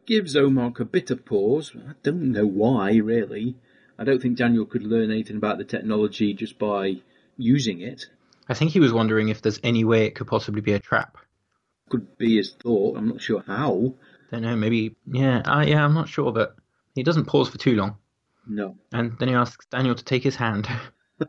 Gives 0.05 0.35
Omoc 0.35 0.79
a 0.79 0.85
bit 0.85 1.11
of 1.11 1.25
pause. 1.25 1.73
I 1.75 1.93
don't 2.01 2.31
know 2.31 2.45
why, 2.47 2.95
really. 2.95 3.55
I 3.97 4.03
don't 4.03 4.21
think 4.21 4.37
Daniel 4.37 4.65
could 4.65 4.83
learn 4.83 5.11
anything 5.11 5.37
about 5.37 5.57
the 5.57 5.63
technology 5.63 6.33
just 6.33 6.57
by 6.57 6.95
using 7.37 7.81
it. 7.81 8.05
I 8.49 8.53
think 8.53 8.71
he 8.71 8.79
was 8.79 8.91
wondering 8.93 9.29
if 9.29 9.41
there's 9.41 9.59
any 9.63 9.83
way 9.83 10.05
it 10.05 10.15
could 10.15 10.27
possibly 10.27 10.61
be 10.61 10.73
a 10.73 10.79
trap. 10.79 11.17
Could 11.89 12.17
be 12.17 12.37
his 12.37 12.53
thought. 12.53 12.97
I'm 12.97 13.07
not 13.07 13.21
sure 13.21 13.43
how. 13.45 13.93
Don't 14.31 14.41
know, 14.41 14.55
maybe, 14.55 14.95
yeah, 15.05 15.39
uh, 15.45 15.61
yeah, 15.61 15.83
I'm 15.85 15.93
not 15.93 16.09
sure, 16.09 16.31
but 16.31 16.55
he 16.95 17.03
doesn't 17.03 17.25
pause 17.25 17.49
for 17.49 17.57
too 17.57 17.75
long. 17.75 17.97
No. 18.47 18.75
And 18.91 19.17
then 19.19 19.29
he 19.29 19.35
asks 19.35 19.65
Daniel 19.67 19.95
to 19.95 20.03
take 20.03 20.23
his 20.23 20.35
hand. 20.35 20.67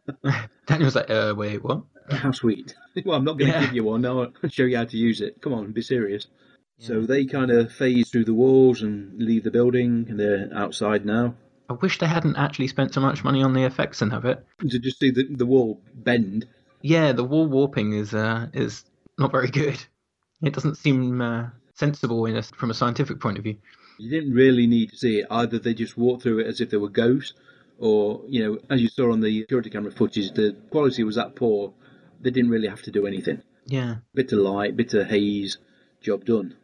Daniel's 0.66 0.94
like, 0.96 1.11
uh, 1.11 1.35
wait, 1.37 1.62
what? 1.62 1.83
How 2.11 2.33
sweet. 2.33 2.74
well, 3.05 3.16
I'm 3.16 3.24
not 3.24 3.38
going 3.38 3.50
to 3.53 3.59
Yeah. 3.59 3.64
give 3.66 3.74
you 3.74 3.85
one. 3.85 4.05
I'll 4.05 4.33
show 4.48 4.64
you 4.64 4.77
how 4.77 4.85
to 4.85 4.96
use 4.96 5.20
it. 5.20 5.40
Come 5.40 5.53
on, 5.53 5.72
be 5.72 5.83
serious. 5.83 6.27
So 6.79 7.03
they 7.03 7.24
kind 7.24 7.50
of 7.50 7.72
phase 7.72 8.11
through 8.11 8.24
the 8.24 8.35
walls 8.35 8.83
and 8.83 9.16
leave 9.22 9.44
the 9.44 9.50
building, 9.50 10.07
and 10.09 10.18
they're 10.18 10.50
outside 10.53 11.07
now. 11.07 11.35
I 11.68 11.74
wish 11.74 11.98
they 11.98 12.07
hadn't 12.07 12.37
actually 12.37 12.68
spent 12.68 12.92
so 12.92 13.00
much 13.00 13.24
money 13.24 13.42
on 13.42 13.55
the 13.55 13.64
effects 13.64 14.03
and 14.03 14.12
of 14.12 14.24
it. 14.24 14.44
To 14.68 14.79
just 14.79 14.98
see 14.98 15.11
the, 15.11 15.27
the 15.31 15.46
wall 15.46 15.81
bend. 15.94 16.46
Yeah, 16.83 17.12
the 17.12 17.24
wall 17.24 17.46
warping 17.46 17.94
is 17.94 18.12
uh, 18.12 18.48
is 18.53 18.85
not 19.18 19.33
very 19.33 19.48
good. 19.48 19.83
It 20.42 20.53
doesn't 20.53 20.77
seem 20.77 21.20
uh, 21.20 21.46
sensible 21.74 22.27
in 22.27 22.37
a, 22.37 22.42
from 22.42 22.70
a 22.70 22.74
scientific 22.74 23.20
point 23.20 23.38
of 23.38 23.44
view. 23.44 23.57
You 23.98 24.11
didn't 24.11 24.35
really 24.35 24.66
need 24.66 24.90
to 24.90 24.96
see 24.96 25.20
it. 25.20 25.27
Either 25.31 25.59
they 25.59 25.72
just 25.72 25.96
walked 25.96 26.22
through 26.22 26.40
it 26.40 26.46
as 26.46 26.61
if 26.61 26.70
they 26.70 26.77
were 26.77 26.88
ghosts, 26.88 27.33
or, 27.79 28.22
you 28.29 28.44
know, 28.44 28.59
as 28.70 28.81
you 28.81 28.88
saw 28.88 29.12
on 29.12 29.20
the 29.20 29.40
security 29.40 29.70
camera 29.70 29.92
footage, 29.92 30.33
the 30.33 30.57
quality 30.70 31.05
was 31.05 31.16
that 31.16 31.35
poor, 31.35 31.72
they 32.20 32.31
didn't 32.31 32.50
really 32.50 32.68
have 32.68 32.83
to 32.83 32.90
do 32.90 33.07
anything. 33.07 33.42
Yeah, 33.66 33.96
Bit 34.14 34.33
of 34.33 34.40
light, 34.40 34.77
bit 34.77 34.92
of 34.94 35.07
haze, 35.07 35.59
job 36.00 36.24
done. 36.24 36.57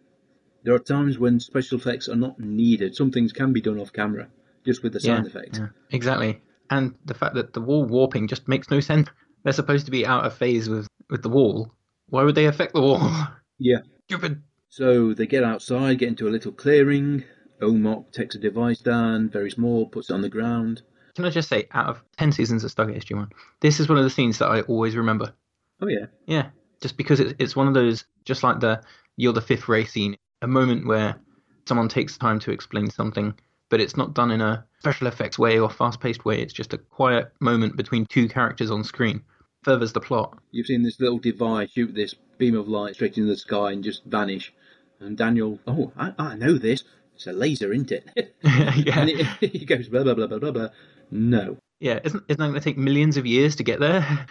There 0.63 0.75
are 0.75 0.79
times 0.79 1.19
when 1.19 1.41
special 1.41 1.79
effects 1.79 2.09
are 2.09 2.17
not 2.17 2.39
needed. 2.39 2.95
Some 2.95 3.11
things 3.11 3.33
can 3.33 3.53
be 3.53 3.63
done 3.63 3.81
off 3.81 3.93
camera, 3.93 4.29
just 4.71 4.83
with 4.85 4.93
the 4.93 5.01
yeah, 5.01 5.17
sound 5.17 5.27
effects. 5.27 5.59
yeah, 5.59 5.69
exactly. 5.91 6.41
And 6.71 6.95
the 7.05 7.15
fact 7.15 7.35
that 7.35 7.53
the 7.53 7.61
wall 7.61 7.85
warping 7.85 8.29
just 8.29 8.47
makes 8.47 8.71
no 8.71 8.79
sense. 8.79 9.09
They're 9.43 9.53
supposed 9.53 9.87
to 9.87 9.91
be 9.91 10.07
out 10.07 10.25
of 10.25 10.35
phase 10.35 10.69
with 10.69 10.87
with 11.09 11.23
the 11.23 11.29
wall. 11.29 11.75
Why 12.09 12.23
would 12.23 12.35
they 12.37 12.47
affect 12.47 12.75
the 12.75 12.81
wall? 12.83 13.01
Yeah. 13.63 13.81
Stupid. 14.09 14.43
So 14.71 15.13
they 15.13 15.27
get 15.27 15.45
outside, 15.45 15.99
get 15.99 16.09
into 16.09 16.27
a 16.27 16.31
little 16.31 16.51
clearing. 16.51 17.25
Omoc 17.61 18.11
takes 18.11 18.35
a 18.35 18.39
device 18.39 18.79
down, 18.79 19.29
very 19.29 19.51
small, 19.51 19.85
puts 19.85 20.09
it 20.09 20.15
on 20.15 20.23
the 20.23 20.31
ground. 20.31 20.81
Can 21.15 21.27
I 21.27 21.31
just 21.31 21.51
say, 21.51 21.69
out 21.73 21.91
of 21.91 22.03
ten 22.17 22.33
seasons 22.33 22.65
of 22.65 22.75
Stargate 22.75 23.05
SG-1, 23.05 23.31
this 23.61 23.79
is 23.79 23.87
one 23.87 23.99
of 23.99 24.05
the 24.05 24.09
scenes 24.09 24.39
that 24.39 24.49
I 24.49 24.63
always 24.63 24.97
remember. 24.97 25.35
Oh, 25.83 25.89
yeah. 25.89 26.07
Yeah, 26.27 26.49
just 26.81 26.97
because 26.97 27.21
it's 27.21 27.35
it's 27.39 27.55
one 27.55 27.69
of 27.69 27.75
those, 27.75 28.07
just 28.25 28.43
like 28.43 28.61
the 28.61 28.83
you're 29.19 29.35
the 29.35 29.43
fifth 29.43 29.69
ray 29.69 29.85
scene, 29.85 30.17
a 30.41 30.47
moment 30.47 30.87
where 30.87 31.21
someone 31.67 31.89
takes 31.89 32.17
time 32.17 32.39
to 32.41 32.51
explain 32.51 32.91
something, 32.91 33.35
but 33.71 33.81
it's 33.81 33.97
not 33.97 34.15
done 34.15 34.31
in 34.31 34.41
a 34.41 34.67
special 34.81 35.07
effects 35.07 35.39
way 35.39 35.59
or 35.59 35.71
fast-paced 35.71 36.25
way. 36.25 36.43
It's 36.43 36.53
just 36.53 36.75
a 36.75 36.79
quiet 36.79 37.33
moment 37.41 37.77
between 37.77 38.05
two 38.05 38.29
characters 38.29 38.71
on 38.71 38.85
screen. 38.85 39.23
Furthers 39.63 39.93
the 39.93 40.01
plot. 40.01 40.39
You've 40.51 40.67
seen 40.67 40.83
this 40.83 41.01
little 41.01 41.19
device 41.19 41.71
shoot 41.71 41.95
this 41.95 42.15
beam 42.39 42.57
of 42.57 42.69
light 42.69 42.95
straight 42.95 43.17
into 43.17 43.31
the 43.31 43.37
sky 43.37 43.73
and 43.73 43.85
just 43.85 44.05
vanish. 44.05 44.53
And 44.99 45.17
Daniel, 45.17 45.59
oh, 45.67 45.93
I, 45.97 46.13
I 46.19 46.35
know 46.37 46.59
this. 46.59 46.85
It's 47.15 47.27
a 47.27 47.33
laser, 47.33 47.73
isn't 47.73 47.93
it? 47.93 48.05
yeah, 48.43 49.01
and 49.01 49.11
it, 49.11 49.27
he 49.41 49.65
goes, 49.65 49.89
blah, 49.89 50.03
blah, 50.03 50.15
blah, 50.15 50.27
blah, 50.27 50.39
blah, 50.39 50.51
blah. 50.51 50.69
No. 51.11 51.57
yeah. 51.79 52.01
Isn't 52.05 52.25
isn't 52.29 52.39
that 52.39 52.49
going 52.49 52.55
to 52.55 52.61
take 52.61 52.79
millions 52.79 53.17
of 53.17 53.27
years 53.27 53.57
to 53.57 53.65
get 53.65 53.81
there? 53.81 54.27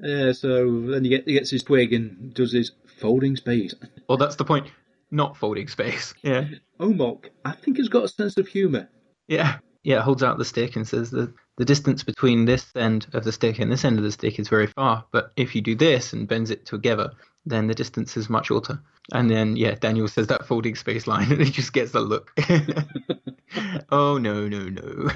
Yeah, 0.00 0.32
so 0.32 0.80
then 0.82 1.04
he, 1.04 1.10
get, 1.10 1.26
he 1.26 1.32
gets 1.34 1.50
his 1.50 1.62
twig 1.62 1.92
and 1.92 2.32
does 2.32 2.52
his 2.52 2.72
folding 2.86 3.36
space. 3.36 3.74
well, 4.08 4.18
that's 4.18 4.36
the 4.36 4.44
point. 4.44 4.68
Not 5.10 5.36
folding 5.36 5.68
space. 5.68 6.14
Yeah. 6.22 6.46
Omoc, 6.80 7.26
I 7.44 7.52
think, 7.52 7.76
he's 7.78 7.88
got 7.88 8.04
a 8.04 8.08
sense 8.08 8.36
of 8.36 8.46
humour. 8.46 8.88
Yeah. 9.26 9.58
Yeah, 9.82 10.02
holds 10.02 10.22
out 10.22 10.38
the 10.38 10.44
stick 10.44 10.76
and 10.76 10.86
says 10.86 11.10
that 11.12 11.32
the 11.56 11.64
distance 11.64 12.02
between 12.02 12.44
this 12.44 12.66
end 12.76 13.06
of 13.14 13.24
the 13.24 13.32
stick 13.32 13.58
and 13.58 13.72
this 13.72 13.84
end 13.84 13.96
of 13.98 14.04
the 14.04 14.12
stick 14.12 14.38
is 14.38 14.48
very 14.48 14.66
far, 14.66 15.04
but 15.12 15.32
if 15.36 15.54
you 15.54 15.60
do 15.60 15.74
this 15.74 16.12
and 16.12 16.28
bends 16.28 16.50
it 16.50 16.66
together, 16.66 17.12
then 17.46 17.66
the 17.66 17.74
distance 17.74 18.16
is 18.16 18.28
much 18.28 18.46
shorter. 18.46 18.80
And 19.12 19.30
then, 19.30 19.56
yeah, 19.56 19.74
Daniel 19.74 20.06
says 20.08 20.26
that 20.26 20.46
folding 20.46 20.74
space 20.74 21.06
line 21.06 21.32
and 21.32 21.40
he 21.42 21.50
just 21.50 21.72
gets 21.72 21.92
the 21.92 22.00
look. 22.00 22.32
oh, 23.90 24.18
no, 24.18 24.46
no, 24.46 24.68
no. 24.68 25.08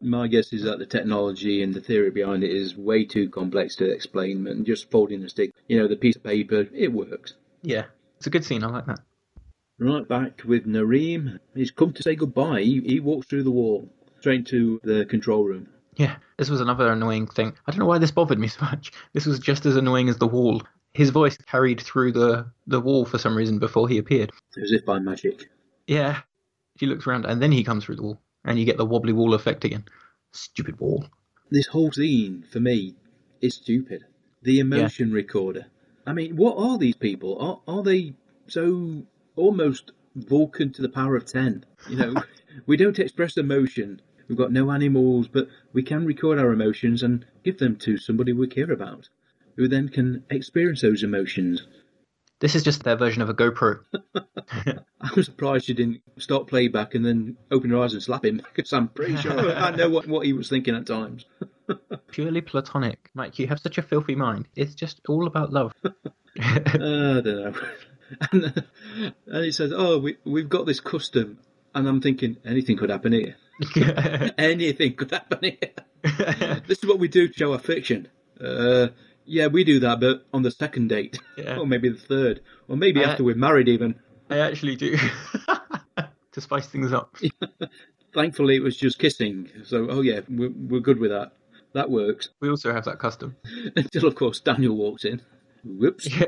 My 0.00 0.28
guess 0.28 0.52
is 0.52 0.62
that 0.62 0.78
the 0.78 0.86
technology 0.86 1.62
and 1.62 1.74
the 1.74 1.80
theory 1.80 2.10
behind 2.10 2.44
it 2.44 2.50
is 2.50 2.76
way 2.76 3.04
too 3.04 3.28
complex 3.28 3.76
to 3.76 3.90
explain, 3.90 4.46
and 4.46 4.64
just 4.64 4.90
folding 4.90 5.20
the 5.20 5.28
stick, 5.28 5.52
you 5.66 5.78
know, 5.78 5.88
the 5.88 5.96
piece 5.96 6.16
of 6.16 6.22
paper, 6.22 6.66
it 6.72 6.92
works. 6.92 7.34
yeah, 7.62 7.84
it's 8.16 8.26
a 8.26 8.30
good 8.30 8.44
scene. 8.44 8.62
I 8.64 8.68
like 8.68 8.86
that. 8.86 9.00
Right 9.78 10.06
back 10.06 10.42
with 10.44 10.66
Narim. 10.66 11.38
He's 11.54 11.70
come 11.70 11.92
to 11.92 12.02
say 12.02 12.16
goodbye. 12.16 12.62
He, 12.62 12.80
he 12.80 13.00
walks 13.00 13.28
through 13.28 13.44
the 13.44 13.50
wall, 13.50 13.88
straight 14.20 14.46
to 14.46 14.80
the 14.82 15.06
control 15.06 15.44
room. 15.44 15.68
Yeah, 15.96 16.16
this 16.36 16.50
was 16.50 16.60
another 16.60 16.90
annoying 16.92 17.26
thing. 17.26 17.54
I 17.66 17.70
don't 17.70 17.80
know 17.80 17.86
why 17.86 17.98
this 17.98 18.10
bothered 18.10 18.38
me 18.38 18.48
so 18.48 18.64
much. 18.64 18.92
This 19.12 19.26
was 19.26 19.38
just 19.38 19.66
as 19.66 19.76
annoying 19.76 20.08
as 20.08 20.18
the 20.18 20.26
wall. 20.26 20.62
His 20.94 21.10
voice 21.10 21.36
carried 21.36 21.80
through 21.80 22.12
the, 22.12 22.46
the 22.66 22.80
wall 22.80 23.04
for 23.04 23.18
some 23.18 23.36
reason 23.36 23.58
before 23.58 23.88
he 23.88 23.98
appeared. 23.98 24.30
It 24.30 24.60
was 24.60 24.72
as 24.72 24.78
if 24.78 24.86
by 24.86 24.98
magic. 24.98 25.48
Yeah. 25.86 26.20
He 26.78 26.86
looks 26.86 27.06
around 27.06 27.26
and 27.26 27.42
then 27.42 27.52
he 27.52 27.64
comes 27.64 27.84
through 27.84 27.96
the 27.96 28.02
wall. 28.02 28.20
And 28.44 28.58
you 28.58 28.64
get 28.64 28.78
the 28.78 28.86
wobbly 28.86 29.12
wall 29.12 29.34
effect 29.34 29.64
again. 29.64 29.84
Stupid 30.32 30.78
wall. 30.80 31.04
This 31.50 31.66
whole 31.66 31.92
scene, 31.92 32.44
for 32.50 32.60
me, 32.60 32.94
is 33.40 33.54
stupid. 33.54 34.04
The 34.42 34.60
emotion 34.60 35.12
recorder. 35.12 35.66
I 36.06 36.12
mean, 36.12 36.36
what 36.36 36.56
are 36.56 36.78
these 36.78 36.96
people? 36.96 37.38
Are, 37.38 37.76
are 37.76 37.82
they 37.82 38.14
so 38.46 39.02
almost 39.38 39.92
Vulcan 40.14 40.72
to 40.72 40.82
the 40.82 40.88
power 40.88 41.16
of 41.16 41.26
10? 41.26 41.64
You 41.88 41.96
know, 41.96 42.14
we 42.66 42.76
don't 42.76 42.98
express 42.98 43.36
emotion. 43.36 44.02
We've 44.28 44.38
got 44.38 44.52
no 44.52 44.70
animals, 44.70 45.28
but 45.28 45.48
we 45.72 45.82
can 45.82 46.04
record 46.04 46.38
our 46.38 46.52
emotions 46.52 47.02
and 47.02 47.24
give 47.44 47.58
them 47.58 47.76
to 47.76 47.96
somebody 47.96 48.32
we 48.32 48.46
care 48.46 48.70
about, 48.70 49.08
who 49.56 49.68
then 49.68 49.88
can 49.88 50.24
experience 50.28 50.82
those 50.82 51.02
emotions. 51.02 51.66
This 52.40 52.54
is 52.54 52.62
just 52.62 52.84
their 52.84 52.96
version 52.96 53.22
of 53.22 53.28
a 53.28 53.34
GoPro. 53.34 53.80
I'm 55.00 55.22
surprised 55.22 55.68
you 55.68 55.74
didn't 55.74 56.02
stop 56.18 56.48
playback 56.48 56.94
and 56.94 57.04
then 57.04 57.36
open 57.50 57.70
your 57.70 57.82
eyes 57.82 57.94
and 57.94 58.02
slap 58.02 58.24
him, 58.24 58.42
because 58.54 58.72
I'm 58.72 58.88
pretty 58.88 59.16
sure 59.16 59.32
I 59.56 59.74
know 59.74 59.88
what, 59.88 60.06
what 60.06 60.24
he 60.24 60.32
was 60.32 60.48
thinking 60.48 60.76
at 60.76 60.86
times. 60.86 61.24
Purely 62.12 62.40
platonic. 62.40 63.10
Mike, 63.14 63.38
you 63.38 63.48
have 63.48 63.58
such 63.58 63.78
a 63.78 63.82
filthy 63.82 64.14
mind. 64.14 64.46
It's 64.54 64.74
just 64.74 65.00
all 65.08 65.26
about 65.26 65.52
love. 65.52 65.72
Uh, 65.84 65.90
I 66.38 66.58
don't 66.60 67.24
know. 67.24 67.54
And, 68.32 68.44
uh, 68.44 69.10
and 69.26 69.44
he 69.44 69.52
says, 69.52 69.72
"Oh, 69.74 69.98
we 69.98 70.16
we've 70.24 70.48
got 70.48 70.66
this 70.66 70.80
custom," 70.80 71.38
and 71.74 71.86
I'm 71.88 72.00
thinking 72.00 72.36
anything 72.44 72.76
could 72.76 72.90
happen 72.90 73.12
here. 73.12 73.36
anything 74.38 74.94
could 74.94 75.10
happen 75.10 75.38
here. 75.42 75.72
this 76.66 76.78
is 76.78 76.86
what 76.86 76.98
we 76.98 77.08
do 77.08 77.28
to 77.28 77.34
show 77.34 77.52
our 77.52 77.58
fiction. 77.58 78.08
Uh, 78.40 78.88
Yeah, 79.24 79.48
we 79.48 79.62
do 79.64 79.80
that, 79.80 80.00
but 80.00 80.26
on 80.32 80.42
the 80.42 80.50
second 80.50 80.88
date, 80.88 81.18
Yeah. 81.36 81.56
or 81.60 81.66
maybe 81.66 81.88
the 81.90 81.98
third, 81.98 82.40
or 82.66 82.76
maybe 82.76 83.04
Uh, 83.04 83.10
after 83.10 83.24
we're 83.24 83.34
married. 83.36 83.68
Even 83.68 83.96
I 84.30 84.38
actually 84.38 84.76
do. 84.76 84.96
to 86.32 86.40
spice 86.40 86.66
things 86.68 86.92
up. 86.92 87.16
thankfully, 88.14 88.56
it 88.56 88.62
was 88.62 88.76
just 88.76 88.98
kissing. 88.98 89.50
So, 89.64 89.88
oh 89.90 90.00
yeah, 90.00 90.20
we're, 90.28 90.50
we're 90.50 90.80
good 90.80 90.98
with 90.98 91.10
that. 91.10 91.32
That 91.74 91.90
works. 91.90 92.30
We 92.40 92.48
also 92.48 92.72
have 92.72 92.84
that 92.86 92.98
custom. 92.98 93.36
Until, 93.76 94.06
of 94.06 94.14
course, 94.14 94.40
Daniel 94.40 94.74
walks 94.76 95.04
in. 95.04 95.20
Whoops. 95.64 96.06
Yeah. 96.20 96.26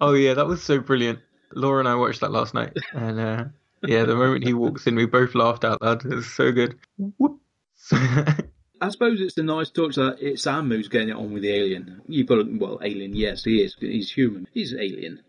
Oh 0.00 0.14
yeah, 0.14 0.34
that 0.34 0.46
was 0.46 0.62
so 0.62 0.78
brilliant. 0.80 1.18
Laura 1.54 1.78
and 1.80 1.88
I 1.88 1.94
watched 1.94 2.20
that 2.20 2.30
last 2.32 2.54
night, 2.54 2.76
and 2.92 3.20
uh, 3.20 3.44
yeah, 3.82 4.04
the 4.04 4.14
moment 4.16 4.44
he 4.44 4.54
walks 4.54 4.86
in, 4.86 4.94
we 4.96 5.06
both 5.06 5.34
laughed 5.34 5.64
out 5.64 5.82
loud. 5.82 6.04
It 6.04 6.14
was 6.14 6.26
so 6.32 6.50
good. 6.52 6.76
Whoop. 7.18 7.40
I 7.92 8.88
suppose 8.88 9.20
it's 9.20 9.36
a 9.38 9.42
nice 9.42 9.70
touch 9.70 9.94
that 9.96 10.16
it's 10.20 10.42
Sam 10.42 10.68
who's 10.70 10.88
getting 10.88 11.10
it 11.10 11.16
on 11.16 11.32
with 11.32 11.42
the 11.42 11.54
alien. 11.54 12.00
You've 12.08 12.26
got, 12.26 12.38
a- 12.38 12.56
well, 12.58 12.80
alien, 12.82 13.14
yes, 13.14 13.44
he 13.44 13.62
is. 13.62 13.76
He's 13.78 14.10
human. 14.10 14.48
He's 14.52 14.74
alien. 14.74 15.22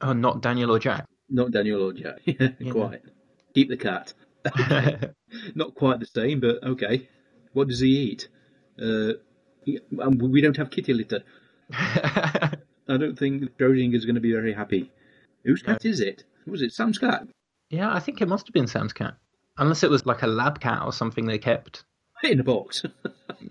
oh, 0.00 0.12
not 0.12 0.40
Daniel 0.42 0.72
or 0.72 0.78
Jack. 0.80 1.06
Not 1.28 1.50
Daniel 1.52 1.82
or 1.82 1.92
Jack. 1.92 2.18
Yeah, 2.26 2.48
quite. 2.72 3.02
Keep 3.54 3.68
the 3.68 3.76
cat. 3.76 4.12
Not 5.54 5.74
quite 5.74 6.00
the 6.00 6.06
same, 6.06 6.40
but 6.40 6.62
okay. 6.64 7.08
What 7.52 7.68
does 7.68 7.80
he 7.80 7.88
eat? 7.88 8.28
Uh, 8.80 9.12
um, 10.00 10.18
we 10.18 10.40
don't 10.40 10.56
have 10.56 10.70
kitty 10.70 10.92
litter. 10.94 11.22
I 12.88 12.96
don't 12.96 13.18
think 13.18 13.56
Schrodinger's 13.58 14.04
going 14.04 14.14
to 14.14 14.20
be 14.20 14.32
very 14.32 14.52
happy. 14.52 14.90
Whose 15.44 15.62
cat 15.62 15.84
is 15.84 16.00
it? 16.00 16.24
Was 16.46 16.62
it 16.62 16.72
Sam's 16.72 16.98
cat? 16.98 17.26
yeah, 17.70 17.92
I 17.92 17.98
think 18.00 18.20
it 18.20 18.28
must 18.28 18.46
have 18.46 18.54
been 18.54 18.66
Sam's 18.68 18.92
cat, 18.92 19.14
unless 19.58 19.82
it 19.82 19.90
was 19.90 20.06
like 20.06 20.22
a 20.22 20.26
lab 20.28 20.60
cat 20.60 20.82
or 20.84 20.92
something 20.92 21.26
they 21.26 21.38
kept. 21.38 21.84
In 22.22 22.40
a 22.40 22.44
box. 22.44 22.84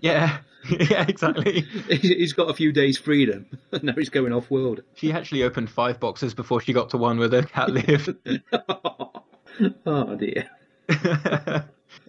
Yeah, 0.00 0.38
yeah, 0.68 1.06
exactly. 1.08 1.60
he's 1.88 2.32
got 2.32 2.50
a 2.50 2.54
few 2.54 2.72
days' 2.72 2.98
freedom. 2.98 3.46
now 3.82 3.92
he's 3.92 4.08
going 4.08 4.32
off 4.32 4.50
world. 4.50 4.82
She 4.94 5.12
actually 5.12 5.44
opened 5.44 5.70
five 5.70 6.00
boxes 6.00 6.34
before 6.34 6.60
she 6.60 6.72
got 6.72 6.90
to 6.90 6.98
one 6.98 7.18
where 7.18 7.28
the 7.28 7.44
cat 7.44 7.70
lived. 7.70 8.14
oh 9.86 10.16
dear. 10.16 10.50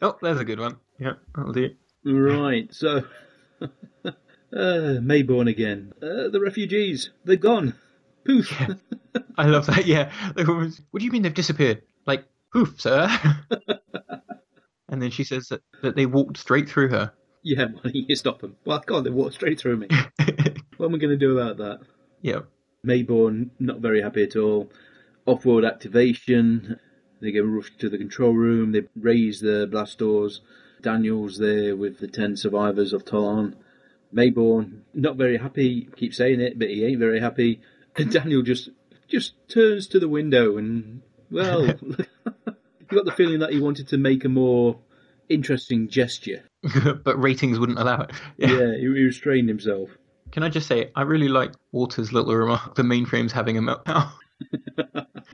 oh, 0.02 0.18
there's 0.22 0.40
a 0.40 0.46
good 0.46 0.60
one. 0.60 0.78
Yeah, 1.00 1.14
that'll 1.36 1.54
do. 1.54 1.70
Right, 2.04 2.74
so. 2.74 3.04
Uh, 4.58 5.00
Maybourne 5.02 5.48
again. 5.48 5.94
Uh, 6.02 6.30
the 6.30 6.40
refugees. 6.42 7.12
They're 7.26 7.36
gone. 7.36 7.76
Poof. 8.26 8.52
I 9.38 9.46
love 9.46 9.68
that. 9.68 9.86
Yeah. 9.86 10.12
What 10.36 11.00
do 11.00 11.06
you 11.06 11.12
mean 11.12 11.22
they've 11.22 11.34
disappeared? 11.34 11.84
Like, 12.08 12.26
poof, 12.52 12.82
sir. 12.82 13.08
and 14.90 15.00
then 15.00 15.12
she 15.12 15.24
says 15.24 15.50
that, 15.50 15.62
that 15.84 15.96
they 15.96 16.08
walked 16.08 16.38
straight 16.38 16.68
through 16.68 16.90
her. 16.90 17.14
yeah, 17.44 17.68
well, 17.84 17.94
you 17.94 18.16
stop 18.16 18.42
them. 18.42 18.56
Well, 18.66 18.84
God, 18.84 19.04
they 19.04 19.12
walked 19.12 19.36
straight 19.36 19.60
through 19.60 19.78
me. 19.78 19.88
what 20.78 20.88
am 20.88 20.96
I 20.96 20.98
going 20.98 21.12
to 21.12 21.18
do 21.18 21.38
about 21.38 21.58
that? 21.58 21.82
yeah. 22.22 22.40
Maybourne, 22.86 23.50
not 23.60 23.80
very 23.80 24.02
happy 24.02 24.24
at 24.24 24.36
all. 24.36 24.72
Off 25.26 25.46
world 25.46 25.66
activation. 25.66 26.80
They 27.22 27.32
get 27.32 27.46
rushed 27.46 27.80
to 27.80 27.90
the 27.90 27.98
control 27.98 28.34
room. 28.34 28.72
They 28.72 28.84
raise 28.96 29.40
the 29.42 29.68
blast 29.70 30.00
doors. 30.00 30.42
Daniel's 30.82 31.38
there 31.38 31.76
with 31.76 32.00
the 32.00 32.08
10 32.08 32.38
survivors 32.38 32.94
of 32.94 33.04
Tollan. 33.04 33.56
Maybourne, 34.14 34.82
not 34.94 35.16
very 35.18 35.38
happy. 35.38 35.90
Keep 35.96 36.14
saying 36.14 36.40
it, 36.42 36.58
but 36.58 36.70
he 36.70 36.86
ain't 36.86 37.00
very 37.00 37.20
happy. 37.20 37.62
And 37.96 38.12
Daniel 38.12 38.42
just 38.42 38.70
just 39.08 39.34
turns 39.48 39.88
to 39.88 40.00
the 40.00 40.10
window 40.10 40.58
and, 40.58 41.02
well, 41.32 41.66
you 41.82 42.06
got 42.90 43.06
the 43.06 43.14
feeling 43.16 43.40
that 43.40 43.52
he 43.54 43.60
wanted 43.62 43.88
to 43.90 43.98
make 43.98 44.26
a 44.26 44.30
more 44.30 44.80
interesting 45.30 45.88
gesture. 45.88 46.44
but 47.04 47.22
ratings 47.22 47.58
wouldn't 47.60 47.80
allow 47.80 48.02
it. 48.02 48.12
Yeah, 48.38 48.50
Yeah. 48.50 48.78
he, 48.78 48.88
restrained 48.88 49.48
himself. 49.50 49.90
Can 50.32 50.44
I 50.44 50.50
just 50.50 50.68
say, 50.68 50.92
I 50.96 51.04
really 51.04 51.30
like 51.30 51.54
Walter's 51.72 52.12
little 52.12 52.36
remark. 52.36 52.76
The 52.76 52.84
mainframe's 52.84 53.32
having 53.32 53.58
a 53.58 53.62
meltdown. 53.62 54.12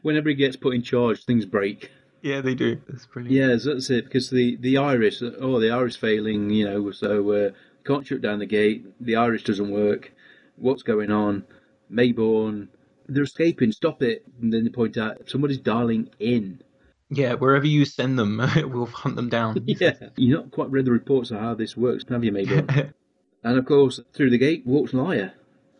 Whenever 0.03 0.30
he 0.30 0.36
gets 0.36 0.55
put 0.55 0.76
in 0.76 0.84
charge, 0.84 1.26
things 1.26 1.45
break. 1.45 1.89
yeah, 2.21 2.41
they 2.41 2.53
do. 2.55 2.80
That's 2.88 3.05
brilliant. 3.07 3.36
Yeah, 3.36 3.57
so 3.57 3.74
that's 3.74 3.89
it. 3.89 4.05
Because 4.05 4.30
the 4.30 4.55
the 4.57 4.78
iris, 4.78 5.21
oh, 5.39 5.59
the 5.59 5.71
iris 5.71 5.95
failing, 5.95 6.49
you 6.51 6.65
know, 6.65 6.91
so 6.91 7.32
uh, 7.32 7.49
can't 7.86 8.06
shut 8.06 8.22
down 8.22 8.40
the 8.40 8.46
gate. 8.46 8.86
The 9.02 9.16
Irish 9.16 9.44
doesn't 9.44 9.72
work. 9.72 10.12
What's 10.56 10.84
going 10.84 11.12
on? 11.12 11.46
Maybourne, 11.92 12.68
they're 13.08 13.24
escaping. 13.24 13.72
Stop 13.72 14.02
it! 14.02 14.24
And 14.42 14.52
then 14.54 14.64
they 14.64 14.70
point 14.70 14.98
out 14.98 15.30
somebody's 15.30 15.58
dialing 15.60 16.10
in. 16.20 16.62
Yeah, 17.10 17.34
wherever 17.34 17.68
you 17.68 17.86
send 17.86 18.18
them, 18.18 18.38
we'll 18.56 18.86
hunt 18.88 19.16
them 19.16 19.30
down. 19.30 19.64
Yeah, 19.68 19.94
you're 20.16 20.40
not 20.40 20.52
quite 20.52 20.72
read 20.72 20.86
the 20.86 20.92
reports 20.92 21.30
of 21.32 21.40
how 21.40 21.54
this 21.54 21.78
works, 21.78 22.06
have 22.10 22.24
you, 22.24 22.32
Maybourne? 22.32 22.94
and 23.44 23.58
of 23.58 23.66
course, 23.66 24.00
through 24.14 24.30
the 24.32 24.38
gate 24.38 24.66
walks 24.66 24.94
Lya. 24.94 25.34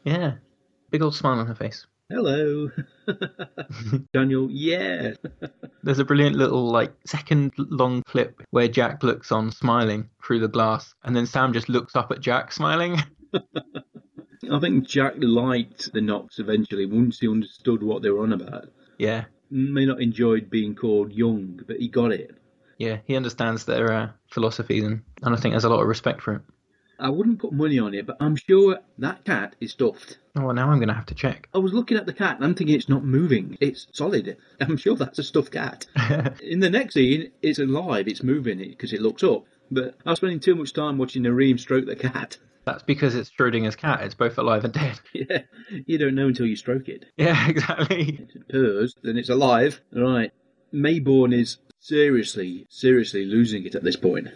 yeah. 0.04 0.34
Big 0.92 1.02
old 1.02 1.16
smile 1.16 1.40
on 1.40 1.48
her 1.48 1.56
face. 1.56 1.88
Hello, 2.10 2.70
Daniel. 4.14 4.48
Yeah, 4.52 5.14
There's 5.84 6.00
a 6.00 6.06
brilliant 6.06 6.36
little 6.36 6.70
like 6.70 6.94
second 7.06 7.54
long 7.58 8.04
clip 8.04 8.42
where 8.52 8.68
Jack 8.68 9.04
looks 9.04 9.32
on 9.32 9.52
smiling 9.52 10.10
through 10.24 10.40
the 10.40 10.48
glass, 10.48 10.94
and 11.04 11.16
then 11.16 11.26
Sam 11.26 11.54
just 11.54 11.70
looks 11.70 11.96
up 11.96 12.12
at 12.12 12.20
Jack 12.22 12.52
smiling. 12.52 13.02
I 14.52 14.60
think 14.60 14.86
Jack 14.88 15.14
liked 15.18 15.92
the 15.94 16.02
Nox 16.02 16.38
eventually 16.40 16.86
once 16.86 17.20
he 17.20 17.28
understood 17.30 17.82
what 17.82 18.02
they 18.04 18.10
were 18.10 18.24
on 18.24 18.34
about. 18.34 18.66
yeah, 19.00 19.26
May 19.50 19.86
not 19.86 20.02
enjoyed 20.02 20.50
being 20.50 20.76
called 20.76 21.14
young, 21.14 21.62
but 21.66 21.78
he 21.78 21.88
got 21.88 22.12
it. 22.12 22.36
yeah, 22.78 22.98
he 23.06 23.16
understands 23.16 23.66
their 23.66 23.92
uh, 23.92 24.10
philosophies, 24.30 24.84
and, 24.84 25.04
and 25.22 25.34
I 25.36 25.40
think 25.40 25.54
there's 25.54 25.64
a 25.64 25.70
lot 25.70 25.82
of 25.82 25.88
respect 25.88 26.22
for 26.22 26.36
it. 26.36 26.42
I 27.00 27.10
wouldn't 27.10 27.40
put 27.40 27.52
money 27.52 27.80
on 27.80 27.94
it, 27.94 28.06
but 28.06 28.18
I'm 28.20 28.36
sure 28.36 28.80
that 28.98 29.26
cat 29.26 29.56
is 29.60 29.72
stuffed. 29.72 30.18
Oh, 30.36 30.46
well, 30.46 30.54
now 30.54 30.70
I'm 30.70 30.78
going 30.78 30.88
to 30.88 30.94
have 30.94 31.06
to 31.08 31.16
check. 31.16 31.48
I 31.54 31.58
was 31.58 31.74
looking 31.74 31.98
at 31.98 32.06
the 32.06 32.14
cat 32.14 32.38
and 32.38 32.46
I'm 32.46 32.56
thinking 32.56 32.76
it's 32.76 32.90
not 32.90 33.04
moving. 33.04 33.58
It's 33.60 33.88
solid. 33.92 34.38
I'm 34.62 34.78
sure 34.78 34.96
that's 34.96 35.20
a 35.20 35.24
stuffed 35.24 35.52
cat. 35.52 35.86
In 36.42 36.60
the 36.60 36.70
next 36.70 36.94
scene, 36.94 37.32
it's 37.42 37.60
alive. 37.60 38.08
It's 38.08 38.24
moving 38.24 38.60
because 38.60 38.94
it 38.94 39.02
looks 39.02 39.24
up. 39.24 39.46
But 39.72 39.96
I 40.06 40.12
was 40.12 40.20
spending 40.20 40.40
too 40.40 40.56
much 40.56 40.74
time 40.74 40.98
watching 40.98 41.24
Narim 41.24 41.60
stroke 41.60 41.86
the 41.86 41.96
cat. 41.96 42.38
That's 42.66 42.84
because 42.84 43.14
it's 43.14 43.30
Schrodinger's 43.30 43.76
cat. 43.76 44.04
It's 44.04 44.16
both 44.16 44.38
alive 44.38 44.64
and 44.64 44.74
dead. 44.74 44.98
Yeah, 45.12 45.40
you 45.86 45.98
don't 45.98 46.16
know 46.16 46.28
until 46.28 46.46
you 46.46 46.56
stroke 46.56 46.88
it. 46.88 47.06
Yeah, 47.18 47.50
exactly. 47.50 48.28
It 48.34 48.48
purrs, 48.48 48.96
then 49.04 49.18
it's 49.18 49.30
alive. 49.30 49.82
Right. 49.92 50.32
Maybourne 50.74 51.34
is 51.34 51.58
seriously, 51.82 52.66
seriously 52.70 53.26
losing 53.26 53.66
it 53.66 53.76
at 53.76 53.84
this 53.84 53.98
point. 53.98 54.30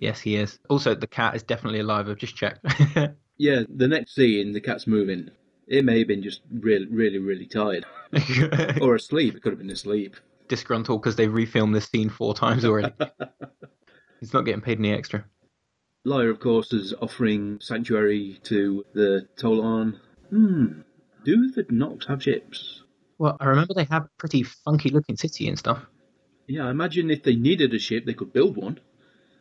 Yes, 0.00 0.20
he 0.20 0.36
is. 0.36 0.58
Also, 0.68 0.94
the 0.94 1.06
cat 1.06 1.34
is 1.34 1.42
definitely 1.42 1.80
alive. 1.80 2.08
I've 2.08 2.18
just 2.18 2.36
checked. 2.36 2.64
Yeah, 3.38 3.62
the 3.68 3.86
next 3.86 4.16
scene, 4.16 4.52
the 4.52 4.60
cat's 4.60 4.86
moving. 4.88 5.30
It 5.68 5.84
may 5.84 6.00
have 6.00 6.08
been 6.08 6.22
just 6.22 6.42
really, 6.50 6.86
really, 6.86 7.18
really 7.18 7.46
tired. 7.46 7.86
Or 8.82 8.96
asleep. 8.96 9.36
It 9.36 9.42
could 9.42 9.52
have 9.52 9.60
been 9.60 9.70
asleep. 9.70 10.16
Disgruntled 10.48 11.02
because 11.02 11.14
they've 11.14 11.30
refilmed 11.30 11.72
this 11.72 11.86
scene 11.86 12.08
four 12.08 12.34
times 12.34 12.64
already. 12.64 12.92
He's 14.20 14.32
not 14.32 14.44
getting 14.44 14.60
paid 14.60 14.78
any 14.78 14.92
extra. 14.92 15.24
Lya, 16.04 16.30
of 16.30 16.40
course, 16.40 16.72
is 16.72 16.94
offering 17.00 17.58
sanctuary 17.60 18.40
to 18.44 18.84
the 18.94 19.28
Tollan. 19.36 20.00
Hmm. 20.30 20.80
Do 21.24 21.50
the 21.50 21.66
Nox 21.70 22.06
have 22.06 22.22
ships? 22.22 22.82
Well, 23.18 23.36
I 23.38 23.46
remember 23.46 23.74
they 23.74 23.84
have 23.84 24.04
a 24.04 24.10
pretty 24.16 24.42
funky 24.42 24.88
looking 24.88 25.16
city 25.16 25.48
and 25.48 25.58
stuff. 25.58 25.84
Yeah, 26.46 26.66
I 26.66 26.70
imagine 26.70 27.10
if 27.10 27.22
they 27.22 27.36
needed 27.36 27.74
a 27.74 27.78
ship, 27.78 28.06
they 28.06 28.14
could 28.14 28.32
build 28.32 28.56
one. 28.56 28.80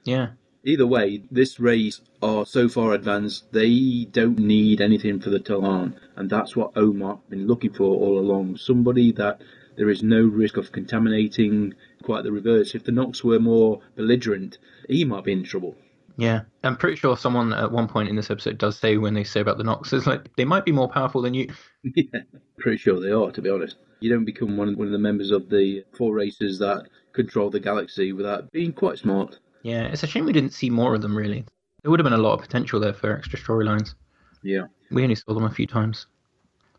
Yeah. 0.04 0.32
Either 0.68 0.86
way, 0.86 1.24
this 1.32 1.62
race 1.62 2.02
are 2.22 2.46
so 2.46 2.68
far 2.68 2.92
advanced, 2.92 3.54
they 3.54 4.06
don't 4.12 4.38
need 4.38 4.82
anything 4.82 5.18
for 5.18 5.30
the 5.30 5.40
Tollan. 5.40 5.96
And 6.18 6.30
that's 6.30 6.58
what 6.58 6.74
Omoc's 6.74 7.24
been 7.30 7.48
looking 7.48 7.72
for 7.72 7.86
all 7.86 8.20
along. 8.20 8.58
Somebody 8.58 9.14
that 9.14 9.40
there 9.78 9.90
is 9.90 10.04
no 10.04 10.26
risk 10.26 10.58
of 10.58 10.74
contaminating, 10.74 11.74
quite 12.04 12.26
the 12.26 12.34
reverse. 12.34 12.76
If 12.76 12.84
the 12.84 12.92
Nox 12.92 13.24
were 13.24 13.40
more 13.40 13.80
belligerent, 13.96 14.58
he 14.90 15.06
might 15.06 15.24
be 15.24 15.32
in 15.32 15.46
trouble. 15.46 15.78
Yeah, 16.18 16.42
I'm 16.66 16.76
pretty 16.76 16.98
sure 16.98 17.16
someone 17.16 17.54
at 17.54 17.72
one 17.72 17.88
point 17.88 18.10
in 18.10 18.18
this 18.18 18.30
episode 18.30 18.58
does 18.58 18.78
say 18.78 18.98
when 18.98 19.14
they 19.14 19.24
say 19.24 19.40
about 19.40 19.58
the 19.58 19.64
Nox, 19.64 19.94
it's 19.94 20.06
like 20.06 20.36
they 20.36 20.44
might 20.44 20.66
be 20.66 20.74
more 20.74 20.90
powerful 20.90 21.22
than 21.22 21.34
you. 21.34 21.48
Yeah, 21.96 22.24
pretty 22.58 22.78
sure 22.78 23.00
they 23.00 23.12
are, 23.12 23.32
to 23.32 23.42
be 23.42 23.50
honest. 23.50 23.78
You 24.02 24.10
don't 24.10 24.26
become 24.26 24.58
one 24.58 24.68
of, 24.68 24.76
one 24.76 24.88
of 24.88 24.92
the 24.92 25.00
members 25.00 25.32
of 25.32 25.48
the 25.48 25.86
four 25.98 26.14
races 26.14 26.60
that 26.60 26.90
control 27.14 27.50
the 27.50 27.62
galaxy 27.62 28.12
without 28.12 28.52
being 28.52 28.74
quite 28.74 28.98
smart. 28.98 29.40
Yeah, 29.68 29.84
it's 29.84 30.04
a 30.04 30.08
shame 30.08 30.24
we 30.24 30.32
didn't 30.32 30.54
see 30.54 30.70
more 30.70 30.96
of 30.96 31.02
them. 31.02 31.14
Really, 31.14 31.44
there 31.84 31.92
would 31.92 32.00
have 32.00 32.06
been 32.06 32.14
a 32.14 32.18
lot 32.18 32.36
of 32.36 32.40
potential 32.40 32.80
there 32.80 32.94
for 32.94 33.18
extra 33.18 33.38
storylines. 33.38 33.96
Yeah. 34.42 34.68
We 34.92 35.04
only 35.04 35.16
saw 35.16 35.34
them 35.34 35.44
a 35.44 35.50
few 35.50 35.68
times. 35.68 36.08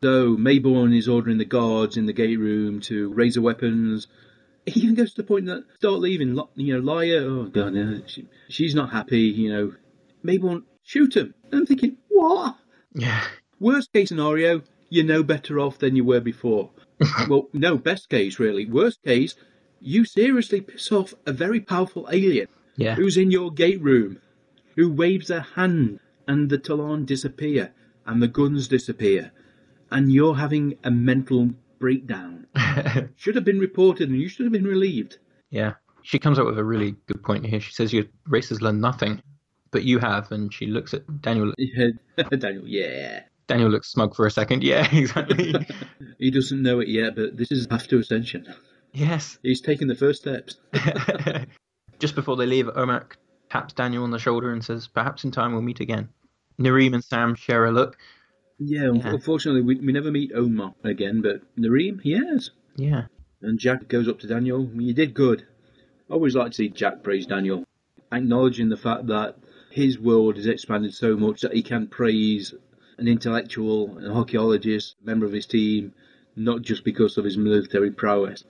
So 0.03 0.39
Maybourne 0.39 0.97
is 0.97 1.07
ordering 1.07 1.37
the 1.37 1.45
guards 1.45 1.99
in 1.99 2.07
the 2.07 2.15
gate 2.15 2.39
room 2.39 2.81
to 2.83 3.13
raise 3.13 3.35
their 3.35 3.43
weapons. 3.43 4.07
He 4.65 4.81
even 4.81 4.95
goes 4.95 5.13
to 5.13 5.21
the 5.21 5.29
point 5.29 5.45
that 5.47 5.67
start 5.75 6.01
leaving. 6.01 6.41
You 6.55 6.81
know, 6.81 6.95
Lya, 6.95 7.25
oh 7.25 7.45
god, 7.53 7.75
no, 7.75 8.01
she, 8.07 8.27
she's 8.49 8.75
not 8.75 8.91
happy. 8.91 9.21
You 9.21 9.53
know, 9.53 9.73
Maybourne, 10.25 10.63
shoot 10.83 11.15
him. 11.15 11.35
And 11.53 11.61
I'm 11.61 11.67
thinking, 11.67 11.99
what? 12.09 12.57
Yeah, 12.95 13.23
Worst 13.61 13.93
case 13.93 14.09
scenario, 14.09 14.63
you're 14.89 15.05
no 15.05 15.23
better 15.23 15.61
off 15.61 15.77
than 15.77 15.95
you 15.95 16.05
were 16.05 16.21
before. 16.21 16.71
well, 17.29 17.49
no, 17.53 17.77
best 17.77 18.09
case 18.09 18.39
really. 18.39 18.65
Worst 18.65 19.03
case, 19.03 19.35
you 19.79 20.07
seriously 20.07 20.63
piss 20.63 20.91
off 20.91 21.13
a 21.27 21.33
very 21.35 21.61
powerful 21.61 22.09
alien 22.11 22.49
yeah, 22.79 22.95
who's 22.95 23.17
in 23.19 23.31
your 23.31 23.51
gate 23.53 23.83
room, 23.83 24.21
who 24.77 24.91
waves 24.91 25.29
a 25.29 25.41
hand 25.43 26.01
and 26.27 26.49
the 26.49 26.59
Tollan 26.59 27.05
disappear. 27.05 27.73
and 28.07 28.23
the 28.23 28.29
guns 28.29 28.69
disappear, 28.69 29.33
and 29.91 30.11
you're 30.11 30.37
having 30.37 30.79
a 30.83 30.91
mental 30.91 31.51
breakdown. 31.79 32.47
should 33.17 33.35
have 33.35 33.45
been 33.45 33.59
reported, 33.59 34.09
and 34.09 34.19
you 34.19 34.29
should 34.29 34.47
have 34.47 34.53
been 34.53 34.65
relieved. 34.65 35.19
yeah. 35.51 35.75
She 36.03 36.19
comes 36.19 36.39
up 36.39 36.47
with 36.47 36.59
a 36.59 36.65
really 36.65 36.95
good 37.07 37.23
point 37.23 37.45
here. 37.45 37.61
She 37.61 37.73
says 37.75 37.93
your 37.93 38.05
race 38.27 38.49
has 38.49 38.63
learned 38.63 38.81
nothing, 38.81 39.21
but 39.73 39.83
you 39.85 39.99
have. 39.99 40.33
And 40.33 40.55
she 40.55 40.67
looks 40.67 40.95
at 40.95 41.03
Daniel. 41.21 41.53
Daniel, 42.39 42.67
yeah. 42.67 43.25
Daniel 43.47 43.69
looks 43.69 43.89
smug 43.93 44.15
for 44.17 44.25
a 44.25 44.31
second. 44.31 44.63
Yeah, 44.63 44.89
exactly. 44.97 45.55
He 46.19 46.31
doesn't 46.31 46.63
know 46.63 46.81
it 46.81 46.89
yet, 46.89 47.15
but 47.15 47.37
this 47.37 47.53
is 47.53 47.67
after 47.71 47.99
ascension. 47.99 48.47
yes. 48.95 49.39
He's 49.43 49.61
taking 49.61 49.87
the 49.89 49.95
first 49.97 50.23
steps. 50.23 50.57
Just 51.99 52.15
before 52.15 52.37
they 52.37 52.47
leave, 52.47 52.67
Omoc 52.67 53.13
taps 53.51 53.73
Daniel 53.75 54.05
on 54.05 54.11
the 54.11 54.19
shoulder 54.19 54.53
and 54.53 54.65
says, 54.65 54.87
Perhaps 54.89 55.25
in 55.25 55.31
time 55.31 55.53
we'll 55.53 55.63
meet 55.63 55.81
again. 55.81 56.09
Narim 56.61 56.95
and 56.95 57.05
Sam 57.05 57.35
share 57.35 57.65
a 57.67 57.73
look. 57.73 57.97
Yeah, 58.59 58.91
Yeah. 58.93 59.09
unfortunately, 59.11 59.63
we, 59.63 59.77
we 59.77 59.93
never 59.93 60.11
meet 60.11 60.33
Omoc 60.33 60.75
again, 60.85 61.23
but 61.23 61.43
Narim, 61.57 62.01
he 62.01 62.13
has. 62.13 62.51
Yeah. 62.77 63.07
And 63.41 63.59
Jack 63.59 63.89
goes 63.89 64.09
up 64.09 64.19
to 64.21 64.27
Daniel. 64.27 64.69
You 64.75 64.93
did 64.93 65.15
good. 65.15 65.47
I 66.11 66.15
always 66.15 66.35
like 66.35 66.53
to 66.53 66.57
see 66.57 66.69
Jack 66.69 67.03
praise 67.03 67.27
Daniel, 67.27 67.65
acknowledging 68.11 68.69
the 68.69 68.77
fact 68.77 69.07
that 69.09 69.37
his 69.71 69.99
world 69.99 70.37
has 70.37 70.47
expanded 70.47 70.95
so 70.95 71.17
much 71.17 71.43
that 71.43 71.53
he 71.55 71.63
can 71.63 71.87
praise 71.87 72.55
an 72.97 73.07
intellectual, 73.07 73.97
an 73.99 74.11
archaeologist, 74.11 74.97
a 75.03 75.07
member 75.07 75.27
of 75.27 75.33
his 75.33 75.47
team, 75.47 75.93
not 76.35 76.63
just 76.63 76.83
because 76.85 77.17
of 77.19 77.25
his 77.25 77.37
military 77.37 77.91
prowess. 77.93 78.43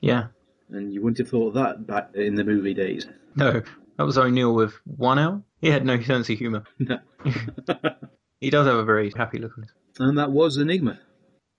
Yeah. 0.00 0.26
And 0.70 0.92
you 0.92 1.00
wouldn't 1.02 1.18
have 1.18 1.28
thought 1.28 1.54
that 1.54 1.86
back 1.86 2.10
in 2.14 2.34
the 2.34 2.44
movie 2.44 2.74
days. 2.74 3.06
No, 3.36 3.62
that 3.96 4.04
was 4.04 4.18
O'Neill 4.18 4.54
with 4.54 4.74
one 4.84 5.18
L. 5.18 5.44
He 5.60 5.68
had 5.70 5.84
no 5.86 6.00
sense 6.02 6.28
of 6.30 6.38
humour. 6.38 6.64
No. 6.78 6.98
He 8.38 8.50
does 8.50 8.66
have 8.66 8.76
a 8.76 8.84
very 8.84 9.10
happy 9.16 9.38
look 9.38 9.52
on 9.56 9.62
his. 9.64 9.72
and 9.98 10.18
that 10.18 10.30
was 10.30 10.58
Enigma. 10.58 10.98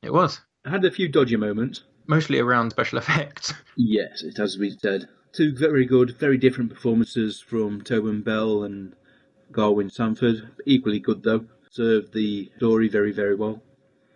It 0.03 0.13
was. 0.13 0.41
It 0.63 0.69
had 0.69 0.85
a 0.85 0.91
few 0.91 1.07
dodgy 1.09 1.35
moments. 1.35 1.83
Mostly 2.05 2.39
around 2.39 2.69
special 2.69 2.99
effects. 2.99 3.53
Yes, 3.75 4.21
it 4.23 4.37
has 4.37 4.55
been 4.57 4.77
said. 4.77 5.07
Two 5.33 5.55
very 5.55 5.85
good, 5.85 6.17
very 6.19 6.37
different 6.37 6.71
performances 6.73 7.41
from 7.41 7.81
Tobin 7.81 8.21
Bell 8.21 8.63
and 8.63 8.93
Garwin 9.51 9.91
Sanford. 9.91 10.49
Equally 10.67 10.99
good 10.99 11.23
though. 11.23 11.45
Served 11.71 12.13
the 12.13 12.51
story 12.57 12.89
very, 12.89 13.11
very 13.11 13.35
well. 13.35 13.61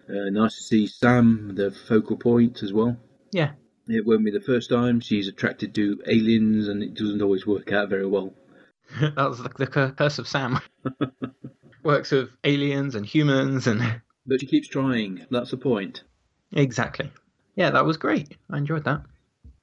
Uh, 0.07 0.29
nice 0.29 0.55
to 0.57 0.63
see 0.63 0.85
Sam, 0.87 1.53
the 1.55 1.71
focal 1.71 2.15
point 2.17 2.61
as 2.63 2.71
well. 2.73 2.95
Yeah. 3.31 3.51
It 3.93 4.05
won't 4.05 4.25
be 4.25 4.31
the 4.31 4.41
first 4.41 4.69
time 4.69 4.99
she's 4.99 5.27
attracted 5.27 5.75
to 5.75 6.01
aliens, 6.07 6.67
and 6.67 6.81
it 6.81 6.93
doesn't 6.93 7.21
always 7.21 7.45
work 7.45 7.71
out 7.71 7.89
very 7.89 8.05
well. 8.05 8.33
that 9.01 9.15
was 9.17 9.39
the, 9.39 9.49
the 9.57 9.67
curse 9.67 10.19
of 10.19 10.27
Sam. 10.27 10.59
Works 11.83 12.11
with 12.11 12.29
aliens 12.43 12.95
and 12.95 13.05
humans 13.05 13.67
and. 13.67 14.01
But 14.27 14.39
she 14.39 14.45
keeps 14.45 14.67
trying. 14.67 15.25
That's 15.31 15.49
the 15.49 15.57
point. 15.57 16.03
Exactly. 16.53 17.11
Yeah, 17.55 17.71
that 17.71 17.85
was 17.85 17.97
great. 17.97 18.37
I 18.51 18.59
enjoyed 18.59 18.83
that. 18.83 19.01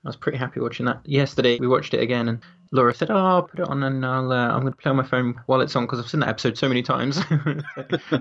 I 0.05 0.09
was 0.09 0.17
pretty 0.17 0.37
happy 0.37 0.59
watching 0.59 0.87
that. 0.87 1.01
Yesterday 1.05 1.61
we 1.61 1.69
watched 1.69 1.95
it 1.95 2.01
again, 2.01 2.29
and 2.29 2.41
Laura 2.73 2.93
said, 2.93 3.09
"Oh, 3.09 3.17
I'll 3.17 3.43
put 3.45 3.61
it 3.61 3.69
on, 3.69 3.85
and 3.85 4.05
I'll 4.05 4.33
uh, 4.33 4.49
I'm 4.49 4.63
going 4.63 4.73
to 4.73 4.77
play 4.77 4.91
on 4.91 4.97
my 4.97 5.07
phone 5.07 5.41
while 5.47 5.61
it's 5.61 5.77
on 5.77 5.85
because 5.85 6.01
I've 6.01 6.09
seen 6.11 6.21
that 6.21 6.29
episode 6.29 6.59
so 6.59 6.69
many 6.69 6.83
times." 6.83 7.21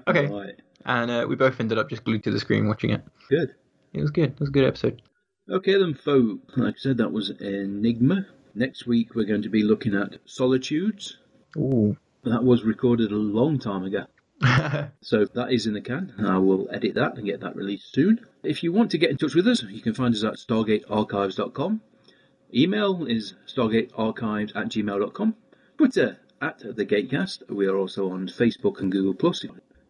okay. 0.08 0.28
Right. 0.28 0.62
And 0.86 1.10
uh, 1.10 1.26
we 1.28 1.36
both 1.36 1.60
ended 1.60 1.80
up 1.80 1.90
just 1.90 2.04
glued 2.04 2.24
to 2.26 2.32
the 2.32 2.40
screen 2.40 2.68
watching 2.68 2.92
it. 2.92 3.04
Good. 3.30 3.56
It 3.94 4.02
was 4.02 4.12
good. 4.12 4.32
It 4.32 4.40
was 4.40 4.50
a 4.50 4.52
good 4.52 4.66
episode. 4.66 5.02
Okay 5.50 5.78
then, 5.78 5.94
folks. 5.94 6.58
Like 6.58 6.76
I 6.76 6.78
said, 6.78 6.98
that 6.98 7.14
was 7.14 7.30
Enigma. 7.30 8.26
Next 8.54 8.86
week 8.86 9.16
we're 9.16 9.24
going 9.26 9.44
to 9.44 9.50
be 9.50 9.64
looking 9.64 9.96
at 9.96 10.18
Solitudes. 10.26 11.20
Ooh. 11.56 11.96
That 12.26 12.44
was 12.44 12.64
recorded 12.64 13.12
a 13.14 13.16
long 13.16 13.58
time 13.58 13.84
ago. 13.84 14.06
So 15.02 15.24
that 15.24 15.54
is 15.54 15.66
in 15.66 15.74
the 15.74 15.82
can. 15.82 16.14
I 16.20 16.38
will 16.38 16.68
edit 16.72 16.96
that 16.96 17.16
and 17.16 17.26
get 17.26 17.40
that 17.40 17.56
released 17.56 17.94
soon. 17.94 18.20
If 18.44 18.62
you 18.62 18.74
want 18.74 18.92
to 18.92 18.98
get 18.98 19.10
in 19.10 19.18
touch 19.18 19.36
with 19.36 19.48
us, 19.48 19.64
you 19.64 19.82
can 19.82 19.94
find 19.94 20.14
us 20.14 20.24
at 20.24 20.34
stargatearchives.com. 20.34 21.82
Email 22.54 23.06
is 23.06 23.34
stargatearchives 23.48 24.54
at 24.54 24.68
gmail.com. 24.68 25.36
Twitter 25.78 26.18
at 26.42 26.60
the 26.60 26.86
Gatecast. 26.86 27.50
We 27.50 27.68
are 27.68 27.78
also 27.78 28.12
on 28.12 28.28
Facebook 28.28 28.82
and 28.82 28.92
Google 28.92 29.14
Plus. 29.14 29.46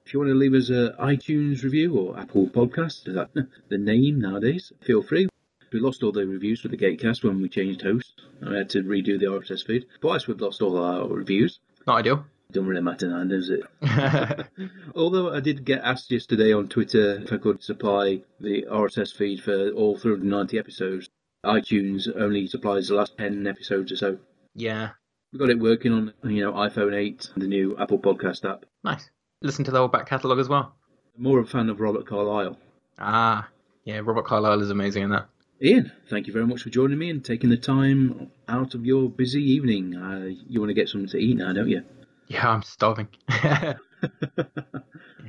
If 0.06 0.14
you 0.14 0.20
want 0.20 0.30
to 0.30 0.36
leave 0.36 0.54
us 0.54 0.70
a 0.70 0.96
iTunes 1.00 1.64
review 1.64 1.98
or 1.98 2.20
Apple 2.20 2.48
Podcast, 2.48 3.06
that 3.06 3.30
the 3.70 3.78
name 3.78 4.20
nowadays? 4.22 4.72
Feel 4.82 5.02
free. 5.02 5.28
We 5.72 5.80
lost 5.80 6.04
all 6.04 6.12
the 6.12 6.26
reviews 6.26 6.62
for 6.62 6.68
the 6.70 6.78
Gatecast 6.78 7.24
when 7.24 7.42
we 7.42 7.50
changed 7.50 7.82
hosts. 7.82 8.14
I 8.46 8.56
had 8.56 8.70
to 8.72 8.84
redo 8.84 9.20
the 9.20 9.26
RSS 9.26 9.66
feed. 9.66 9.86
Twice 10.02 10.28
we've 10.28 10.40
lost 10.40 10.62
all 10.62 10.78
our 10.78 11.08
reviews. 11.08 11.60
Not 11.86 11.98
ideal. 12.00 12.26
Don't 12.52 12.66
really 12.68 12.82
matter 12.82 13.10
now, 13.10 13.24
does 13.26 13.50
it? 13.50 13.64
Although 14.96 15.34
I 15.34 15.42
did 15.42 15.66
get 15.66 15.82
asked 15.84 16.10
yesterday 16.12 16.54
on 16.54 16.70
Twitter 16.70 17.22
if 17.22 17.34
I 17.34 17.38
could 17.38 17.62
supply 17.62 18.22
the 18.40 18.66
RSS 18.72 19.14
feed 19.14 19.44
for 19.44 19.72
all 19.72 19.98
390 19.98 20.58
episodes. 20.58 21.10
iTunes 21.46 22.08
only 22.20 22.48
supplies 22.48 22.88
the 22.88 22.96
last 22.96 23.18
10 23.18 23.46
episodes 23.48 23.92
or 23.92 23.98
so. 23.98 24.18
yeah. 24.56 24.92
We 25.34 25.40
got 25.40 25.50
it 25.50 25.60
working 25.60 25.92
on, 25.92 26.14
you 26.24 26.40
know, 26.40 26.54
iPhone 26.54 26.96
8, 26.96 27.32
and 27.36 27.44
the 27.44 27.48
new 27.50 27.76
Apple 27.78 28.00
Podcast 28.00 28.50
app. 28.50 28.64
Nice. 28.86 29.10
Listen 29.42 29.66
to 29.66 29.72
the 29.72 29.78
whole 29.78 29.90
back 29.90 30.08
catalogue 30.08 30.40
as 30.40 30.48
well. 30.48 30.74
More 31.18 31.40
of 31.40 31.48
a 31.48 31.50
fan 31.50 31.70
of 31.70 31.82
Robert 31.82 32.08
Carlyle. 32.08 32.58
Ah. 32.98 33.50
Yeah, 33.84 34.00
Robert 34.06 34.26
Carlyle 34.26 34.62
is 34.62 34.70
amazing 34.70 35.04
in 35.04 35.10
that. 35.10 35.28
Ian, 35.62 35.92
thank 36.10 36.28
you 36.28 36.34
very 36.34 36.46
much 36.46 36.62
for 36.62 36.70
joining 36.70 37.00
me 37.00 37.10
and 37.10 37.26
taking 37.26 37.50
the 37.50 37.58
time 37.58 38.30
out 38.48 38.76
of 38.76 38.86
your 38.86 39.10
busy 39.10 39.42
evening. 39.42 39.96
Uh, 39.96 40.30
you 40.48 40.60
want 40.60 40.70
to 40.70 40.76
get 40.76 40.88
something 40.88 41.10
to 41.10 41.18
eat 41.18 41.38
now, 41.38 41.54
don't 41.54 41.70
you? 41.70 41.84
Yeah, 42.30 42.50
I'm 42.50 42.62
starving. 42.62 43.08
That's 43.42 43.80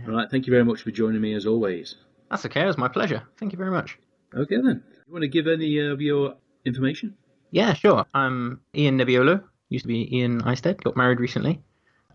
Right, 0.04 0.28
thank 0.28 0.48
you 0.48 0.50
very 0.50 0.64
much 0.64 0.82
for 0.82 0.90
joining 0.90 1.20
me 1.20 1.32
as 1.34 1.46
always. 1.46 1.94
That's 2.28 2.44
okay. 2.46 2.62
It 2.62 2.66
was 2.66 2.76
my 2.76 2.88
pleasure. 2.88 3.22
Thank 3.36 3.52
you 3.52 3.56
very 3.56 3.70
much. 3.70 3.96
Okay 4.34 4.56
then. 4.56 4.82
You 5.06 5.12
want 5.12 5.22
to 5.22 5.28
give 5.28 5.46
any 5.46 5.78
of 5.78 6.00
your 6.00 6.34
information? 6.64 7.14
Yeah, 7.52 7.74
sure. 7.74 8.04
I'm 8.12 8.62
Ian 8.74 8.98
Nebbiolo. 8.98 9.44
Used 9.68 9.84
to 9.84 9.86
be 9.88 10.16
Ian 10.16 10.42
Eisted. 10.42 10.82
Got 10.82 10.96
married 10.96 11.20
recently. 11.20 11.62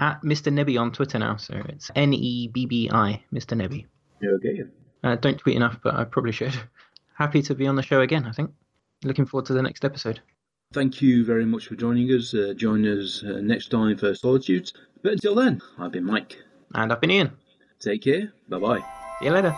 At 0.02 0.22
Mr. 0.22 0.52
Nebby 0.52 0.78
on 0.78 0.92
Twitter 0.92 1.18
now, 1.18 1.38
so 1.38 1.54
it's 1.70 1.90
N 1.96 2.14
E 2.14 2.50
B 2.50 2.66
B 2.66 2.90
I, 2.92 3.24
Mr. 3.32 3.56
Nebby. 3.56 3.86
Okay. 4.22 4.64
Uh, 5.02 5.16
don't 5.16 5.38
tweet 5.38 5.56
enough, 5.56 5.78
but 5.82 5.96
I 5.96 6.04
probably 6.04 6.34
should. 6.34 6.54
Happy 7.14 7.42
to 7.44 7.56
be 7.56 7.68
on 7.68 7.76
the 7.76 7.84
show 7.84 8.02
again, 8.02 8.26
I 8.26 8.32
think. 8.32 8.52
Looking 9.04 9.26
forward 9.26 9.46
to 9.48 9.54
the 9.54 9.62
next 9.62 9.86
episode. 9.86 10.22
Thank 10.74 11.02
you 11.02 11.24
very 11.24 11.46
much 11.46 11.68
for 11.68 11.76
joining 11.76 12.08
us. 12.10 12.34
Uh, 12.34 12.54
join 12.56 12.86
us 12.88 13.24
uh, 13.24 13.40
next 13.42 13.70
time 13.70 13.98
for 13.98 14.16
Solitudes. 14.16 14.74
But 15.04 15.14
until 15.14 15.36
then, 15.36 15.62
I've 15.78 15.92
been 15.92 16.06
Mike. 16.06 16.38
And 16.74 16.92
I've 16.92 17.02
been 17.02 17.12
Ian. 17.12 17.32
Take 17.80 18.02
care. 18.04 18.34
Bye 18.50 18.60
bye. 18.60 18.80
See 19.20 19.26
you 19.26 19.32
later. 19.32 19.56